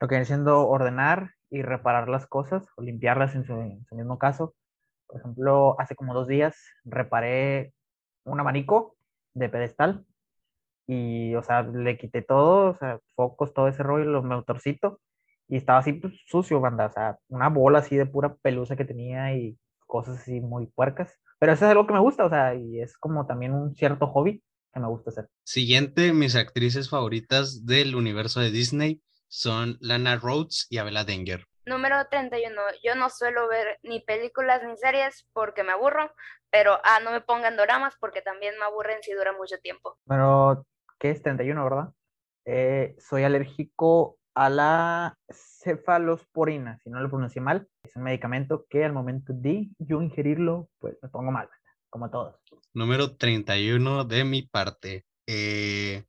lo 0.00 0.08
que 0.08 0.14
viene 0.14 0.24
siendo 0.24 0.66
ordenar 0.66 1.34
y 1.50 1.62
reparar 1.62 2.08
las 2.08 2.26
cosas 2.26 2.66
o 2.76 2.82
limpiarlas 2.82 3.34
en 3.34 3.44
su, 3.44 3.54
mismo 3.92 4.18
caso. 4.18 4.54
Por 5.06 5.20
ejemplo, 5.20 5.80
hace 5.80 5.94
como 5.94 6.14
dos 6.14 6.28
días 6.28 6.56
reparé 6.84 7.72
un 8.24 8.40
abanico 8.40 8.96
de 9.34 9.48
pedestal 9.48 10.04
y, 10.86 11.34
o 11.34 11.42
sea, 11.42 11.62
le 11.62 11.96
quité 11.96 12.22
todo, 12.22 12.70
o 12.70 12.76
sea, 12.76 13.00
focos, 13.14 13.54
todo 13.54 13.68
ese 13.68 13.82
rollo, 13.82 14.04
los 14.04 14.24
motorcitos 14.24 14.98
y 15.48 15.56
estaba 15.56 15.78
así 15.78 15.94
pues, 15.94 16.14
sucio, 16.26 16.60
banda, 16.60 16.86
o 16.86 16.92
sea, 16.92 17.18
una 17.28 17.48
bola 17.48 17.78
así 17.78 17.96
de 17.96 18.06
pura 18.06 18.36
pelusa 18.36 18.76
que 18.76 18.84
tenía 18.84 19.34
y 19.34 19.58
cosas 19.86 20.18
así 20.18 20.40
muy 20.40 20.66
puercas. 20.66 21.18
Pero 21.38 21.52
eso 21.52 21.64
es 21.64 21.70
algo 21.70 21.86
que 21.86 21.94
me 21.94 22.00
gusta, 22.00 22.26
o 22.26 22.28
sea, 22.28 22.54
y 22.54 22.80
es 22.80 22.96
como 22.98 23.26
también 23.26 23.54
un 23.54 23.74
cierto 23.74 24.06
hobby 24.08 24.42
que 24.72 24.80
me 24.80 24.88
gusta 24.88 25.10
hacer. 25.10 25.28
Siguiente, 25.44 26.12
mis 26.12 26.36
actrices 26.36 26.90
favoritas 26.90 27.64
del 27.64 27.96
universo 27.96 28.40
de 28.40 28.50
Disney 28.50 29.00
son 29.28 29.76
Lana 29.80 30.16
Rhodes 30.16 30.66
y 30.70 30.78
Abela 30.78 31.04
Denger. 31.04 31.44
Número 31.66 32.06
31. 32.08 32.60
Yo 32.82 32.94
no 32.94 33.10
suelo 33.10 33.46
ver 33.46 33.78
ni 33.82 34.00
películas 34.00 34.62
ni 34.64 34.76
series 34.76 35.26
porque 35.32 35.62
me 35.62 35.72
aburro, 35.72 36.10
pero 36.50 36.78
ah, 36.82 37.00
no 37.04 37.12
me 37.12 37.20
pongan 37.20 37.56
doramas 37.56 37.94
porque 38.00 38.22
también 38.22 38.58
me 38.58 38.64
aburren 38.64 39.02
si 39.02 39.12
dura 39.12 39.32
mucho 39.32 39.58
tiempo. 39.58 39.98
Pero, 40.06 40.66
¿qué 40.98 41.10
es 41.10 41.22
31, 41.22 41.62
verdad? 41.62 41.92
Eh, 42.46 42.96
soy 42.98 43.24
alérgico 43.24 44.18
a 44.34 44.48
la 44.48 45.18
cefalosporina, 45.30 46.78
si 46.82 46.90
no 46.90 47.00
lo 47.00 47.10
pronuncié 47.10 47.42
mal. 47.42 47.68
Es 47.82 47.96
un 47.96 48.04
medicamento 48.04 48.64
que 48.70 48.84
al 48.84 48.92
momento 48.92 49.32
de 49.34 49.68
yo 49.78 50.00
ingerirlo, 50.00 50.70
pues 50.78 50.96
me 51.02 51.08
pongo 51.10 51.30
mal, 51.30 51.50
como 51.90 52.08
todos. 52.08 52.36
Número 52.72 53.16
31 53.16 54.04
de 54.04 54.24
mi 54.24 54.42
parte. 54.42 55.04
Eh, 55.26 56.04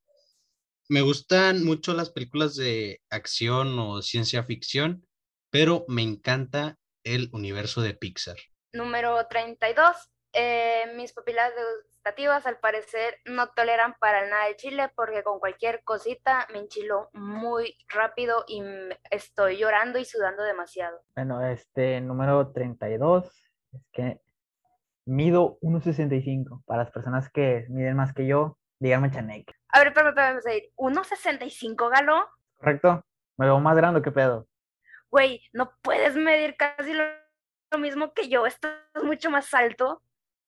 me 0.89 1.01
gustan 1.01 1.63
mucho 1.63 1.93
las 1.93 2.09
películas 2.09 2.55
de 2.55 3.01
acción 3.11 3.77
o 3.77 4.01
ciencia 4.01 4.43
ficción, 4.43 5.05
pero 5.51 5.85
me 5.87 6.01
encanta 6.01 6.77
el 7.03 7.29
universo 7.31 7.81
de 7.81 7.93
Pixar. 7.93 8.37
Número 8.73 9.15
32. 9.27 10.11
Eh, 10.33 10.91
mis 10.95 11.13
pupilas 11.13 11.51
gustativas 11.87 12.45
al 12.45 12.59
parecer 12.59 13.17
no 13.25 13.49
toleran 13.49 13.95
para 13.99 14.27
nada 14.29 14.47
el 14.47 14.55
chile 14.55 14.91
porque 14.95 15.23
con 15.23 15.39
cualquier 15.39 15.83
cosita 15.83 16.47
me 16.51 16.59
enchilo 16.59 17.09
muy 17.13 17.75
rápido 17.87 18.45
y 18.47 18.63
estoy 19.09 19.57
llorando 19.57 19.99
y 19.99 20.05
sudando 20.05 20.43
demasiado. 20.43 21.01
Bueno, 21.15 21.43
este 21.45 22.01
número 22.01 22.51
32 22.51 23.25
es 23.73 23.81
que 23.91 24.21
mido 25.05 25.59
1.65. 25.61 26.63
Para 26.65 26.83
las 26.83 26.91
personas 26.91 27.29
que 27.31 27.65
miden 27.69 27.95
más 27.95 28.13
que 28.13 28.27
yo, 28.27 28.57
díganme 28.79 29.11
chaneque. 29.11 29.53
A 29.69 29.79
ver, 29.79 29.87
espérame, 29.89 30.37
espérame, 30.37 30.71
¿1.65 30.77 31.89
galo? 31.91 32.27
Correcto. 32.57 33.03
Me 33.37 33.45
veo 33.45 33.59
más 33.59 33.75
grande 33.75 34.01
que 34.01 34.11
pedo. 34.11 34.47
Güey, 35.11 35.41
no 35.53 35.71
puedes 35.81 36.15
medir 36.15 36.55
casi 36.57 36.93
lo, 36.93 37.03
lo 37.71 37.77
mismo 37.79 38.13
que 38.13 38.29
yo, 38.29 38.45
estás 38.45 38.73
mucho 39.03 39.29
más 39.31 39.53
alto. 39.53 40.01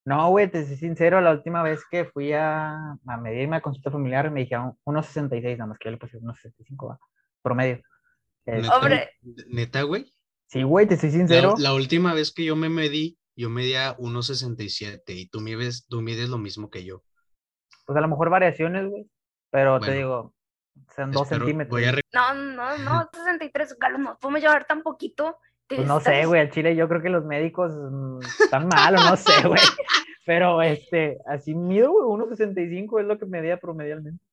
No, 0.03 0.29
güey, 0.29 0.49
te 0.49 0.65
soy 0.65 0.77
sincero, 0.77 1.21
la 1.21 1.31
última 1.31 1.61
vez 1.61 1.83
que 1.89 2.05
fui 2.05 2.33
a, 2.33 2.73
a 3.05 3.17
medirme 3.17 3.57
a 3.57 3.61
consulta 3.61 3.91
familiar 3.91 4.31
me 4.31 4.41
dijeron 4.41 4.75
1.66, 4.85 5.57
nada 5.57 5.67
más 5.67 5.77
que 5.77 5.89
yo 5.89 5.91
le 5.91 5.97
puse 5.97 6.19
1.65. 6.19 6.97
promedio. 7.43 7.81
Neta, 8.45 8.75
Hombre. 8.77 9.11
Neta, 9.47 9.83
güey. 9.83 10.11
sí, 10.47 10.63
güey, 10.63 10.87
te 10.87 10.97
soy 10.97 11.09
La, 11.11 11.17
sincero. 11.17 11.53
la 11.59 11.73
última 11.75 12.13
vez 12.15 12.33
que 12.33 12.43
yo 12.43 12.55
me 12.55 12.69
medí, 12.69 13.19
yo 13.35 13.49
medía 13.49 13.95
1.67 13.97 15.01
y 15.07 15.27
tú 15.29 15.39
mides, 15.39 15.85
tú 15.87 16.01
mides 16.01 16.29
lo 16.29 16.39
mismo 16.39 16.69
que 16.71 16.83
yo. 16.83 17.03
Pues 17.91 17.97
a 17.97 18.01
lo 18.01 18.07
mejor 18.07 18.29
variaciones, 18.29 18.89
güey. 18.89 19.05
Pero 19.49 19.79
te 19.81 19.91
digo, 19.91 20.33
son 20.95 21.11
dos 21.11 21.27
centímetros. 21.27 21.69
Voy 21.71 21.83
a 21.85 21.91
re- 21.91 22.01
No, 22.13 22.33
no, 22.33 22.77
no, 22.77 23.09
63, 23.13 23.77
Galo, 23.77 23.97
no 23.97 24.17
podemos 24.17 24.41
llevar 24.41 24.65
tan 24.65 24.81
poquito. 24.81 25.37
Pues 25.67 25.85
no 25.85 25.99
sé, 25.99 26.25
güey, 26.25 26.41
al 26.41 26.49
chile 26.51 26.75
yo 26.75 26.87
creo 26.87 27.01
que 27.01 27.09
los 27.09 27.23
médicos 27.25 27.71
mm, 27.73 28.19
están 28.43 28.67
mal 28.67 28.95
o 28.95 29.03
no 29.03 29.15
sé, 29.17 29.31
güey. 29.47 29.61
Pero 30.25 30.61
este, 30.61 31.17
así 31.25 31.53
mido, 31.53 31.91
güey, 31.91 32.05
1.65 32.29 33.01
es 33.01 33.05
lo 33.07 33.17
que 33.19 33.25
medía 33.25 33.57
promedialmente. 33.57 34.23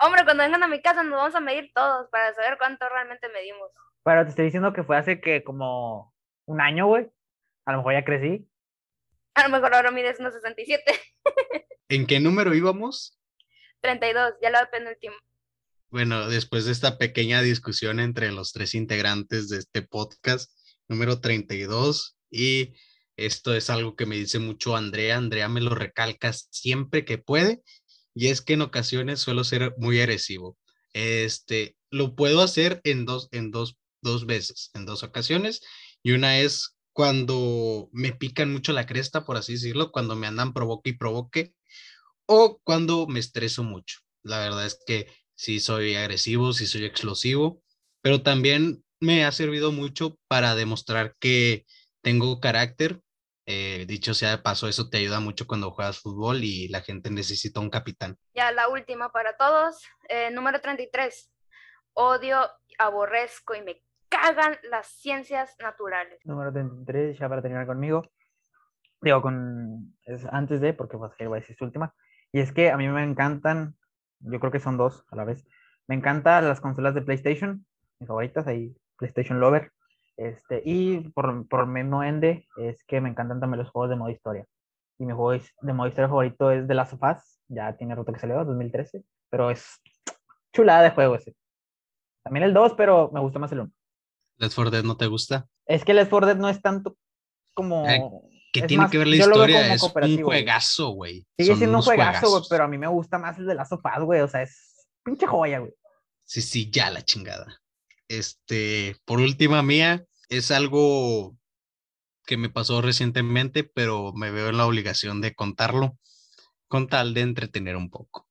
Hombre, 0.00 0.24
cuando 0.24 0.42
vengan 0.42 0.62
a 0.62 0.68
mi 0.68 0.82
casa 0.82 1.02
nos 1.02 1.12
vamos 1.14 1.34
a 1.34 1.40
medir 1.40 1.70
todos 1.74 2.08
para 2.10 2.34
saber 2.34 2.58
cuánto 2.58 2.86
realmente 2.88 3.28
medimos. 3.30 3.70
Pero 4.04 4.24
te 4.24 4.30
estoy 4.30 4.44
diciendo 4.46 4.72
que 4.74 4.84
fue 4.84 4.96
hace 4.98 5.20
que 5.20 5.42
como 5.42 6.12
un 6.44 6.60
año, 6.60 6.86
güey. 6.86 7.10
A 7.64 7.72
lo 7.72 7.78
mejor 7.78 7.94
ya 7.94 8.04
crecí. 8.04 8.46
A 9.36 9.42
lo 9.42 9.50
mejor 9.50 9.74
ahora 9.74 9.90
mides 9.90 10.18
unos 10.18 10.32
67, 10.32 10.82
¿En 11.90 12.06
qué 12.06 12.20
número 12.20 12.54
íbamos? 12.54 13.18
32, 13.82 14.32
ya 14.40 14.48
la 14.48 14.70
penúltima. 14.70 15.14
Bueno, 15.90 16.26
después 16.30 16.64
de 16.64 16.72
esta 16.72 16.96
pequeña 16.96 17.42
discusión 17.42 18.00
entre 18.00 18.32
los 18.32 18.52
tres 18.52 18.74
integrantes 18.74 19.50
de 19.50 19.58
este 19.58 19.82
podcast, 19.82 20.50
número 20.88 21.20
32, 21.20 22.16
y 22.30 22.72
esto 23.16 23.54
es 23.54 23.68
algo 23.68 23.94
que 23.94 24.06
me 24.06 24.16
dice 24.16 24.38
mucho 24.38 24.74
Andrea, 24.74 25.18
Andrea 25.18 25.50
me 25.50 25.60
lo 25.60 25.74
recalca 25.74 26.32
siempre 26.32 27.04
que 27.04 27.18
puede, 27.18 27.62
y 28.14 28.28
es 28.28 28.40
que 28.40 28.54
en 28.54 28.62
ocasiones 28.62 29.20
suelo 29.20 29.44
ser 29.44 29.74
muy 29.76 30.00
agresivo. 30.00 30.56
Este, 30.94 31.76
lo 31.90 32.16
puedo 32.16 32.40
hacer 32.40 32.80
en 32.84 33.04
dos, 33.04 33.28
en 33.32 33.50
dos, 33.50 33.76
dos 34.00 34.24
veces, 34.24 34.70
en 34.72 34.86
dos 34.86 35.02
ocasiones, 35.02 35.60
y 36.02 36.12
una 36.12 36.40
es 36.40 36.75
cuando 36.96 37.90
me 37.92 38.12
pican 38.12 38.50
mucho 38.50 38.72
la 38.72 38.86
cresta, 38.86 39.26
por 39.26 39.36
así 39.36 39.52
decirlo, 39.52 39.92
cuando 39.92 40.16
me 40.16 40.26
andan 40.26 40.54
provoque 40.54 40.90
y 40.90 40.92
provoque, 40.96 41.52
o 42.24 42.58
cuando 42.64 43.06
me 43.06 43.20
estreso 43.20 43.62
mucho. 43.62 43.98
La 44.22 44.38
verdad 44.38 44.64
es 44.64 44.80
que 44.86 45.06
sí 45.34 45.60
soy 45.60 45.94
agresivo, 45.94 46.54
sí 46.54 46.66
soy 46.66 46.86
explosivo, 46.86 47.62
pero 48.00 48.22
también 48.22 48.82
me 48.98 49.26
ha 49.26 49.32
servido 49.32 49.72
mucho 49.72 50.16
para 50.26 50.54
demostrar 50.54 51.14
que 51.20 51.66
tengo 52.00 52.40
carácter. 52.40 53.02
Eh, 53.44 53.84
dicho 53.86 54.14
sea 54.14 54.30
de 54.30 54.38
paso, 54.38 54.66
eso 54.66 54.88
te 54.88 54.96
ayuda 54.96 55.20
mucho 55.20 55.46
cuando 55.46 55.72
juegas 55.72 55.98
fútbol 55.98 56.44
y 56.44 56.68
la 56.68 56.80
gente 56.80 57.10
necesita 57.10 57.60
un 57.60 57.68
capitán. 57.68 58.16
Ya 58.34 58.52
la 58.52 58.68
última 58.68 59.12
para 59.12 59.36
todos. 59.36 59.82
eh, 60.08 60.30
número 60.30 60.62
33. 60.62 61.30
Odio, 61.92 62.50
aborrezco 62.78 63.54
y 63.54 63.60
me 63.60 63.82
cagan 64.08 64.56
las 64.70 64.86
ciencias 64.86 65.56
naturales. 65.60 66.18
Número 66.24 66.52
33, 66.52 67.18
ya 67.18 67.28
para 67.28 67.42
terminar 67.42 67.66
conmigo. 67.66 68.02
Digo, 69.00 69.22
con. 69.22 69.94
es 70.04 70.24
antes 70.26 70.60
de, 70.60 70.72
porque 70.72 70.96
pues 70.96 71.12
va 71.12 71.36
a 71.36 71.42
su 71.42 71.64
última. 71.64 71.94
Y 72.32 72.40
es 72.40 72.52
que 72.52 72.70
a 72.70 72.76
mí 72.76 72.88
me 72.88 73.04
encantan, 73.04 73.76
yo 74.20 74.40
creo 74.40 74.52
que 74.52 74.60
son 74.60 74.76
dos 74.76 75.04
a 75.10 75.16
la 75.16 75.24
vez. 75.24 75.46
Me 75.86 75.94
encantan 75.94 76.48
las 76.48 76.60
consolas 76.60 76.94
de 76.94 77.02
PlayStation, 77.02 77.64
mis 78.00 78.08
favoritas, 78.08 78.46
ahí, 78.46 78.76
PlayStation 78.98 79.40
Lover. 79.40 79.72
Este, 80.16 80.62
y 80.64 81.08
por, 81.10 81.46
por 81.48 81.66
mismo 81.66 82.02
ende, 82.02 82.48
es 82.56 82.82
que 82.84 83.00
me 83.00 83.10
encantan 83.10 83.38
también 83.38 83.58
los 83.62 83.70
juegos 83.70 83.90
de 83.90 83.96
modo 83.96 84.10
historia. 84.10 84.46
Y 84.98 85.04
mi 85.04 85.12
juego 85.12 85.32
de 85.60 85.72
modo 85.72 85.88
historia 85.88 86.08
favorito 86.08 86.50
es 86.50 86.66
The 86.66 86.74
Last 86.74 86.94
of 86.94 87.02
Us, 87.02 87.40
ya 87.48 87.76
tiene 87.76 87.94
rato 87.94 88.12
que 88.12 88.18
salió, 88.18 88.44
2013, 88.44 89.04
pero 89.28 89.50
es 89.50 89.80
chulada 90.52 90.82
de 90.82 90.90
juego 90.90 91.16
ese. 91.16 91.36
También 92.22 92.44
el 92.44 92.54
2, 92.54 92.74
pero 92.74 93.10
me 93.12 93.20
gusta 93.20 93.38
más 93.38 93.52
el 93.52 93.60
1. 93.60 93.72
¿Left 94.38 94.54
4 94.54 94.70
Dead 94.70 94.84
no 94.84 94.96
te 94.96 95.06
gusta? 95.06 95.46
Es 95.66 95.84
que 95.84 95.94
Left 95.94 96.10
4 96.10 96.26
Dead 96.26 96.36
no 96.36 96.48
es 96.48 96.60
tanto 96.60 96.96
como. 97.54 97.84
¿Qué 98.52 98.60
es 98.60 98.66
tiene 98.66 98.84
más, 98.84 98.90
que 98.90 98.98
ver 98.98 99.06
la 99.06 99.16
historia? 99.16 99.74
Es 99.74 99.82
un 99.82 100.22
juegazo, 100.22 100.90
güey. 100.90 101.26
Sigue 101.38 101.50
Son 101.50 101.58
siendo 101.58 101.78
un 101.78 101.82
juegazo, 101.82 102.30
güey, 102.30 102.42
pero 102.48 102.64
a 102.64 102.68
mí 102.68 102.78
me 102.78 102.86
gusta 102.86 103.18
más 103.18 103.38
el 103.38 103.46
de 103.46 103.54
Last 103.54 103.72
of 103.72 103.82
Us, 103.84 104.04
güey. 104.04 104.20
O 104.20 104.28
sea, 104.28 104.42
es 104.42 104.86
pinche 105.04 105.26
joya, 105.26 105.58
güey. 105.58 105.72
Sí, 106.24 106.42
sí, 106.42 106.70
ya 106.70 106.90
la 106.90 107.02
chingada. 107.02 107.60
Este, 108.08 108.96
por 109.04 109.20
última 109.20 109.62
mía, 109.62 110.04
es 110.28 110.50
algo 110.50 111.36
que 112.24 112.36
me 112.36 112.50
pasó 112.50 112.82
recientemente, 112.82 113.64
pero 113.64 114.12
me 114.12 114.30
veo 114.30 114.48
en 114.48 114.56
la 114.56 114.66
obligación 114.66 115.20
de 115.20 115.34
contarlo 115.34 115.98
con 116.68 116.88
tal 116.88 117.14
de 117.14 117.20
entretener 117.20 117.76
un 117.76 117.90
poco. 117.90 118.26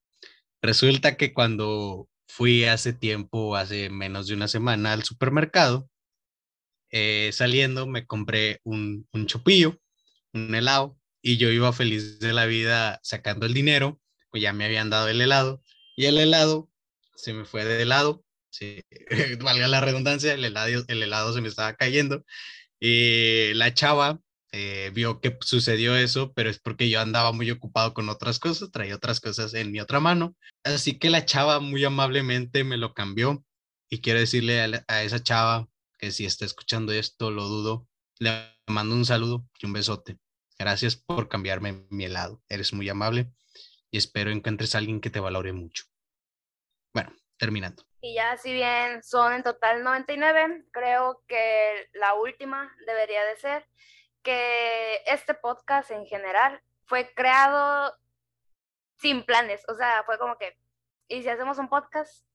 Resulta 0.62 1.16
que 1.16 1.34
cuando 1.34 2.10
fui 2.28 2.66
hace 2.66 2.91
tiempo, 2.91 3.56
hace 3.56 3.89
menos 3.89 4.28
de 4.28 4.34
una 4.34 4.47
semana 4.47 4.93
al 4.93 5.03
supermercado, 5.03 5.89
eh, 6.98 7.32
saliendo 7.34 7.88
me 7.88 8.08
compré 8.08 8.62
un, 8.64 9.06
un 9.12 9.26
chupillo, 9.28 9.82
un 10.32 10.56
helado, 10.56 10.98
y 11.22 11.36
yo 11.36 11.50
iba 11.50 11.74
feliz 11.74 12.20
de 12.20 12.32
la 12.32 12.46
vida 12.46 13.02
sacando 13.04 13.46
el 13.46 13.54
dinero, 13.54 14.00
pues 14.30 14.41
ya 14.41 14.54
me 14.54 14.64
habían 14.64 14.89
dado 14.89 15.10
el 15.10 15.20
helado, 15.20 15.62
y 15.98 16.06
el 16.06 16.18
helado 16.18 16.70
se 17.18 17.34
me 17.34 17.43
fue 17.43 17.66
de 17.66 17.84
lado, 17.84 18.24
sí, 18.50 18.82
valga 19.41 19.68
la 19.68 19.82
redundancia, 19.82 20.34
el 20.34 20.46
helado, 20.46 20.86
el 20.88 21.04
helado 21.04 21.34
se 21.34 21.41
me 21.41 21.50
estaba 21.50 21.76
cayendo, 21.76 22.24
y 22.80 23.54
la 23.56 23.74
chava 23.74 24.22
eh, 24.54 24.89
vio 24.93 25.20
que 25.20 25.38
sucedió 25.41 25.98
eso, 25.98 26.32
pero 26.34 26.50
es 26.50 26.60
porque 26.60 26.89
yo 26.89 27.02
andaba 27.02 27.34
muy 27.34 27.52
ocupado 27.52 27.93
con 27.93 28.08
otras 28.08 28.39
cosas, 28.39 28.72
traía 28.72 28.96
otras 28.96 29.20
cosas 29.20 29.54
en 29.54 29.74
mi 29.74 29.82
otra 29.82 30.00
mano, 30.00 30.38
así 30.64 30.98
que 30.98 31.10
la 31.10 31.26
chava 31.26 31.60
muy 31.60 31.84
amablemente 31.84 32.64
me 32.64 32.78
lo 32.78 32.93
cambió, 32.93 33.43
y 33.89 34.00
quiero 34.00 34.22
decirle 34.22 34.62
a, 34.62 34.86
a 34.88 35.04
esa 35.04 35.22
chava 35.22 35.68
si 36.12 36.26
está 36.26 36.45
escuchando 36.45 36.91
esto, 36.91 37.32
lo 37.32 37.43
dudo, 37.43 37.88
le 38.20 38.32
mando 38.68 38.95
un 38.95 39.06
saludo 39.06 39.45
y 39.60 39.66
un 39.66 39.74
besote. 39.74 40.18
Gracias 40.58 40.95
por 40.95 41.28
cambiarme 41.28 41.86
mi 41.89 42.06
helado. 42.06 42.41
Eres 42.47 42.74
muy 42.74 42.88
amable 42.89 43.32
y 43.91 43.97
espero 43.97 44.32
encuentres 44.32 44.76
a 44.76 44.78
alguien 44.78 45.01
que 45.01 45.10
te 45.10 45.20
valore 45.20 45.53
mucho. 45.53 45.86
Bueno, 46.93 47.14
terminando. 47.38 47.84
Y 48.01 48.16
ya 48.16 48.38
si 48.38 48.53
bien 48.53 49.03
son 49.03 49.34
en 49.34 49.43
total 49.43 49.84
99, 49.84 50.66
creo 50.72 51.24
que 51.28 51.89
la 51.93 52.14
última 52.14 52.74
debería 52.86 53.24
de 53.26 53.36
ser 53.38 53.68
que 54.22 55.01
este 55.06 55.34
podcast 55.34 55.91
en 55.91 56.06
general 56.06 56.62
fue 56.86 57.14
creado 57.14 57.95
sin 58.97 59.24
planes. 59.24 59.64
O 59.68 59.76
sea, 59.76 60.03
fue 60.06 60.18
como 60.18 60.38
que, 60.38 60.58
¿y 61.08 61.24
si 61.24 61.30
hacemos 61.30 61.58
un 61.58 61.68
podcast? 61.68 62.26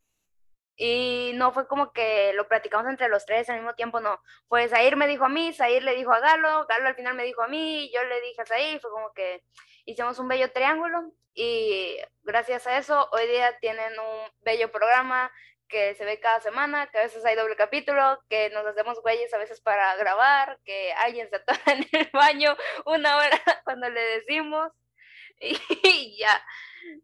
Y 0.82 1.32
no 1.34 1.52
fue 1.52 1.68
como 1.68 1.92
que 1.92 2.32
lo 2.32 2.48
platicamos 2.48 2.86
entre 2.88 3.10
los 3.10 3.26
tres 3.26 3.50
al 3.50 3.56
mismo 3.56 3.74
tiempo, 3.74 4.00
no. 4.00 4.18
Fue 4.48 4.66
Zair 4.66 4.96
me 4.96 5.06
dijo 5.06 5.26
a 5.26 5.28
mí, 5.28 5.52
Zair 5.52 5.82
le 5.82 5.94
dijo 5.94 6.10
a 6.10 6.20
Galo, 6.20 6.66
Galo 6.66 6.88
al 6.88 6.94
final 6.94 7.14
me 7.14 7.24
dijo 7.24 7.42
a 7.42 7.48
mí, 7.48 7.90
yo 7.92 8.02
le 8.04 8.18
dije 8.22 8.40
a 8.40 8.46
Zair, 8.46 8.80
fue 8.80 8.90
como 8.90 9.12
que 9.12 9.44
hicimos 9.84 10.18
un 10.18 10.28
bello 10.28 10.50
triángulo 10.52 11.12
y 11.34 11.98
gracias 12.22 12.66
a 12.66 12.78
eso 12.78 13.10
hoy 13.12 13.26
día 13.26 13.58
tienen 13.58 13.92
un 13.92 14.32
bello 14.40 14.72
programa 14.72 15.30
que 15.68 15.94
se 15.96 16.06
ve 16.06 16.18
cada 16.18 16.40
semana, 16.40 16.86
que 16.90 16.96
a 16.96 17.02
veces 17.02 17.26
hay 17.26 17.36
doble 17.36 17.56
capítulo, 17.56 18.18
que 18.30 18.48
nos 18.48 18.64
hacemos 18.64 19.02
güeyes 19.02 19.34
a 19.34 19.38
veces 19.38 19.60
para 19.60 19.94
grabar, 19.96 20.60
que 20.64 20.94
alguien 20.94 21.28
se 21.28 21.36
atora 21.36 21.60
en 21.66 21.86
el 21.92 22.08
baño 22.10 22.56
una 22.86 23.18
hora 23.18 23.38
cuando 23.64 23.90
le 23.90 24.00
decimos 24.00 24.72
y 25.40 26.16
ya. 26.18 26.42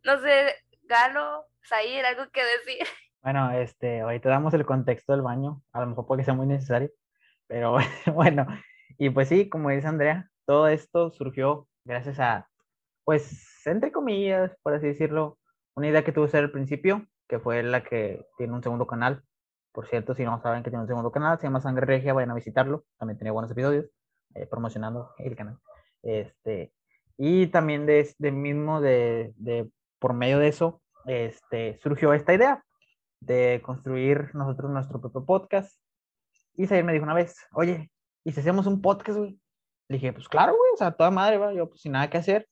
No 0.03 0.19
sé, 0.19 0.65
Galo, 0.85 1.45
Zair, 1.69 2.07
algo 2.07 2.31
que 2.31 2.43
decir. 2.43 2.89
Bueno, 3.27 3.51
este, 3.51 4.03
ahorita 4.03 4.29
damos 4.29 4.55
el 4.55 4.65
contexto 4.65 5.13
del 5.13 5.23
baño, 5.23 5.61
a 5.73 5.81
lo 5.81 5.89
mejor 5.89 6.07
porque 6.07 6.23
sea 6.23 6.35
muy 6.35 6.47
necesario, 6.47 6.91
pero 7.49 7.77
bueno, 8.15 8.47
y 8.99 9.11
pues 9.11 9.29
sí, 9.29 9.49
como 9.49 9.71
dice 9.71 9.89
Andrea, 9.89 10.31
todo 10.45 10.69
esto 10.69 11.11
surgió 11.11 11.67
gracias 11.85 12.21
a, 12.21 12.49
pues, 13.03 13.67
entre 13.67 13.91
comillas, 13.91 14.57
por 14.63 14.75
así 14.75 14.87
decirlo, 14.87 15.41
una 15.75 15.89
idea 15.89 16.05
que 16.05 16.13
tuve 16.13 16.39
al 16.39 16.53
principio, 16.53 17.05
que 17.27 17.41
fue 17.41 17.65
la 17.65 17.83
que 17.83 18.25
tiene 18.39 18.53
un 18.53 18.63
segundo 18.63 18.87
canal. 18.87 19.25
Por 19.73 19.89
cierto, 19.89 20.15
si 20.15 20.23
no 20.25 20.41
saben 20.41 20.63
que 20.63 20.71
tiene 20.71 20.83
un 20.83 20.89
segundo 20.89 21.11
canal, 21.11 21.37
se 21.41 21.49
llama 21.49 21.61
Sangre 21.61 21.85
Regia, 21.85 22.13
vayan 22.13 22.31
a 22.31 22.35
visitarlo, 22.35 22.85
también 22.97 23.19
tiene 23.19 23.33
buenos 23.33 23.51
episodios, 23.51 23.87
promocionando 24.49 25.15
el 25.19 25.35
canal. 25.35 25.59
Este, 26.01 26.73
y 27.17 27.49
también 27.49 27.87
de, 27.87 28.09
de 28.19 28.31
mismo, 28.31 28.81
de, 28.81 29.35
de, 29.37 29.69
por 29.99 30.13
medio 30.13 30.39
de 30.39 30.47
eso, 30.47 30.81
este, 31.07 31.77
surgió 31.83 32.13
esta 32.13 32.33
idea 32.33 32.63
de 33.21 33.61
construir 33.65 34.35
nosotros 34.35 34.71
nuestro 34.71 35.01
propio 35.01 35.25
podcast. 35.25 35.79
Y 36.55 36.67
Zair 36.67 36.85
me 36.85 36.93
dijo 36.93 37.05
una 37.05 37.15
vez, 37.15 37.37
oye, 37.53 37.91
¿y 38.25 38.33
si 38.33 38.41
hacemos 38.41 38.67
un 38.67 38.81
podcast, 38.81 39.19
güey? 39.19 39.39
Le 39.89 39.97
dije, 39.97 40.13
pues 40.13 40.29
claro, 40.29 40.57
güey, 40.57 40.73
o 40.75 40.77
sea, 40.77 40.93
toda 40.93 41.11
madre, 41.11 41.39
va, 41.39 41.53
yo 41.53 41.69
pues 41.69 41.81
sin 41.83 41.93
nada 41.93 42.11
que 42.11 42.19
hacer. 42.19 42.49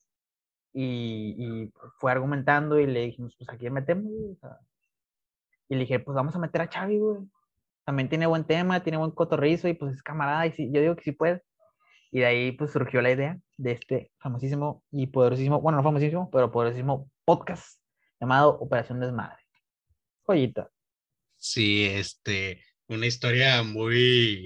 Y, 0.73 1.35
y 1.37 1.73
fue 1.99 2.11
argumentando 2.11 2.79
y 2.79 2.85
le 2.85 3.01
dijimos, 3.01 3.35
pues 3.37 3.49
aquí 3.49 3.69
metemos, 3.69 4.05
güey, 4.05 4.31
o 4.31 4.35
sea. 4.35 4.59
Y 5.67 5.75
le 5.75 5.81
dije, 5.81 5.99
pues 5.99 6.15
vamos 6.15 6.35
a 6.35 6.39
meter 6.39 6.61
a 6.61 6.67
Xavi, 6.67 6.99
güey. 6.99 7.19
También 7.85 8.09
tiene 8.09 8.25
buen 8.25 8.45
tema, 8.45 8.83
tiene 8.83 8.97
buen 8.97 9.11
cotorrizo 9.11 9.67
y 9.67 9.73
pues 9.73 9.93
es 9.93 10.03
camarada 10.03 10.45
y 10.47 10.51
sí, 10.51 10.71
yo 10.71 10.81
digo 10.81 10.95
que 10.95 11.03
sí 11.03 11.11
puede. 11.11 11.43
Y 12.11 12.19
de 12.19 12.25
ahí 12.25 12.51
pues 12.51 12.71
surgió 12.71 13.01
la 13.01 13.11
idea 13.11 13.39
de 13.57 13.71
este 13.71 14.11
famosísimo 14.19 14.83
y 14.91 15.07
poderosísimo, 15.07 15.61
bueno, 15.61 15.77
no 15.77 15.83
famosísimo, 15.83 16.29
pero 16.31 16.51
poderosísimo 16.51 17.09
podcast 17.25 17.79
llamado 18.19 18.57
Operación 18.59 18.99
Desmadre. 18.99 19.44
Joyita. 20.25 20.71
Sí, 21.37 21.85
este, 21.85 22.63
una 22.87 23.05
historia 23.05 23.63
muy, 23.63 24.45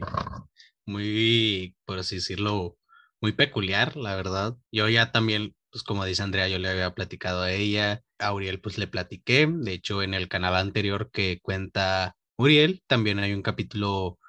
muy, 0.86 1.75
por 1.86 1.99
así 1.99 2.15
decirlo, 2.15 2.77
muy 3.21 3.34
peculiar, 3.34 3.95
la 3.95 4.15
verdad. 4.15 4.57
Yo 4.71 4.89
ya 4.89 5.11
también, 5.11 5.55
pues 5.71 5.84
como 5.84 6.05
dice 6.05 6.23
Andrea, 6.23 6.47
yo 6.49 6.59
le 6.59 6.69
había 6.69 6.93
platicado 6.93 7.43
a 7.43 7.51
ella, 7.51 8.03
a 8.17 8.34
Uriel 8.34 8.59
pues 8.61 8.77
le 8.77 8.88
platiqué, 8.88 9.47
de 9.47 9.73
hecho 9.73 10.03
en 10.03 10.13
el 10.13 10.27
canal 10.27 10.55
anterior 10.55 11.09
que 11.11 11.39
cuenta 11.41 12.17
Uriel, 12.38 12.84
también 12.88 13.19
hay 13.19 13.34
un 13.34 13.41
capítulo 13.41 14.19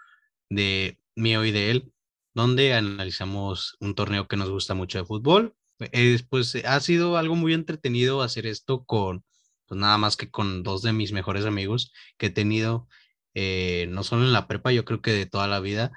de 0.51 1.01
mío 1.17 1.45
y 1.45 1.53
de 1.53 1.71
él, 1.71 1.93
donde 2.35 2.75
analizamos 2.75 3.77
un 3.81 3.95
torneo 3.95 4.29
que 4.29 4.37
nos 4.37 4.51
gusta 4.51 4.75
mucho 4.75 4.99
de 4.99 5.05
fútbol. 5.05 5.55
Es, 5.93 6.23
pues 6.25 6.55
ha 6.65 6.81
sido 6.81 7.17
algo 7.17 7.37
muy 7.37 7.55
entretenido 7.55 8.23
hacer 8.23 8.47
esto 8.47 8.85
con, 8.85 9.25
pues 9.71 9.81
nada 9.81 9.99
más 9.99 10.17
que 10.17 10.31
con 10.33 10.65
dos 10.65 10.83
de 10.83 10.93
mis 10.93 11.13
mejores 11.13 11.47
amigos 11.47 11.93
que 12.19 12.27
he 12.27 12.31
tenido, 12.31 12.89
eh, 13.35 13.87
no 13.91 14.03
solo 14.03 14.25
en 14.25 14.33
la 14.33 14.49
prepa, 14.49 14.73
yo 14.73 14.85
creo 14.85 15.01
que 15.01 15.13
de 15.13 15.27
toda 15.27 15.47
la 15.47 15.61
vida. 15.61 15.93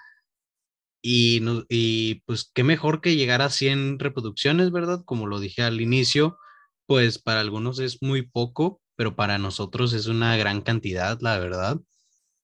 Y, 1.01 1.39
no, 1.41 1.65
y 1.69 2.21
pues 2.25 2.51
qué 2.53 2.63
mejor 2.63 3.01
que 3.01 3.15
llegar 3.15 3.41
a 3.41 3.49
100 3.49 3.97
reproducciones, 3.97 4.71
¿verdad? 4.71 5.03
Como 5.05 5.25
lo 5.25 5.39
dije 5.39 5.63
al 5.63 5.81
inicio, 5.81 6.37
pues 6.85 7.17
para 7.17 7.41
algunos 7.41 7.79
es 7.79 8.01
muy 8.03 8.21
poco, 8.21 8.79
pero 8.95 9.15
para 9.15 9.39
nosotros 9.39 9.93
es 9.93 10.05
una 10.05 10.37
gran 10.37 10.61
cantidad, 10.61 11.17
la 11.21 11.39
verdad. 11.39 11.79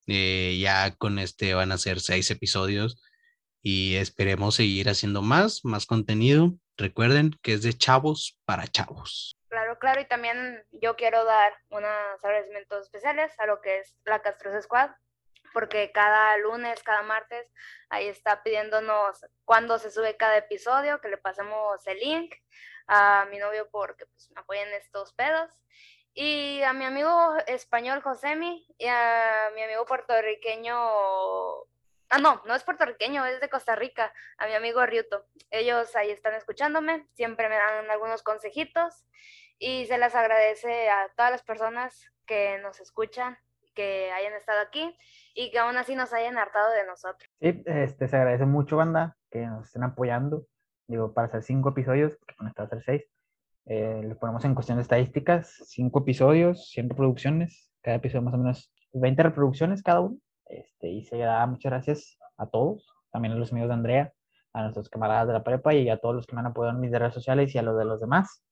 Eh, 0.08 0.58
ya 0.60 0.96
con 0.96 1.20
este 1.20 1.54
van 1.54 1.72
a 1.72 1.78
ser 1.78 2.00
seis 2.00 2.32
episodios 2.32 3.00
y 3.62 3.96
esperemos 3.96 4.56
seguir 4.56 4.90
haciendo 4.90 5.22
más, 5.22 5.64
más 5.64 5.86
contenido. 5.86 6.58
Recuerden 6.76 7.38
que 7.44 7.54
es 7.54 7.62
de 7.62 7.74
chavos 7.74 8.40
para 8.46 8.68
chavos. 8.68 9.39
Claro, 9.80 10.02
y 10.02 10.06
también 10.06 10.66
yo 10.72 10.96
quiero 10.96 11.24
dar 11.24 11.54
unos 11.70 11.90
agradecimientos 12.22 12.84
especiales 12.84 13.34
a 13.40 13.46
lo 13.46 13.62
que 13.62 13.80
es 13.80 13.98
la 14.06 14.22
Castros 14.22 14.64
Squad, 14.64 14.92
porque 15.54 15.92
cada 15.94 16.38
lunes, 16.38 16.84
cada 16.84 17.02
martes, 17.02 17.48
ahí 17.90 18.08
está 18.08 18.44
pidiéndonos 18.44 19.26
cuándo 19.46 19.80
se 19.80 19.90
sube 19.90 20.18
cada 20.18 20.38
episodio, 20.38 21.00
que 21.00 21.08
le 21.08 21.18
pasemos 21.18 21.86
el 21.88 21.98
link 22.00 22.36
a 22.88 23.26
mi 23.32 23.38
novio 23.38 23.70
porque 23.72 24.06
pues, 24.06 24.30
me 24.32 24.78
estos 24.78 25.14
pedos. 25.14 25.50
Y 26.14 26.62
a 26.64 26.74
mi 26.74 26.86
amigo 26.86 27.36
español 27.48 28.02
Josemi 28.02 28.68
y 28.78 28.88
a 28.88 29.50
mi 29.56 29.64
amigo 29.64 29.86
puertorriqueño 29.86 30.76
Ah, 32.12 32.18
no, 32.18 32.42
no 32.46 32.56
es 32.56 32.64
puertorriqueño, 32.64 33.24
es 33.28 33.40
de 33.40 33.50
Costa 33.50 33.76
Rica, 33.76 34.12
a 34.40 34.48
mi 34.48 34.56
amigo 34.56 34.84
Ryuto. 34.84 35.28
Ellos 35.52 35.96
ahí 35.96 36.10
están 36.10 36.34
escuchándome, 36.34 37.08
siempre 37.14 37.48
me 37.50 37.56
dan 37.56 37.90
algunos 37.92 38.24
consejitos 38.24 39.06
y 39.60 39.86
se 39.86 39.97
les 39.97 40.16
agradece 40.16 40.89
a 40.89 41.10
todas 41.16 41.32
las 41.32 41.43
personas 41.43 42.12
que 42.26 42.57
nos 42.60 42.80
escuchan, 42.80 43.38
que 43.76 44.12
hayan 44.12 44.34
estado 44.34 44.62
aquí 44.62 44.95
y 45.36 45.51
que 45.51 45.60
aún 45.60 45.78
así 45.78 45.95
nos 45.95 46.14
hayan 46.14 46.38
hartado 46.38 46.72
de 46.72 46.86
nosotros. 46.86 47.30
Sí, 47.39 47.62
este, 47.66 48.07
se 48.07 48.16
agradece 48.16 48.45
mucho, 48.45 48.78
banda, 48.78 49.18
que 49.30 49.45
nos 49.45 49.68
estén 49.68 49.84
apoyando. 49.84 50.45
Digo, 50.88 51.14
para 51.14 51.28
hacer 51.28 51.43
cinco 51.43 51.70
episodios, 51.70 52.18
porque 52.18 52.36
con 52.36 52.47
esta 52.47 52.64
hacer 52.64 52.82
seis, 52.84 53.03
eh, 53.66 54.01
lo 54.03 54.18
ponemos 54.18 54.43
en 54.45 54.55
cuestión 54.55 54.78
de 54.78 54.82
estadísticas, 54.82 55.62
cinco 55.68 55.99
episodios, 55.99 56.70
100 56.72 56.89
reproducciones, 56.89 57.70
cada 57.82 57.97
episodio 57.97 58.24
más 58.24 58.34
o 58.34 58.38
menos 58.38 58.74
20 58.93 59.22
reproducciones 59.22 59.84
cada 59.84 59.99
uno. 59.99 60.18
Este, 60.45 60.88
y 60.88 61.05
se 61.05 61.18
da 61.18 61.45
muchas 61.45 61.72
gracias 61.72 62.18
a 62.38 62.47
todos, 62.47 62.91
también 63.12 63.34
a 63.34 63.38
los 63.38 63.51
amigos 63.51 63.70
de 63.70 63.76
Andrea, 63.76 64.14
a 64.53 64.64
nuestros 64.64 64.89
camaradas 64.89 65.28
de 65.28 65.34
la 65.34 65.43
prepa 65.43 65.76
y 65.76 65.89
a 65.89 65.97
todos 65.97 66.16
los 66.16 66.26
que 66.26 66.34
me 66.34 66.39
han 66.39 66.47
apoyado 66.47 66.76
en 66.76 66.82
mis 66.82 66.91
redes 66.91 67.14
sociales 67.14 67.53
y 67.53 67.60
a 67.60 67.62
los 67.62 67.78
de 67.78 67.86
los 67.86 68.01
demás. 68.01 68.43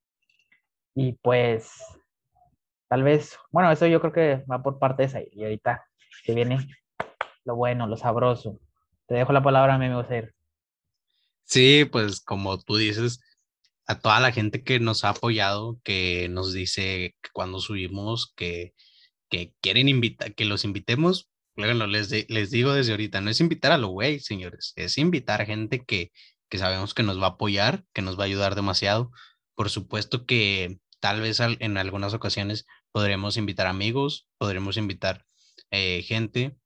Y 1.00 1.12
pues, 1.12 1.70
tal 2.88 3.04
vez, 3.04 3.38
bueno, 3.52 3.70
eso 3.70 3.86
yo 3.86 4.00
creo 4.00 4.12
que 4.12 4.44
va 4.50 4.64
por 4.64 4.80
parte 4.80 5.02
de 5.02 5.06
esa. 5.06 5.20
Y 5.30 5.44
ahorita 5.44 5.86
que 6.24 6.34
viene 6.34 6.58
lo 7.44 7.54
bueno, 7.54 7.86
lo 7.86 7.96
sabroso. 7.96 8.58
Te 9.06 9.14
dejo 9.14 9.32
la 9.32 9.40
palabra, 9.40 9.78
mi 9.78 9.86
amigo 9.86 10.02
Zair. 10.02 10.34
Sí, 11.44 11.84
pues 11.84 12.20
como 12.20 12.58
tú 12.58 12.74
dices, 12.74 13.20
a 13.86 14.00
toda 14.00 14.18
la 14.18 14.32
gente 14.32 14.64
que 14.64 14.80
nos 14.80 15.04
ha 15.04 15.10
apoyado, 15.10 15.78
que 15.84 16.28
nos 16.30 16.52
dice 16.52 17.14
que 17.22 17.30
cuando 17.32 17.60
subimos 17.60 18.32
que, 18.34 18.74
que 19.30 19.54
quieren 19.60 19.88
invitar, 19.88 20.34
que 20.34 20.46
los 20.46 20.64
invitemos, 20.64 21.30
bueno, 21.54 21.86
les, 21.86 22.28
les 22.28 22.50
digo 22.50 22.72
desde 22.72 22.90
ahorita, 22.90 23.20
no 23.20 23.30
es 23.30 23.40
invitar 23.40 23.70
a 23.70 23.78
lo 23.78 23.86
güey, 23.86 24.18
señores, 24.18 24.72
es 24.74 24.98
invitar 24.98 25.42
a 25.42 25.46
gente 25.46 25.84
que, 25.84 26.10
que 26.48 26.58
sabemos 26.58 26.92
que 26.92 27.04
nos 27.04 27.22
va 27.22 27.26
a 27.26 27.30
apoyar, 27.30 27.84
que 27.92 28.02
nos 28.02 28.18
va 28.18 28.24
a 28.24 28.26
ayudar 28.26 28.56
demasiado. 28.56 29.12
Por 29.54 29.70
supuesto 29.70 30.26
que 30.26 30.80
tal 31.00 31.20
vez 31.20 31.40
en 31.40 31.76
algunas 31.76 32.14
ocasiones 32.14 32.66
podremos 32.92 33.36
invitar 33.36 33.66
amigos, 33.66 34.28
podremos 34.38 34.76
invitar 34.76 35.24
eh, 35.70 36.02
gente 36.02 36.56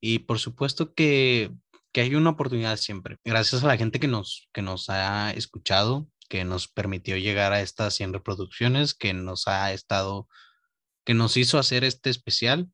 y 0.00 0.20
por 0.20 0.38
supuesto 0.38 0.94
que, 0.94 1.52
que 1.92 2.00
hay 2.00 2.14
una 2.14 2.30
oportunidad 2.30 2.76
siempre. 2.76 3.18
Gracias 3.24 3.62
a 3.62 3.66
la 3.66 3.76
gente 3.76 4.00
que 4.00 4.08
nos, 4.08 4.48
que 4.52 4.62
nos 4.62 4.88
ha 4.88 5.32
escuchado, 5.32 6.08
que 6.28 6.44
nos 6.44 6.68
permitió 6.68 7.16
llegar 7.16 7.52
a 7.52 7.60
estas 7.60 7.94
100 7.94 8.14
reproducciones, 8.14 8.94
que 8.94 9.12
nos 9.12 9.48
ha 9.48 9.72
estado, 9.72 10.28
que 11.04 11.14
nos 11.14 11.36
hizo 11.36 11.58
hacer 11.58 11.84
este 11.84 12.08
especial, 12.08 12.70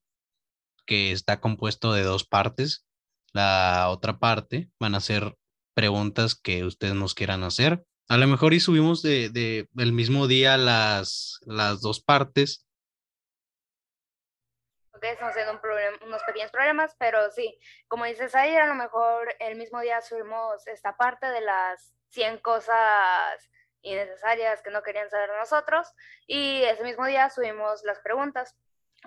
que 0.86 1.10
está 1.10 1.40
compuesto 1.40 1.92
de 1.92 2.02
dos 2.02 2.24
partes. 2.24 2.86
La 3.32 3.88
otra 3.90 4.18
parte 4.18 4.70
van 4.78 4.94
a 4.94 5.00
ser 5.00 5.36
preguntas 5.74 6.34
que 6.34 6.64
ustedes 6.64 6.94
nos 6.94 7.14
quieran 7.14 7.42
hacer. 7.42 7.84
A 8.08 8.16
lo 8.16 8.26
mejor 8.28 8.54
y 8.54 8.60
subimos 8.60 9.02
de, 9.02 9.30
de 9.30 9.68
el 9.78 9.92
mismo 9.92 10.28
día 10.28 10.56
las, 10.56 11.40
las 11.44 11.80
dos 11.80 12.00
partes. 12.00 12.64
Ok, 14.92 15.02
estamos 15.02 15.34
teniendo 15.34 15.60
unos 16.06 16.22
pequeños 16.22 16.52
problemas, 16.52 16.94
pero 16.98 17.30
sí, 17.32 17.58
como 17.88 18.04
dices 18.04 18.34
ahí, 18.36 18.54
a 18.54 18.66
lo 18.66 18.76
mejor 18.76 19.34
el 19.40 19.56
mismo 19.56 19.80
día 19.80 20.00
subimos 20.00 20.66
esta 20.68 20.96
parte 20.96 21.26
de 21.26 21.40
las 21.40 21.94
100 22.10 22.38
cosas 22.38 23.50
innecesarias 23.82 24.62
que 24.62 24.70
no 24.70 24.82
querían 24.82 25.10
saber 25.10 25.30
nosotros 25.38 25.92
y 26.28 26.62
ese 26.62 26.84
mismo 26.84 27.06
día 27.06 27.28
subimos 27.28 27.82
las 27.84 27.98
preguntas. 28.00 28.56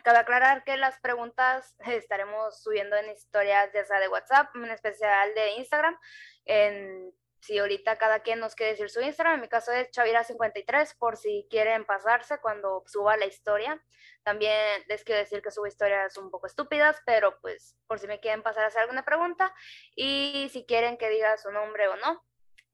Cabe 0.03 0.19
aclarar 0.19 0.63
que 0.65 0.75
las 0.75 0.99
preguntas 0.99 1.75
estaremos 1.87 2.61
subiendo 2.61 2.97
en 2.97 3.09
historias 3.11 3.71
ya 3.73 3.85
sea 3.85 3.99
de 3.99 4.09
WhatsApp, 4.09 4.53
en 4.55 4.71
especial 4.71 5.33
de 5.35 5.51
Instagram. 5.53 5.97
En, 6.45 7.13
si 7.41 7.57
ahorita 7.57 7.97
cada 7.97 8.19
quien 8.19 8.39
nos 8.39 8.55
quiere 8.55 8.73
decir 8.73 8.89
su 8.89 9.01
Instagram, 9.01 9.35
en 9.35 9.41
mi 9.41 9.47
caso 9.47 9.71
es 9.71 9.89
Chavira53, 9.91 10.97
por 10.97 11.17
si 11.17 11.47
quieren 11.49 11.85
pasarse 11.85 12.39
cuando 12.39 12.83
suba 12.85 13.17
la 13.17 13.25
historia. 13.25 13.81
También 14.23 14.81
les 14.87 15.03
quiero 15.03 15.19
decir 15.19 15.41
que 15.41 15.51
subo 15.51 15.67
historias 15.67 16.17
un 16.17 16.29
poco 16.29 16.47
estúpidas, 16.47 17.01
pero 17.05 17.39
pues 17.41 17.77
por 17.87 17.99
si 17.99 18.07
me 18.07 18.19
quieren 18.19 18.43
pasar 18.43 18.63
a 18.63 18.67
hacer 18.67 18.81
alguna 18.81 19.05
pregunta. 19.05 19.53
Y 19.95 20.49
si 20.51 20.65
quieren 20.65 20.97
que 20.97 21.09
diga 21.09 21.37
su 21.37 21.51
nombre 21.51 21.87
o 21.87 21.95
no, 21.97 22.21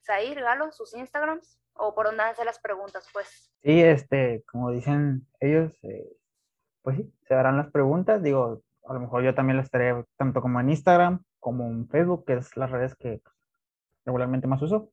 Galo, 0.08 0.72
sus 0.72 0.96
Instagrams, 0.96 1.60
o 1.74 1.96
por 1.96 2.08
dónde 2.08 2.24
hacer 2.24 2.46
las 2.46 2.60
preguntas, 2.60 3.08
pues. 3.12 3.52
Sí, 3.64 3.82
este, 3.82 4.44
como 4.52 4.72
dicen 4.72 5.28
ellos, 5.40 5.74
eh, 5.84 6.16
pues 6.82 6.98
sí, 6.98 7.14
se 7.28 7.34
harán 7.34 7.58
las 7.58 7.72
preguntas. 7.72 8.22
Digo, 8.22 8.62
a 8.88 8.94
lo 8.94 9.00
mejor 9.00 9.24
yo 9.24 9.34
también 9.34 9.58
las 9.58 9.66
estaré 9.66 10.06
tanto 10.18 10.42
como 10.42 10.60
en 10.60 10.70
Instagram 10.70 11.24
como 11.46 11.66
en 11.68 11.88
Facebook, 11.90 12.26
que 12.26 12.34
es 12.34 12.58
las 12.58 12.72
redes 12.72 12.96
que 12.96 13.22
regularmente 14.06 14.48
más 14.48 14.62
uso. 14.62 14.92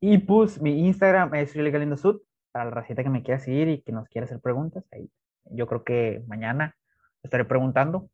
Y 0.00 0.18
pues 0.18 0.60
mi 0.60 0.86
Instagram 0.86 1.34
es 1.34 1.52
Sud, 2.00 2.20
para 2.52 2.64
la 2.66 2.70
racita 2.70 3.02
que 3.02 3.10
me 3.10 3.22
quiera 3.22 3.38
seguir 3.38 3.68
y 3.68 3.82
que 3.82 3.92
nos 3.92 4.08
quiera 4.08 4.24
hacer 4.24 4.40
preguntas. 4.40 4.84
Ahí 4.92 5.10
yo 5.44 5.66
creo 5.66 5.84
que 5.84 6.22
mañana 6.26 6.76
estaré 7.22 7.44
preguntando 7.44 8.10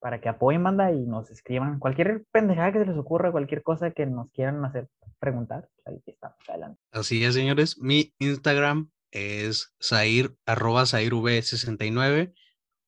para 0.00 0.20
que 0.20 0.28
apoyen, 0.28 0.62
manda 0.62 0.92
y 0.92 1.06
nos 1.06 1.30
escriban 1.30 1.78
cualquier 1.78 2.24
pendejada 2.30 2.72
que 2.72 2.78
se 2.80 2.86
les 2.86 2.96
ocurra, 2.96 3.32
cualquier 3.32 3.62
cosa 3.62 3.90
que 3.90 4.06
nos 4.06 4.30
quieran 4.30 4.64
hacer 4.64 4.88
preguntar. 5.18 5.68
Pues 5.74 5.86
ahí 5.86 6.02
estamos, 6.06 6.36
adelante. 6.48 6.80
Así 6.92 7.24
es, 7.24 7.34
señores. 7.34 7.78
Mi 7.78 8.14
Instagram 8.18 8.90
es 9.10 9.74
Zair, 9.82 10.34
arroba 10.46 10.82
ZairV69 10.82 12.34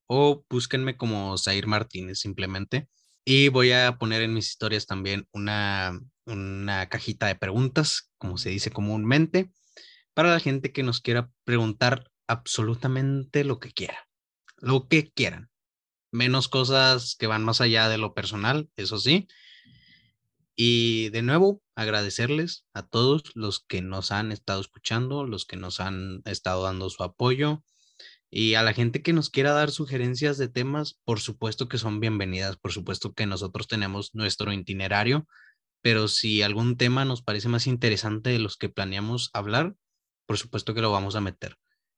o 0.07 0.45
búsquenme 0.49 0.97
como 0.97 1.37
Zair 1.37 1.67
Martínez 1.67 2.19
simplemente. 2.19 2.89
Y 3.25 3.49
voy 3.49 3.73
a 3.73 3.97
poner 3.99 4.23
en 4.23 4.35
mis 4.35 4.49
historias 4.49 4.87
también 4.87 5.27
una, 5.33 6.01
una 6.31 6.89
cajita 6.89 7.27
de 7.27 7.35
preguntas, 7.35 8.11
como 8.19 8.39
se 8.39 8.51
dice 8.51 8.71
comúnmente, 8.71 9.53
para 10.15 10.31
la 10.31 10.41
gente 10.41 10.73
que 10.73 10.83
nos 10.83 11.01
quiera 11.01 11.31
preguntar 11.45 12.11
absolutamente 12.27 13.45
lo 13.45 13.59
que 13.59 13.73
quiera, 13.73 14.09
lo 14.59 14.89
que 14.89 15.11
quieran, 15.13 15.51
menos 16.13 16.49
cosas 16.49 17.17
que 17.17 17.27
van 17.27 17.45
más 17.45 17.61
allá 17.61 17.89
de 17.89 17.99
lo 17.99 18.15
personal, 18.15 18.71
eso 18.77 18.99
sí. 18.99 19.29
Y 20.57 21.09
de 21.11 21.23
nuevo, 21.23 21.63
agradecerles 21.75 22.67
a 22.75 22.87
todos 22.87 23.23
los 23.35 23.61
que 23.61 23.83
nos 23.83 24.13
han 24.13 24.33
estado 24.33 24.61
escuchando, 24.61 25.25
los 25.25 25.47
que 25.47 25.57
nos 25.57 25.81
han 25.81 26.23
estado 26.25 26.65
dando 26.65 26.91
su 26.91 27.03
apoyo, 27.03 27.63
y 28.31 28.55
a 28.55 28.63
la 28.63 28.73
gente 28.73 29.03
que 29.03 29.13
nos 29.13 29.29
quiera 29.29 29.53
dar 29.53 29.73
sugerencias 29.73 30.39
de 30.39 30.49
temas, 30.49 31.01
por 31.05 31.19
supuesto 31.19 31.69
que 31.69 31.79
son 31.79 31.99
bienvenidas, 31.99 32.57
por 32.57 32.73
supuesto 32.73 33.13
que 33.13 33.27
nosotros 33.27 33.67
tenemos 33.67 34.15
nuestro 34.15 34.53
itinerario, 34.53 35.27
pero 35.83 36.09
si 36.09 36.43
algún 36.43 36.77
tema 36.77 37.05
nos 37.05 37.23
parece 37.23 37.49
más 37.49 37.67
interesante 37.67 38.31
de 38.31 38.39
los 38.39 38.57
que 38.57 38.69
planeamos 38.69 39.31
hablar, 39.33 39.75
por 40.27 40.39
supuesto 40.39 40.75
que 40.75 40.83
lo 40.83 40.93
vamos 40.93 41.17
a 41.17 41.21
meter. 41.21 41.57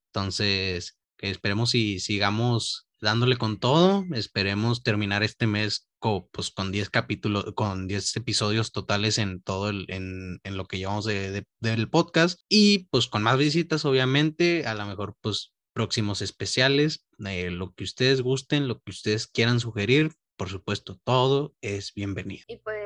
Entonces, 0.09 0.99
que 1.17 1.31
esperemos 1.31 1.75
y 1.75 2.01
sigamos 2.01 2.89
dándole 3.01 3.37
con 3.37 3.59
todo. 3.59 4.05
Esperemos 4.15 4.83
terminar 4.83 5.23
este 5.23 5.47
mes 5.47 5.89
con, 5.99 6.29
pues, 6.33 6.51
con 6.51 6.73
10 6.73 6.89
capítulos, 6.91 7.53
con 7.55 7.89
10 7.89 8.17
episodios 8.17 8.73
totales 8.73 9.19
en 9.19 9.43
todo 9.43 9.69
el, 9.69 9.87
en, 9.89 10.41
lo 10.45 10.67
que 10.67 10.79
llevamos 10.79 11.05
de, 11.05 11.45
del 11.61 11.91
podcast. 11.91 12.41
Y 12.49 12.87
pues 12.91 13.09
con 13.09 13.23
más 13.23 13.37
visitas, 13.37 13.85
obviamente, 13.85 14.67
a 14.67 14.75
lo 14.75 14.87
mejor 14.87 15.17
pues 15.21 15.53
próximos 15.75 16.23
especiales, 16.23 17.07
lo 17.19 17.75
que 17.75 17.85
ustedes 17.85 18.21
gusten, 18.21 18.69
lo 18.69 18.81
que 18.81 18.91
ustedes 18.91 19.27
quieran 19.27 19.61
sugerir, 19.61 20.13
por 20.37 20.49
supuesto, 20.49 21.01
todo 21.05 21.55
es 21.61 21.95
bienvenido. 21.95 22.45
Y 22.49 22.59
pues 22.59 22.82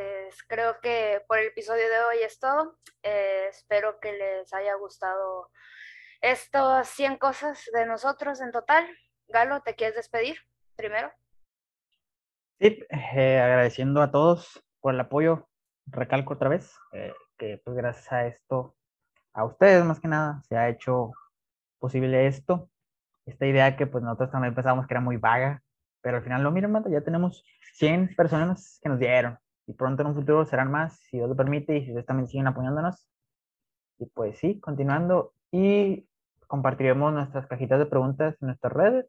creo 0.49 0.81
que 0.81 1.23
por 1.29 1.39
el 1.39 1.49
episodio 1.49 1.89
de 1.89 2.01
hoy 2.01 2.23
es 2.25 2.39
todo. 2.39 2.79
Eh, 3.03 3.47
espero 3.49 3.99
que 4.01 4.13
les 4.13 4.53
haya 4.53 4.75
gustado 4.75 5.51
estas 6.21 6.89
100 6.89 7.19
cosas 7.19 7.69
de 7.73 7.87
nosotros 7.87 8.41
en 8.41 8.53
total. 8.53 8.87
Galo, 9.29 9.63
¿te 9.63 9.75
quieres 9.75 9.97
despedir 9.97 10.39
primero? 10.77 11.11
Sí, 12.59 12.85
eh, 12.91 13.41
agradeciendo 13.41 14.03
a 14.03 14.11
todos 14.11 14.63
por 14.81 14.95
el 14.95 15.01
apoyo. 15.01 15.49
Recalco 15.87 16.35
otra 16.35 16.49
vez 16.49 16.75
eh, 16.93 17.13
que 17.37 17.61
pues 17.65 17.77
gracias 17.77 18.13
a 18.13 18.27
esto, 18.27 18.77
a 19.33 19.45
ustedes 19.45 19.85
más 19.85 20.01
que 20.01 20.09
nada, 20.09 20.43
se 20.49 20.57
ha 20.57 20.69
hecho 20.69 21.13
posible 21.79 22.27
esto. 22.27 22.71
Esta 23.27 23.47
idea 23.47 23.77
que 23.77 23.87
pues 23.87 24.03
nosotros 24.03 24.31
también 24.31 24.55
pensábamos 24.55 24.87
que 24.87 24.95
era 24.95 25.01
muy 25.01 25.17
vaga, 25.17 25.63
pero 26.01 26.19
al 26.19 26.23
final 26.23 26.43
lo 26.43 26.51
miren, 26.51 26.85
ya 26.89 27.01
tenemos 27.01 27.45
100 27.75 28.15
personas 28.15 28.79
que 28.83 28.89
nos 28.89 28.99
dieron 28.99 29.39
y 29.67 29.73
pronto 29.73 30.03
en 30.03 30.09
un 30.09 30.15
futuro 30.15 30.45
serán 30.45 30.71
más, 30.71 30.99
si 31.11 31.17
Dios 31.19 31.29
lo 31.29 31.37
permite 31.37 31.77
y 31.77 31.85
si 31.85 31.91
ustedes 31.91 32.07
también 32.07 32.29
siguen 32.29 32.47
apoyándonos. 32.47 33.09
Y 33.99 34.07
pues 34.07 34.39
sí, 34.39 34.61
continuando 34.61 35.33
y 35.51 36.07
compartiremos 36.47 37.13
nuestras 37.13 37.47
cajitas 37.47 37.79
de 37.79 37.87
preguntas 37.87 38.37
en 38.41 38.49
nuestras 38.49 38.73
redes. 38.73 39.07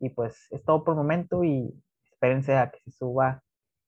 Y 0.00 0.10
pues 0.10 0.46
es 0.50 0.64
todo 0.64 0.84
por 0.84 0.92
el 0.94 0.98
momento 0.98 1.44
y 1.44 1.74
espérense 2.10 2.56
a 2.56 2.70
que 2.70 2.78
se 2.80 2.92
suba 2.92 3.42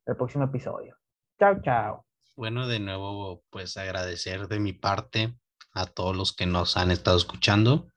el 0.07 0.16
próximo 0.16 0.45
episodio. 0.45 0.97
Chao, 1.39 1.61
chao. 1.62 2.07
Bueno, 2.37 2.66
de 2.66 2.81
nuevo, 2.81 3.43
pues 3.51 3.76
agradecer 3.76 4.49
de 4.49 4.61
mi 4.61 4.72
parte 4.72 5.35
a 5.72 5.87
todos 5.87 6.16
los 6.16 6.35
que 6.35 6.47
nos 6.47 6.76
han 6.76 6.91
estado 6.91 7.16
escuchando 7.16 7.89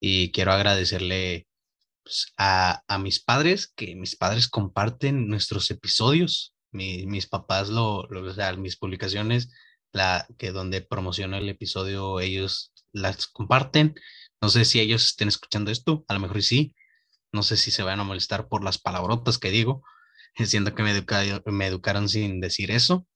y 0.00 0.32
quiero 0.32 0.52
agradecerle 0.52 1.48
pues, 2.02 2.32
a, 2.36 2.82
a, 2.86 2.98
mis 2.98 3.22
padres, 3.22 3.72
que 3.74 3.96
mis 3.96 4.16
padres 4.16 4.48
comparten 4.48 5.28
nuestros 5.28 5.70
episodios. 5.70 6.53
Mi, 6.74 7.06
mis 7.06 7.26
papás, 7.26 7.68
lo, 7.70 8.06
lo, 8.10 8.28
o 8.30 8.34
sea, 8.34 8.52
mis 8.54 8.76
publicaciones, 8.76 9.50
la, 9.92 10.26
que 10.38 10.52
donde 10.52 10.82
promociono 10.82 11.36
el 11.36 11.48
episodio, 11.48 12.20
ellos 12.20 12.72
las 12.92 13.26
comparten. 13.26 13.94
No 14.40 14.48
sé 14.50 14.64
si 14.64 14.80
ellos 14.80 15.06
estén 15.06 15.28
escuchando 15.28 15.70
esto, 15.70 16.04
a 16.08 16.14
lo 16.14 16.20
mejor 16.20 16.42
sí. 16.42 16.74
No 17.32 17.42
sé 17.42 17.56
si 17.56 17.70
se 17.70 17.82
van 17.82 18.00
a 18.00 18.04
molestar 18.04 18.48
por 18.48 18.64
las 18.64 18.78
palabrotas 18.78 19.38
que 19.38 19.50
digo, 19.50 19.82
siendo 20.36 20.74
que 20.74 20.82
me, 20.82 21.04
me 21.46 21.66
educaron 21.66 22.08
sin 22.08 22.40
decir 22.40 22.70
eso. 22.70 23.06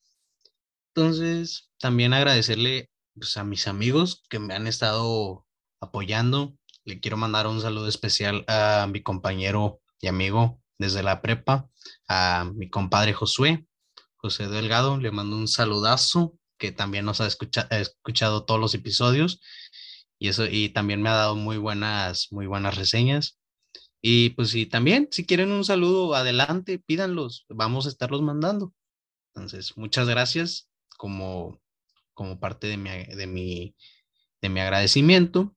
Entonces, 0.95 1.71
también 1.79 2.13
agradecerle 2.13 2.91
pues, 3.15 3.37
a 3.37 3.45
mis 3.45 3.69
amigos 3.69 4.23
que 4.31 4.39
me 4.39 4.55
han 4.55 4.67
estado 4.67 5.47
apoyando. 5.81 6.55
Le 6.85 7.01
quiero 7.01 7.17
mandar 7.17 7.47
un 7.47 7.61
saludo 7.61 7.89
especial 7.89 8.45
a 8.49 8.89
mi 8.91 9.03
compañero 9.03 9.81
y 10.01 10.09
amigo 10.09 10.61
desde 10.79 11.03
la 11.03 11.21
prepa, 11.21 11.69
a 12.09 12.51
mi 12.55 12.71
compadre 12.71 13.13
Josué, 13.13 13.67
José 14.17 14.49
Delgado. 14.49 14.99
Le 14.99 15.11
mando 15.11 15.37
un 15.37 15.49
saludazo 15.49 16.39
que 16.59 16.73
también 16.73 17.05
nos 17.05 17.21
ha 17.21 17.27
escuchado, 17.27 17.69
escuchado 17.71 18.45
todos 18.45 18.61
los 18.61 18.75
episodios 18.75 19.41
y 20.19 20.29
eso 20.29 20.47
y 20.47 20.71
también 20.71 21.01
me 21.01 21.09
ha 21.09 21.15
dado 21.15 21.37
muy 21.37 21.57
buenas 21.57 22.29
muy 22.33 22.47
buenas 22.47 22.77
reseñas 22.77 23.39
y 24.03 24.31
pues 24.31 24.51
sí 24.51 24.67
también 24.67 25.09
si 25.11 25.25
quieren 25.25 25.53
un 25.53 25.65
saludo 25.65 26.15
adelante 26.15 26.79
pídanlos 26.79 27.47
vamos 27.49 27.87
a 27.87 27.89
estarlos 27.89 28.23
mandando 28.23 28.75
entonces 29.35 29.77
muchas 29.77 30.09
gracias 30.09 30.69
como 30.97 31.61
como 32.15 32.41
parte 32.41 32.67
de 32.67 32.77
mi 32.77 32.91
de 32.91 33.27
mi 33.27 33.77
de 34.43 34.49
mi 34.49 34.61
agradecimiento 34.61 35.55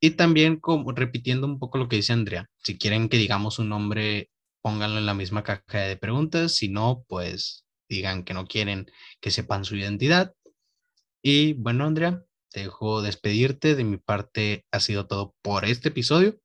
y 0.00 0.10
también 0.10 0.58
como 0.60 0.92
repitiendo 0.92 1.46
un 1.46 1.58
poco 1.58 1.78
lo 1.78 1.88
que 1.88 1.96
dice 1.96 2.12
Andrea 2.12 2.48
si 2.62 2.78
quieren 2.78 3.08
que 3.08 3.16
digamos 3.16 3.58
un 3.58 3.68
nombre 3.68 4.30
pónganlo 4.62 4.98
en 4.98 5.06
la 5.06 5.14
misma 5.14 5.42
caja 5.42 5.80
de 5.80 5.96
preguntas 5.96 6.52
si 6.52 6.68
no 6.68 7.04
pues 7.08 7.64
digan 7.88 8.24
que 8.24 8.34
no 8.34 8.46
quieren 8.46 8.90
que 9.20 9.30
sepan 9.30 9.64
su 9.64 9.76
identidad 9.76 10.34
y 11.22 11.54
bueno 11.54 11.86
Andrea 11.86 12.22
te 12.50 12.60
dejo 12.60 13.02
despedirte. 13.02 13.74
De 13.74 13.84
mi 13.84 13.96
parte 13.98 14.66
ha 14.70 14.80
sido 14.80 15.06
todo 15.06 15.34
por 15.42 15.64
este 15.64 15.88
episodio 15.88 16.38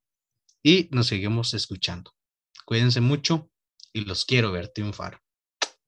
y 0.62 0.88
nos 0.92 1.06
seguimos 1.08 1.54
escuchando. 1.54 2.12
Cuídense 2.64 3.00
mucho 3.00 3.50
y 3.92 4.04
los 4.04 4.24
quiero 4.24 4.52
ver 4.52 4.68
triunfar. 4.68 5.20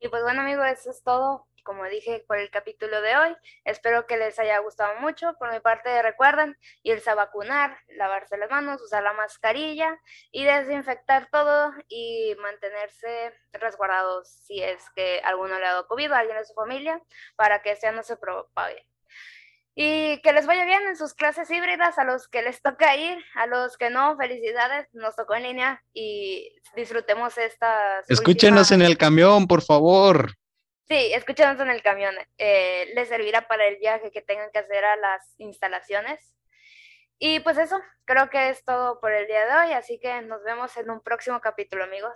Y 0.01 0.09
pues 0.09 0.23
bueno 0.23 0.43
amigos, 0.43 0.67
eso 0.67 0.91
es 0.91 1.03
todo, 1.03 1.47
como 1.67 1.85
dije, 1.85 2.25
por 2.27 2.39
el 2.39 2.51
capítulo 2.51 3.03
de 3.03 3.17
hoy. 3.17 3.37
Espero 3.65 4.07
que 4.07 4.17
les 4.17 4.39
haya 4.39 4.59
gustado 4.61 4.99
mucho. 5.01 5.35
Por 5.39 5.53
mi 5.53 5.61
parte, 5.61 6.01
recuerden 6.01 6.57
irse 6.83 7.11
a 7.11 7.15
vacunar, 7.15 7.77
lavarse 7.89 8.39
las 8.39 8.51
manos, 8.51 8.81
usar 8.81 9.03
la 9.03 9.13
mascarilla 9.13 10.01
y 10.31 10.45
desinfectar 10.45 11.29
todo 11.31 11.75
y 11.89 12.35
mantenerse 12.41 13.35
resguardados 13.53 14.29
si 14.31 14.63
es 14.63 14.89
que 14.95 15.21
alguno 15.25 15.59
le 15.59 15.67
ha 15.67 15.73
dado 15.73 15.89
COVID 15.89 16.13
a 16.13 16.19
alguien 16.21 16.39
de 16.39 16.45
su 16.45 16.55
familia 16.55 17.03
para 17.35 17.61
que 17.61 17.73
este 17.73 17.91
no 17.93 18.03
se 18.03 18.17
propague. 18.17 18.87
Y 19.79 20.23
que 20.23 20.33
les 20.33 20.47
vaya 20.47 20.65
bien 20.65 20.87
en 20.89 20.97
sus 20.97 21.13
clases 21.13 21.51
híbridas, 21.51 21.99
a 21.99 22.05
los 22.05 22.29
que 22.29 22.41
les 22.41 22.63
toca 22.63 22.97
ir, 22.97 23.19
a 23.35 23.47
los 23.47 23.77
que 23.77 23.91
no, 23.91 24.17
felicidades, 24.17 24.89
nos 24.95 25.17
tocó 25.17 25.35
en 25.35 25.43
línea 25.43 25.83
y 25.93 26.51
disfrutemos 26.75 27.37
estas. 27.37 28.09
Escúchenos 28.09 28.71
en 28.71 28.81
el 28.81 28.97
camión, 28.97 29.47
por 29.47 29.61
favor. 29.61 30.31
Sí, 30.89 31.13
escúchenos 31.13 31.59
en 31.61 31.69
el 31.69 31.83
camión. 31.83 32.15
Eh, 32.39 32.93
les 32.95 33.09
servirá 33.09 33.49
para 33.49 33.67
el 33.67 33.77
viaje 33.79 34.13
que 34.13 34.23
tengan 34.23 34.51
que 34.53 34.61
hacer 34.61 34.85
a 34.85 34.97
las 34.97 35.35
instalaciones. 35.39 36.37
Y 37.19 37.41
pues 37.41 37.59
eso, 37.59 37.81
creo 38.05 38.31
que 38.31 38.51
es 38.51 38.65
todo 38.65 39.01
por 39.01 39.11
el 39.13 39.27
día 39.27 39.47
de 39.47 39.69
hoy, 39.69 39.73
así 39.73 39.99
que 39.99 40.21
nos 40.23 40.45
vemos 40.45 40.77
en 40.77 40.91
un 40.91 41.01
próximo 41.03 41.41
capítulo, 41.41 41.85
amigos. 41.85 42.15